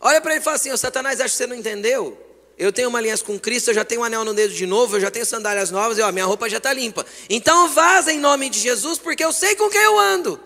Olha 0.02 0.20
para 0.20 0.32
ele 0.34 0.42
e 0.42 0.44
fala 0.44 0.58
assim: 0.58 0.74
oh, 0.74 0.78
Satanás, 0.78 1.22
acho 1.22 1.32
que 1.32 1.38
você 1.38 1.48
não 1.48 1.56
entendeu. 1.56 2.29
Eu 2.60 2.74
tenho 2.74 2.90
uma 2.90 3.00
aliança 3.00 3.24
com 3.24 3.40
Cristo, 3.40 3.70
eu 3.70 3.74
já 3.74 3.86
tenho 3.86 4.02
um 4.02 4.04
anel 4.04 4.26
no 4.26 4.34
dedo 4.34 4.54
de 4.54 4.66
novo, 4.66 4.98
eu 4.98 5.00
já 5.00 5.10
tenho 5.10 5.26
sandálias 5.26 5.72
novas, 5.72 5.98
e 5.98 6.02
ó, 6.02 6.12
minha 6.12 6.26
roupa 6.26 6.50
já 6.50 6.58
está 6.58 6.74
limpa. 6.74 7.06
Então 7.30 7.70
vaza 7.70 8.12
em 8.12 8.20
nome 8.20 8.50
de 8.50 8.60
Jesus, 8.60 9.00
porque 9.00 9.24
eu 9.24 9.32
sei 9.32 9.56
com 9.56 9.70
quem 9.70 9.80
eu 9.80 9.98
ando. 9.98 10.38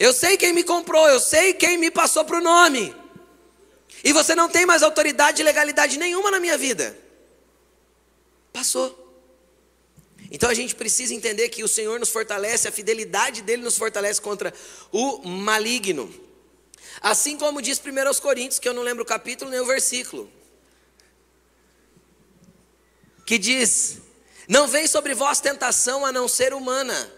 Eu 0.00 0.12
sei 0.12 0.36
quem 0.36 0.52
me 0.52 0.64
comprou, 0.64 1.08
eu 1.08 1.20
sei 1.20 1.54
quem 1.54 1.78
me 1.78 1.92
passou 1.92 2.24
para 2.24 2.38
o 2.38 2.40
nome. 2.40 2.92
E 4.02 4.12
você 4.12 4.34
não 4.34 4.48
tem 4.48 4.66
mais 4.66 4.82
autoridade 4.82 5.40
e 5.40 5.44
legalidade 5.44 5.96
nenhuma 5.96 6.28
na 6.28 6.40
minha 6.40 6.58
vida. 6.58 6.98
Passou. 8.52 8.98
Então 10.28 10.50
a 10.50 10.54
gente 10.54 10.74
precisa 10.74 11.14
entender 11.14 11.50
que 11.50 11.62
o 11.62 11.68
Senhor 11.68 12.00
nos 12.00 12.08
fortalece, 12.08 12.66
a 12.66 12.72
fidelidade 12.72 13.42
dele 13.42 13.62
nos 13.62 13.78
fortalece 13.78 14.20
contra 14.20 14.52
o 14.90 15.24
maligno. 15.24 16.12
Assim 17.00 17.38
como 17.38 17.62
diz 17.62 17.78
1 17.78 18.20
Coríntios, 18.20 18.58
que 18.58 18.68
eu 18.68 18.74
não 18.74 18.82
lembro 18.82 19.04
o 19.04 19.06
capítulo 19.06 19.52
nem 19.52 19.60
o 19.60 19.64
versículo, 19.64 20.28
que 23.32 23.38
diz: 23.38 23.96
Não 24.46 24.68
vem 24.68 24.86
sobre 24.86 25.14
vós 25.14 25.40
tentação 25.40 26.04
a 26.04 26.12
não 26.12 26.28
ser 26.28 26.52
humana, 26.52 27.10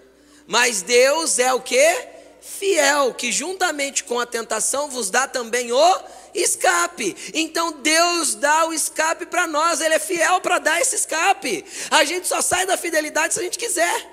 mas 0.47 0.81
Deus 0.81 1.41
é 1.41 1.53
o 1.53 1.61
que? 1.61 2.15
Fiel, 2.41 3.13
que 3.15 3.33
juntamente 3.33 4.05
com 4.05 4.21
a 4.21 4.27
tentação 4.27 4.89
vos 4.89 5.11
dá 5.11 5.27
também 5.27 5.73
o 5.73 6.01
escape. 6.33 7.17
Então 7.35 7.73
Deus 7.83 8.37
dá 8.37 8.65
o 8.69 8.73
escape 8.73 9.27
para 9.27 9.49
nós, 9.49 9.81
Ele 9.81 9.95
é 9.95 9.99
fiel 9.99 10.41
para 10.41 10.61
dar 10.61 10.81
esse 10.81 10.95
escape. 10.95 11.65
A 11.91 12.05
gente 12.05 12.29
só 12.29 12.41
sai 12.41 12.65
da 12.65 12.77
fidelidade 12.77 13.35
se 13.35 13.41
a 13.41 13.43
gente 13.43 13.59
quiser. 13.59 14.13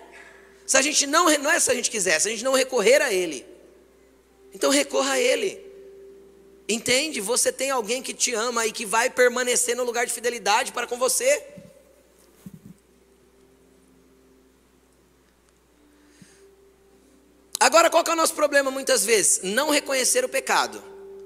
Se 0.65 0.77
a 0.77 0.81
gente 0.81 1.05
não, 1.05 1.29
não 1.37 1.51
é 1.51 1.59
se 1.59 1.69
a 1.69 1.75
gente 1.75 1.91
quiser, 1.91 2.19
se 2.19 2.29
a 2.29 2.31
gente 2.31 2.43
não 2.43 2.53
recorrer 2.53 2.99
a 3.03 3.13
Ele. 3.13 3.45
Então 4.55 4.71
recorra 4.71 5.11
a 5.11 5.19
Ele. 5.19 5.63
Entende? 6.67 7.21
Você 7.21 7.51
tem 7.51 7.69
alguém 7.69 8.01
que 8.01 8.13
te 8.13 8.33
ama 8.33 8.65
e 8.65 8.71
que 8.71 8.87
vai 8.87 9.07
permanecer 9.07 9.75
no 9.75 9.83
lugar 9.83 10.07
de 10.07 10.11
fidelidade 10.11 10.71
para 10.71 10.87
com 10.87 10.97
você. 10.97 11.60
Agora, 17.61 17.91
qual 17.91 18.03
é 18.07 18.09
o 18.09 18.15
nosso 18.15 18.33
problema 18.33 18.71
muitas 18.71 19.05
vezes? 19.05 19.41
Não 19.43 19.69
reconhecer 19.69 20.25
o 20.25 20.29
pecado. 20.29 20.83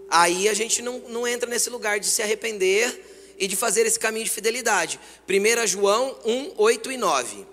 Aí 0.09 0.49
a 0.49 0.53
gente 0.53 0.81
não, 0.81 0.99
não 1.07 1.25
entra 1.25 1.49
nesse 1.49 1.69
lugar 1.69 1.97
de 1.97 2.07
se 2.07 2.21
arrepender 2.21 3.35
e 3.39 3.47
de 3.47 3.55
fazer 3.55 3.85
esse 3.85 3.97
caminho 3.97 4.25
de 4.25 4.31
fidelidade. 4.31 4.99
1 5.29 5.65
João 5.65 6.13
1, 6.25 6.55
8 6.57 6.91
e 6.91 6.97
9. 6.97 7.47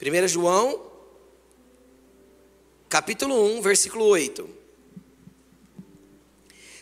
1 0.00 0.28
João, 0.28 0.90
capítulo 2.88 3.44
1, 3.58 3.60
versículo 3.60 4.06
8. 4.06 4.48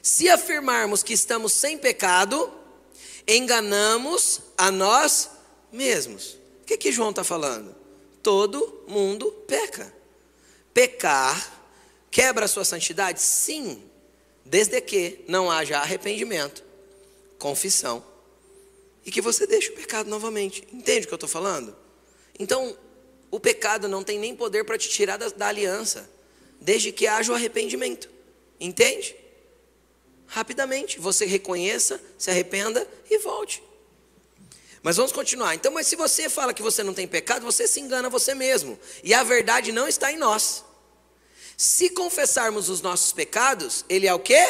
Se 0.00 0.28
afirmarmos 0.28 1.02
que 1.02 1.12
estamos 1.12 1.52
sem 1.54 1.76
pecado, 1.76 2.54
enganamos 3.26 4.42
a 4.56 4.70
nós 4.70 5.28
mesmos. 5.72 6.38
O 6.62 6.66
que, 6.66 6.76
que 6.76 6.92
João 6.92 7.10
está 7.10 7.24
falando? 7.24 7.74
Todo 8.22 8.84
mundo 8.86 9.32
peca. 9.48 9.95
Pecar 10.76 11.54
quebra 12.10 12.44
a 12.44 12.48
sua 12.48 12.62
santidade? 12.62 13.22
Sim, 13.22 13.82
desde 14.44 14.78
que 14.82 15.24
não 15.26 15.50
haja 15.50 15.78
arrependimento, 15.78 16.62
confissão 17.38 18.04
e 19.02 19.10
que 19.10 19.22
você 19.22 19.46
deixe 19.46 19.70
o 19.70 19.74
pecado 19.74 20.10
novamente. 20.10 20.68
Entende 20.70 21.06
o 21.06 21.08
que 21.08 21.14
eu 21.14 21.16
estou 21.16 21.30
falando? 21.30 21.74
Então, 22.38 22.76
o 23.30 23.40
pecado 23.40 23.88
não 23.88 24.04
tem 24.04 24.18
nem 24.18 24.36
poder 24.36 24.64
para 24.64 24.76
te 24.76 24.90
tirar 24.90 25.16
da, 25.16 25.30
da 25.30 25.46
aliança, 25.46 26.10
desde 26.60 26.92
que 26.92 27.06
haja 27.06 27.32
o 27.32 27.34
arrependimento. 27.34 28.10
Entende? 28.60 29.16
rapidamente. 30.26 30.98
Você 30.98 31.24
reconheça, 31.24 32.00
se 32.18 32.30
arrependa 32.30 32.86
e 33.08 33.18
volte. 33.18 33.62
Mas 34.82 34.96
vamos 34.96 35.12
continuar. 35.12 35.54
Então, 35.54 35.72
mas 35.72 35.86
se 35.86 35.96
você 35.96 36.28
fala 36.28 36.54
que 36.54 36.62
você 36.62 36.82
não 36.82 36.94
tem 36.94 37.08
pecado, 37.08 37.44
você 37.44 37.66
se 37.66 37.80
engana 37.80 38.10
você 38.10 38.34
mesmo. 38.34 38.78
E 39.02 39.14
a 39.14 39.22
verdade 39.22 39.72
não 39.72 39.88
está 39.88 40.12
em 40.12 40.16
nós. 40.16 40.65
Se 41.56 41.90
confessarmos 41.90 42.68
os 42.68 42.80
nossos 42.80 43.12
pecados, 43.12 43.84
ele 43.88 44.06
é 44.06 44.14
o 44.14 44.18
quê? 44.18 44.44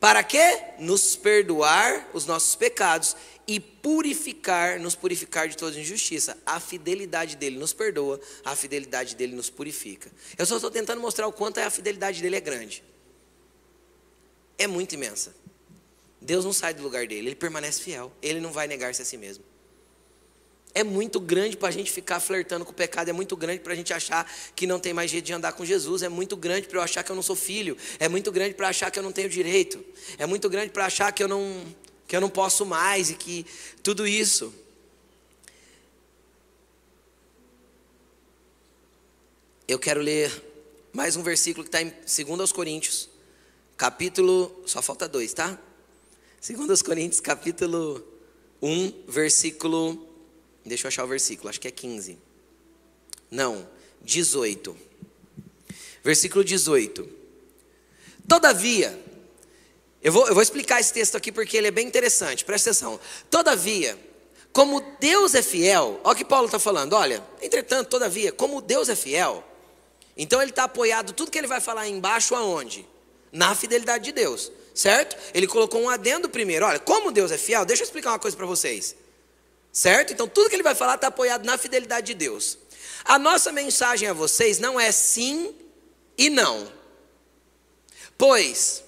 Para 0.00 0.22
quê? 0.22 0.62
Nos 0.78 1.16
perdoar 1.16 2.10
os 2.12 2.26
nossos 2.26 2.54
pecados 2.54 3.16
e 3.46 3.60
purificar, 3.60 4.80
nos 4.80 4.94
purificar 4.94 5.48
de 5.48 5.56
toda 5.56 5.78
injustiça. 5.78 6.36
A 6.46 6.58
fidelidade 6.60 7.36
dele 7.36 7.58
nos 7.58 7.72
perdoa, 7.72 8.20
a 8.44 8.56
fidelidade 8.56 9.14
dele 9.14 9.34
nos 9.34 9.50
purifica. 9.50 10.10
Eu 10.38 10.46
só 10.46 10.56
estou 10.56 10.70
tentando 10.70 11.00
mostrar 11.00 11.26
o 11.26 11.32
quanto 11.32 11.58
a 11.58 11.70
fidelidade 11.70 12.22
dele 12.22 12.36
é 12.36 12.40
grande 12.40 12.82
é 14.58 14.66
muito 14.66 14.94
imensa. 14.94 15.34
Deus 16.20 16.44
não 16.44 16.52
sai 16.52 16.72
do 16.72 16.82
lugar 16.82 17.06
dele, 17.06 17.28
ele 17.28 17.36
permanece 17.36 17.82
fiel, 17.82 18.12
ele 18.22 18.40
não 18.40 18.50
vai 18.50 18.66
negar-se 18.66 19.02
a 19.02 19.04
si 19.04 19.16
mesmo. 19.16 19.44
É 20.74 20.82
muito 20.82 21.20
grande 21.20 21.56
para 21.56 21.68
a 21.68 21.70
gente 21.70 21.92
ficar 21.92 22.18
flertando 22.18 22.64
com 22.64 22.72
o 22.72 22.74
pecado, 22.74 23.08
é 23.08 23.12
muito 23.12 23.36
grande 23.36 23.60
para 23.60 23.72
a 23.72 23.76
gente 23.76 23.92
achar 23.92 24.28
que 24.56 24.66
não 24.66 24.80
tem 24.80 24.92
mais 24.92 25.10
jeito 25.10 25.24
de 25.24 25.32
andar 25.32 25.52
com 25.52 25.64
Jesus, 25.64 26.02
é 26.02 26.08
muito 26.08 26.36
grande 26.36 26.66
para 26.66 26.78
eu 26.78 26.82
achar 26.82 27.04
que 27.04 27.12
eu 27.12 27.16
não 27.16 27.22
sou 27.22 27.36
filho, 27.36 27.76
é 28.00 28.08
muito 28.08 28.32
grande 28.32 28.54
para 28.54 28.68
achar 28.68 28.90
que 28.90 28.98
eu 28.98 29.02
não 29.02 29.12
tenho 29.12 29.28
direito, 29.28 29.84
é 30.18 30.26
muito 30.26 30.50
grande 30.50 30.70
para 30.70 30.86
achar 30.86 31.12
que 31.12 31.22
eu 31.22 31.28
não 31.28 31.64
que 32.06 32.14
eu 32.14 32.20
não 32.20 32.28
posso 32.28 32.66
mais 32.66 33.10
e 33.10 33.14
que 33.14 33.46
tudo 33.82 34.06
isso. 34.06 34.52
Eu 39.66 39.78
quero 39.78 40.00
ler 40.00 40.30
mais 40.92 41.16
um 41.16 41.22
versículo 41.22 41.64
que 41.64 41.74
está 41.74 41.80
em 41.80 41.92
2 42.26 42.52
Coríntios, 42.52 43.08
capítulo, 43.76 44.62
só 44.66 44.82
falta 44.82 45.08
dois, 45.08 45.32
tá? 45.32 45.58
2 46.46 46.82
Coríntios, 46.82 47.20
capítulo 47.20 48.06
1, 48.60 49.04
versículo, 49.08 50.03
deixa 50.64 50.86
eu 50.86 50.88
achar 50.88 51.04
o 51.04 51.08
versículo, 51.08 51.48
acho 51.48 51.60
que 51.60 51.68
é 51.68 51.70
15. 51.70 52.18
Não, 53.30 53.68
18. 54.02 54.76
Versículo 56.02 56.44
18. 56.44 57.08
Todavia, 58.28 58.98
eu 60.02 60.12
vou, 60.12 60.26
eu 60.26 60.34
vou 60.34 60.42
explicar 60.42 60.80
esse 60.80 60.92
texto 60.92 61.16
aqui 61.16 61.30
porque 61.30 61.56
ele 61.56 61.68
é 61.68 61.70
bem 61.70 61.86
interessante, 61.86 62.44
presta 62.44 62.70
atenção. 62.70 62.98
Todavia, 63.30 63.98
como 64.52 64.80
Deus 64.98 65.34
é 65.34 65.42
fiel, 65.42 66.00
olha 66.04 66.14
o 66.14 66.16
que 66.16 66.24
Paulo 66.24 66.46
está 66.46 66.58
falando, 66.58 66.94
olha, 66.94 67.22
entretanto, 67.42 67.88
todavia, 67.88 68.32
como 68.32 68.60
Deus 68.60 68.88
é 68.88 68.96
fiel, 68.96 69.44
então 70.16 70.40
ele 70.40 70.50
está 70.50 70.64
apoiado, 70.64 71.12
tudo 71.12 71.30
que 71.30 71.38
ele 71.38 71.46
vai 71.46 71.60
falar 71.60 71.88
embaixo 71.88 72.34
aonde? 72.34 72.86
na 73.34 73.52
fidelidade 73.52 74.04
de 74.04 74.12
Deus, 74.12 74.50
certo? 74.72 75.16
Ele 75.34 75.48
colocou 75.48 75.82
um 75.82 75.90
adendo 75.90 76.28
primeiro. 76.28 76.64
Olha, 76.64 76.78
como 76.78 77.10
Deus 77.10 77.32
é 77.32 77.36
fiel, 77.36 77.64
deixa 77.64 77.82
eu 77.82 77.84
explicar 77.84 78.12
uma 78.12 78.18
coisa 78.18 78.36
para 78.36 78.46
vocês. 78.46 78.94
Certo? 79.74 80.12
Então 80.12 80.28
tudo 80.28 80.48
que 80.48 80.54
ele 80.54 80.62
vai 80.62 80.76
falar 80.76 80.94
está 80.94 81.08
apoiado 81.08 81.44
na 81.44 81.58
fidelidade 81.58 82.06
de 82.06 82.14
Deus. 82.14 82.56
A 83.04 83.18
nossa 83.18 83.50
mensagem 83.50 84.08
a 84.08 84.12
vocês 84.12 84.60
não 84.60 84.78
é 84.78 84.92
sim 84.92 85.52
e 86.16 86.30
não. 86.30 86.72
Pois, 88.16 88.84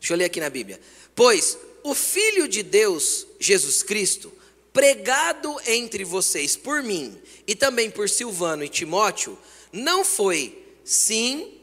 deixa 0.00 0.14
eu 0.14 0.16
ler 0.16 0.24
aqui 0.24 0.40
na 0.40 0.48
Bíblia. 0.48 0.80
Pois 1.14 1.58
o 1.82 1.94
Filho 1.94 2.48
de 2.48 2.62
Deus, 2.62 3.26
Jesus 3.38 3.82
Cristo, 3.82 4.32
pregado 4.72 5.54
entre 5.66 6.02
vocês 6.02 6.56
por 6.56 6.82
mim 6.82 7.20
e 7.46 7.54
também 7.54 7.90
por 7.90 8.08
Silvano 8.08 8.64
e 8.64 8.70
Timóteo, 8.70 9.38
não 9.70 10.02
foi 10.02 10.66
sim 10.82 11.60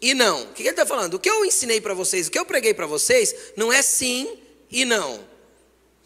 e 0.00 0.14
não. 0.14 0.44
O 0.44 0.54
que 0.54 0.62
ele 0.62 0.70
está 0.70 0.86
falando? 0.86 1.14
O 1.14 1.18
que 1.18 1.28
eu 1.28 1.44
ensinei 1.44 1.82
para 1.82 1.92
vocês, 1.92 2.28
o 2.28 2.30
que 2.30 2.38
eu 2.38 2.46
preguei 2.46 2.72
para 2.72 2.86
vocês, 2.86 3.52
não 3.56 3.70
é 3.70 3.82
sim 3.82 4.38
e 4.70 4.86
não. 4.86 5.27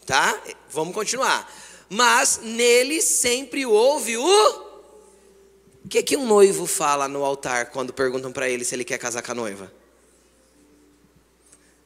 Tá? 0.05 0.41
Vamos 0.69 0.93
continuar. 0.93 1.51
Mas 1.89 2.39
nele 2.41 3.01
sempre 3.01 3.65
houve 3.65 4.17
o. 4.17 4.73
O 5.85 5.89
que, 5.89 6.01
que 6.01 6.17
um 6.17 6.25
noivo 6.25 6.65
fala 6.65 7.07
no 7.07 7.23
altar 7.23 7.71
quando 7.71 7.93
perguntam 7.93 8.31
para 8.31 8.49
ele 8.49 8.63
se 8.63 8.73
ele 8.73 8.85
quer 8.85 8.97
casar 8.97 9.21
com 9.21 9.31
a 9.31 9.35
noiva? 9.35 9.71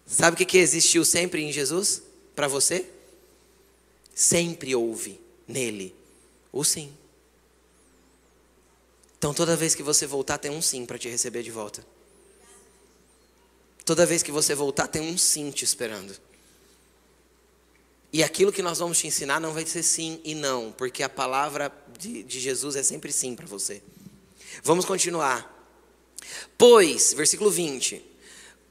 Sabe 0.06 0.36
o 0.36 0.38
que, 0.38 0.46
que 0.46 0.58
existiu 0.58 1.04
sempre 1.04 1.42
em 1.44 1.52
Jesus? 1.52 2.04
Para 2.36 2.48
você? 2.48 2.86
sempre 4.18 4.74
houve 4.74 5.22
nele 5.48 5.96
o 6.52 6.64
sim. 6.64 6.92
Então 9.16 9.32
toda 9.32 9.56
vez 9.56 9.76
que 9.76 9.84
você 9.84 10.08
voltar, 10.08 10.40
tem 10.40 10.50
um 10.50 10.62
sim 10.62 10.88
para 10.88 10.98
te 10.98 11.08
receber 11.08 11.44
de 11.44 11.52
volta. 11.52 11.86
Toda 13.86 14.08
vez 14.08 14.24
que 14.24 14.32
você 14.32 14.56
voltar, 14.56 14.88
tem 14.88 15.04
um 15.04 15.20
sim 15.20 15.52
te 15.52 15.64
esperando. 15.64 16.16
E 18.18 18.24
aquilo 18.24 18.52
que 18.52 18.64
nós 18.64 18.80
vamos 18.80 18.98
te 18.98 19.06
ensinar 19.06 19.40
não 19.40 19.54
vai 19.54 19.64
ser 19.64 19.84
sim 19.84 20.20
e 20.24 20.34
não, 20.34 20.72
porque 20.72 21.04
a 21.04 21.10
palavra 21.10 21.72
de, 22.00 22.24
de 22.24 22.40
Jesus 22.40 22.76
é 22.76 22.82
sempre 22.82 23.12
sim 23.14 23.36
para 23.36 23.46
você. 23.46 23.80
Vamos 24.64 24.86
continuar. 24.86 25.54
Pois, 26.58 27.14
versículo 27.14 27.52
20: 27.52 28.04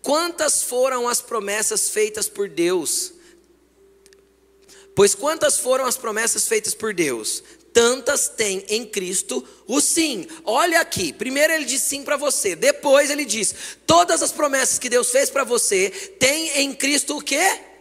Quantas 0.03 0.65
foram 0.65 1.07
as 1.07 1.21
promessas 1.21 1.89
feitas 1.91 2.29
por 2.29 2.49
Deus 2.49 3.13
Pois 4.97 5.15
quantas 5.15 5.59
foram 5.59 5.85
as 5.85 5.97
promessas 5.97 6.49
feitas 6.49 6.75
por 6.75 6.93
Deus? 6.93 7.45
Tantas 7.73 8.29
tem 8.29 8.65
em 8.67 8.85
Cristo 8.85 9.47
o 9.69 9.81
sim. 9.81 10.27
Olha 10.43 10.81
aqui, 10.81 11.13
primeiro 11.13 11.53
ele 11.53 11.67
diz 11.67 11.83
sim 11.83 12.03
para 12.03 12.17
você, 12.17 12.57
depois 12.57 13.11
ele 13.11 13.25
diz: 13.25 13.55
todas 13.87 14.23
as 14.25 14.33
promessas 14.33 14.79
que 14.79 14.89
Deus 14.89 15.11
fez 15.11 15.31
para 15.31 15.45
você 15.45 15.91
tem 16.19 16.63
em 16.63 16.75
Cristo 16.75 17.19
o 17.19 17.23
quê? 17.23 17.76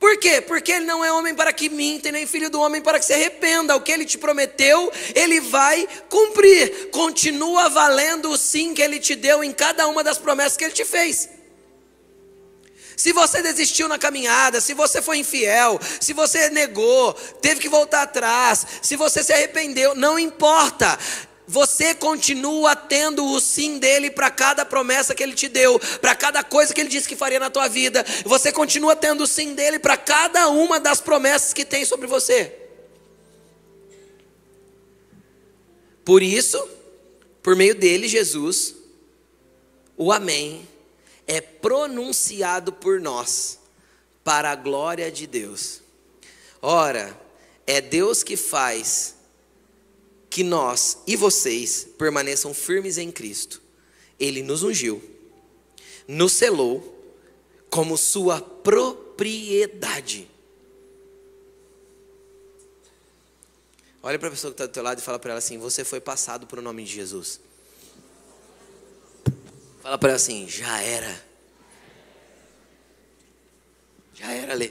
Por 0.00 0.16
quê? 0.16 0.40
Porque 0.40 0.72
ele 0.72 0.86
não 0.86 1.04
é 1.04 1.12
homem 1.12 1.34
para 1.34 1.52
que 1.52 1.68
minta, 1.68 2.10
nem 2.10 2.26
filho 2.26 2.48
do 2.48 2.58
homem 2.58 2.80
para 2.80 2.98
que 2.98 3.04
se 3.04 3.12
arrependa. 3.12 3.76
O 3.76 3.82
que 3.82 3.92
ele 3.92 4.06
te 4.06 4.16
prometeu, 4.16 4.90
ele 5.14 5.40
vai 5.40 5.86
cumprir. 6.08 6.88
Continua 6.90 7.68
valendo 7.68 8.30
o 8.30 8.38
sim 8.38 8.72
que 8.72 8.80
ele 8.80 8.98
te 8.98 9.14
deu 9.14 9.44
em 9.44 9.52
cada 9.52 9.86
uma 9.86 10.02
das 10.02 10.16
promessas 10.16 10.56
que 10.56 10.64
ele 10.64 10.72
te 10.72 10.86
fez. 10.86 11.28
Se 12.96 13.12
você 13.12 13.42
desistiu 13.42 13.88
na 13.88 13.98
caminhada, 13.98 14.58
se 14.58 14.72
você 14.72 15.02
foi 15.02 15.18
infiel, 15.18 15.78
se 16.00 16.14
você 16.14 16.48
negou, 16.48 17.12
teve 17.42 17.60
que 17.60 17.68
voltar 17.68 18.02
atrás, 18.02 18.66
se 18.80 18.96
você 18.96 19.22
se 19.22 19.34
arrependeu, 19.34 19.94
não 19.94 20.18
importa. 20.18 20.98
Você 21.50 21.92
continua 21.96 22.76
tendo 22.76 23.26
o 23.26 23.40
sim 23.40 23.80
dele 23.80 24.08
para 24.08 24.30
cada 24.30 24.64
promessa 24.64 25.16
que 25.16 25.20
ele 25.20 25.34
te 25.34 25.48
deu, 25.48 25.80
para 26.00 26.14
cada 26.14 26.44
coisa 26.44 26.72
que 26.72 26.80
ele 26.80 26.88
disse 26.88 27.08
que 27.08 27.16
faria 27.16 27.40
na 27.40 27.50
tua 27.50 27.66
vida. 27.66 28.06
Você 28.24 28.52
continua 28.52 28.94
tendo 28.94 29.24
o 29.24 29.26
sim 29.26 29.52
dele 29.52 29.80
para 29.80 29.96
cada 29.96 30.46
uma 30.48 30.78
das 30.78 31.00
promessas 31.00 31.52
que 31.52 31.64
tem 31.64 31.84
sobre 31.84 32.06
você. 32.06 32.56
Por 36.04 36.22
isso, 36.22 36.68
por 37.42 37.56
meio 37.56 37.74
dele, 37.74 38.06
Jesus, 38.06 38.76
o 39.96 40.12
Amém 40.12 40.68
é 41.26 41.40
pronunciado 41.40 42.72
por 42.72 43.00
nós 43.00 43.58
para 44.22 44.52
a 44.52 44.54
glória 44.54 45.10
de 45.10 45.26
Deus. 45.26 45.82
Ora, 46.62 47.20
é 47.66 47.80
Deus 47.80 48.22
que 48.22 48.36
faz 48.36 49.16
que 50.30 50.44
nós 50.44 50.98
e 51.06 51.16
vocês 51.16 51.88
permaneçam 51.98 52.54
firmes 52.54 52.96
em 52.96 53.10
Cristo. 53.10 53.60
Ele 54.18 54.42
nos 54.42 54.62
ungiu, 54.62 55.02
nos 56.06 56.32
selou 56.32 56.96
como 57.68 57.98
sua 57.98 58.40
propriedade. 58.40 60.30
Olha 64.02 64.18
para 64.18 64.28
a 64.28 64.30
pessoa 64.30 64.52
que 64.52 64.54
está 64.54 64.66
do 64.66 64.72
teu 64.72 64.82
lado 64.82 64.98
e 64.98 65.02
fala 65.02 65.18
para 65.18 65.32
ela 65.32 65.38
assim: 65.38 65.58
Você 65.58 65.84
foi 65.84 66.00
passado 66.00 66.46
por 66.46 66.58
o 66.58 66.62
nome 66.62 66.84
de 66.84 66.92
Jesus. 66.92 67.40
Fala 69.82 69.98
para 69.98 70.10
ela 70.10 70.16
assim: 70.16 70.48
já 70.48 70.80
era. 70.80 71.24
Já 74.14 74.32
era, 74.32 74.54
Lê. 74.54 74.70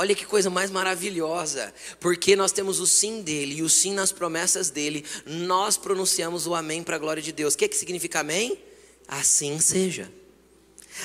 Olha 0.00 0.14
que 0.14 0.24
coisa 0.24 0.48
mais 0.48 0.70
maravilhosa, 0.70 1.74
porque 2.00 2.34
nós 2.34 2.52
temos 2.52 2.80
o 2.80 2.86
sim 2.86 3.20
dele 3.20 3.56
e 3.56 3.62
o 3.62 3.68
sim 3.68 3.92
nas 3.92 4.10
promessas 4.10 4.70
dele, 4.70 5.04
nós 5.26 5.76
pronunciamos 5.76 6.46
o 6.46 6.54
amém 6.54 6.82
para 6.82 6.96
a 6.96 6.98
glória 6.98 7.22
de 7.22 7.32
Deus. 7.32 7.52
O 7.52 7.58
que, 7.58 7.68
que 7.68 7.76
significa 7.76 8.20
amém? 8.20 8.58
Assim 9.06 9.60
seja. 9.60 10.10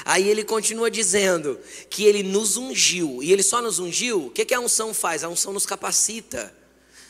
Aí 0.06 0.30
ele 0.30 0.46
continua 0.46 0.90
dizendo 0.90 1.60
que 1.90 2.06
ele 2.06 2.24
nos 2.24 2.56
ungiu, 2.56 3.22
e 3.22 3.34
ele 3.34 3.44
só 3.44 3.62
nos 3.62 3.80
ungiu, 3.80 4.28
o 4.28 4.32
que, 4.32 4.46
que 4.46 4.54
a 4.54 4.62
unção 4.62 4.94
faz? 4.94 5.26
A 5.26 5.28
unção 5.28 5.52
nos 5.52 5.66
capacita, 5.66 6.56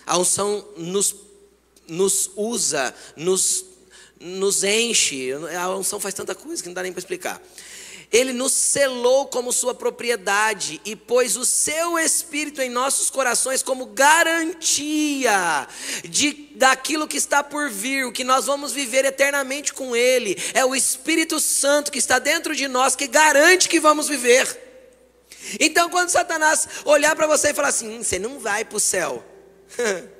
a 0.07 0.17
unção 0.17 0.67
nos, 0.75 1.15
nos 1.87 2.31
usa, 2.35 2.95
nos 3.15 3.63
nos 4.19 4.63
enche. 4.63 5.33
A 5.33 5.75
unção 5.75 5.99
faz 5.99 6.15
tanta 6.15 6.33
coisa 6.33 6.63
que 6.63 6.67
não 6.67 6.73
dá 6.73 6.81
nem 6.81 6.91
para 6.91 6.99
explicar. 6.99 7.39
Ele 8.11 8.33
nos 8.33 8.51
selou 8.51 9.27
como 9.27 9.51
sua 9.51 9.73
propriedade 9.73 10.81
e 10.85 10.95
pôs 10.95 11.35
o 11.35 11.45
seu 11.45 11.97
espírito 11.99 12.61
em 12.61 12.69
nossos 12.69 13.09
corações 13.09 13.63
como 13.63 13.87
garantia 13.87 15.67
de 16.03 16.45
daquilo 16.55 17.07
que 17.07 17.17
está 17.17 17.43
por 17.43 17.69
vir, 17.69 18.05
o 18.05 18.11
que 18.11 18.23
nós 18.23 18.45
vamos 18.45 18.71
viver 18.71 19.05
eternamente 19.05 19.73
com 19.73 19.95
ele. 19.95 20.41
É 20.53 20.65
o 20.65 20.75
Espírito 20.75 21.39
Santo 21.39 21.91
que 21.91 21.99
está 21.99 22.17
dentro 22.17 22.55
de 22.55 22.67
nós 22.67 22.95
que 22.95 23.07
garante 23.07 23.67
que 23.67 23.79
vamos 23.79 24.07
viver. 24.07 24.63
Então, 25.59 25.89
quando 25.89 26.09
Satanás 26.09 26.67
olhar 26.85 27.15
para 27.15 27.27
você 27.27 27.49
e 27.49 27.53
falar 27.53 27.67
assim: 27.67 27.97
hum, 27.97 28.03
"Você 28.03 28.17
não 28.17 28.39
vai 28.39 28.65
para 28.65 28.77
o 28.77 28.79
céu", 28.79 29.23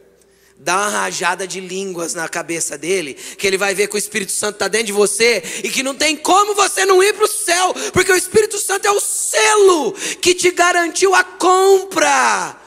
dá 0.57 0.75
uma 0.75 0.89
rajada 0.89 1.45
de 1.47 1.59
línguas 1.59 2.13
na 2.13 2.27
cabeça 2.29 2.77
dele, 2.77 3.13
que 3.13 3.45
ele 3.45 3.57
vai 3.57 3.75
ver 3.75 3.87
que 3.87 3.95
o 3.95 3.97
Espírito 3.97 4.31
Santo 4.31 4.55
está 4.55 4.67
dentro 4.67 4.87
de 4.87 4.93
você 4.93 5.43
e 5.63 5.69
que 5.69 5.83
não 5.83 5.95
tem 5.95 6.15
como 6.15 6.55
você 6.55 6.85
não 6.85 7.03
ir 7.03 7.13
para 7.13 7.25
o 7.25 7.27
céu, 7.27 7.73
porque 7.91 8.11
o 8.11 8.15
Espírito 8.15 8.57
Santo 8.57 8.87
é 8.87 8.91
o 8.91 8.99
selo 8.99 9.93
que 10.21 10.33
te 10.33 10.51
garantiu 10.51 11.13
a 11.13 11.23
compra. 11.23 12.61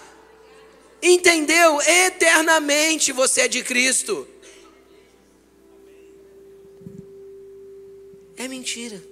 Entendeu? 1.02 1.80
Eternamente 1.80 3.12
você 3.12 3.42
é 3.42 3.48
de 3.48 3.62
Cristo. 3.62 4.26
É 8.36 8.46
mentira. 8.46 9.02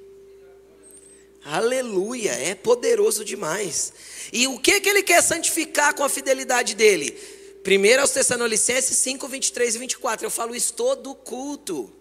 Aleluia, 1.44 2.32
é 2.32 2.54
poderoso 2.54 3.24
demais. 3.24 3.92
E 4.32 4.46
o 4.48 4.58
que 4.58 4.80
que 4.80 4.88
ele 4.88 5.02
quer 5.02 5.22
santificar 5.22 5.94
com 5.94 6.02
a 6.02 6.08
fidelidade 6.08 6.74
dele? 6.74 7.16
Primeiro 7.66 8.00
aos 8.00 8.12
Tessalonicenses 8.12 8.96
5, 8.98 9.26
23 9.26 9.74
e 9.74 9.78
24. 9.78 10.24
Eu 10.24 10.30
falo 10.30 10.54
isso 10.54 10.72
todo 10.74 11.12
culto. 11.16 11.92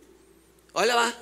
Olha 0.72 0.94
lá. 0.94 1.18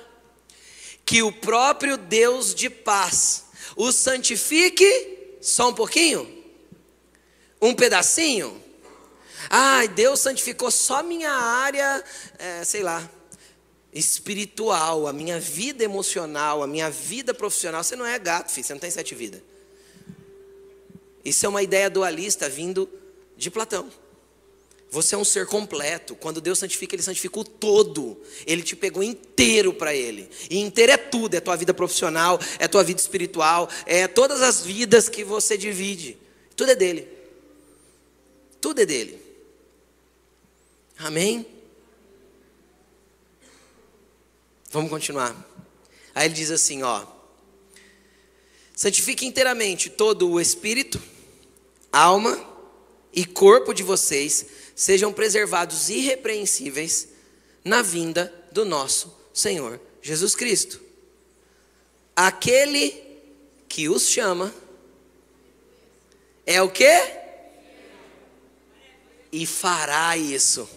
Que 1.02 1.22
o 1.22 1.32
próprio 1.32 1.96
Deus 1.96 2.54
de 2.54 2.68
paz 2.68 3.46
o 3.74 3.90
santifique 3.90 5.38
só 5.40 5.70
um 5.70 5.72
pouquinho? 5.72 6.44
Um 7.58 7.74
pedacinho? 7.74 8.62
Ai, 9.48 9.88
Deus 9.88 10.20
santificou 10.20 10.70
só 10.70 11.02
minha 11.02 11.32
área, 11.32 12.04
é, 12.38 12.62
sei 12.64 12.82
lá, 12.82 13.10
espiritual, 13.94 15.06
a 15.06 15.12
minha 15.14 15.40
vida 15.40 15.82
emocional, 15.82 16.62
a 16.62 16.66
minha 16.66 16.90
vida 16.90 17.32
profissional. 17.32 17.82
Você 17.82 17.96
não 17.96 18.04
é 18.04 18.18
gato, 18.18 18.50
filho, 18.50 18.66
você 18.66 18.74
não 18.74 18.80
tem 18.80 18.90
sete 18.90 19.14
vidas. 19.14 19.40
Isso 21.24 21.46
é 21.46 21.48
uma 21.48 21.62
ideia 21.62 21.88
dualista 21.88 22.46
vindo 22.46 22.86
de 23.38 23.50
Platão. 23.50 24.03
Você 24.94 25.16
é 25.16 25.18
um 25.18 25.24
ser 25.24 25.44
completo. 25.46 26.14
Quando 26.14 26.40
Deus 26.40 26.60
santifica, 26.60 26.94
Ele 26.94 27.02
santifica 27.02 27.40
o 27.40 27.42
todo. 27.42 28.16
Ele 28.46 28.62
te 28.62 28.76
pegou 28.76 29.02
inteiro 29.02 29.74
para 29.74 29.92
Ele. 29.92 30.30
E 30.48 30.60
inteiro 30.60 30.92
é 30.92 30.96
tudo: 30.96 31.34
é 31.34 31.40
tua 31.40 31.56
vida 31.56 31.74
profissional, 31.74 32.38
é 32.60 32.68
tua 32.68 32.84
vida 32.84 33.00
espiritual, 33.00 33.68
é 33.86 34.06
todas 34.06 34.40
as 34.40 34.62
vidas 34.62 35.08
que 35.08 35.24
você 35.24 35.58
divide. 35.58 36.16
Tudo 36.54 36.70
é 36.70 36.76
dele. 36.76 37.08
Tudo 38.60 38.82
é 38.82 38.86
dele. 38.86 39.20
Amém? 40.96 41.44
Vamos 44.70 44.90
continuar. 44.90 45.34
Aí 46.14 46.28
ele 46.28 46.34
diz 46.34 46.52
assim: 46.52 46.84
ó. 46.84 47.04
Santifique 48.76 49.26
inteiramente 49.26 49.90
todo 49.90 50.30
o 50.30 50.40
espírito 50.40 51.02
alma 51.90 52.54
e 53.12 53.24
corpo 53.24 53.72
de 53.72 53.82
vocês 53.82 54.53
sejam 54.74 55.12
preservados 55.12 55.88
irrepreensíveis 55.88 57.08
na 57.64 57.82
vinda 57.82 58.32
do 58.52 58.64
nosso 58.64 59.14
Senhor 59.32 59.80
Jesus 60.02 60.34
Cristo. 60.34 60.80
Aquele 62.14 63.02
que 63.68 63.88
os 63.88 64.08
chama 64.08 64.54
é 66.46 66.60
o 66.62 66.70
que? 66.70 67.24
E 69.32 69.46
fará 69.46 70.16
isso. 70.16 70.68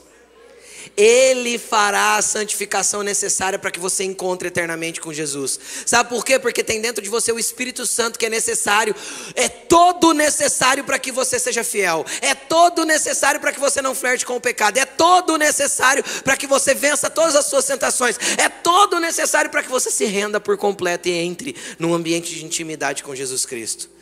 Ele 0.97 1.59
fará 1.59 2.15
a 2.15 2.21
santificação 2.23 3.03
necessária 3.03 3.59
para 3.59 3.69
que 3.69 3.79
você 3.79 4.03
encontre 4.03 4.47
eternamente 4.47 4.99
com 4.99 5.13
Jesus. 5.13 5.59
Sabe 5.85 6.09
por 6.09 6.25
quê? 6.25 6.39
Porque 6.39 6.63
tem 6.63 6.81
dentro 6.81 7.03
de 7.03 7.09
você 7.09 7.31
o 7.31 7.37
Espírito 7.37 7.85
Santo 7.85 8.17
que 8.17 8.25
é 8.25 8.29
necessário, 8.29 8.95
é 9.35 9.47
todo 9.47 10.11
necessário 10.11 10.83
para 10.83 10.97
que 10.97 11.11
você 11.11 11.37
seja 11.37 11.63
fiel, 11.63 12.03
é 12.19 12.33
todo 12.33 12.83
necessário 12.83 13.39
para 13.39 13.53
que 13.53 13.59
você 13.59 13.79
não 13.79 13.93
flerte 13.93 14.25
com 14.25 14.35
o 14.35 14.41
pecado, 14.41 14.77
é 14.77 14.85
todo 14.85 15.37
necessário 15.37 16.03
para 16.23 16.35
que 16.35 16.47
você 16.47 16.73
vença 16.73 17.11
todas 17.11 17.35
as 17.35 17.45
suas 17.45 17.65
tentações, 17.65 18.17
é 18.37 18.49
todo 18.49 18.99
necessário 18.99 19.51
para 19.51 19.61
que 19.61 19.69
você 19.69 19.91
se 19.91 20.05
renda 20.05 20.39
por 20.39 20.57
completo 20.57 21.07
e 21.07 21.11
entre 21.11 21.55
num 21.77 21.93
ambiente 21.93 22.33
de 22.33 22.43
intimidade 22.43 23.03
com 23.03 23.13
Jesus 23.13 23.45
Cristo. 23.45 23.96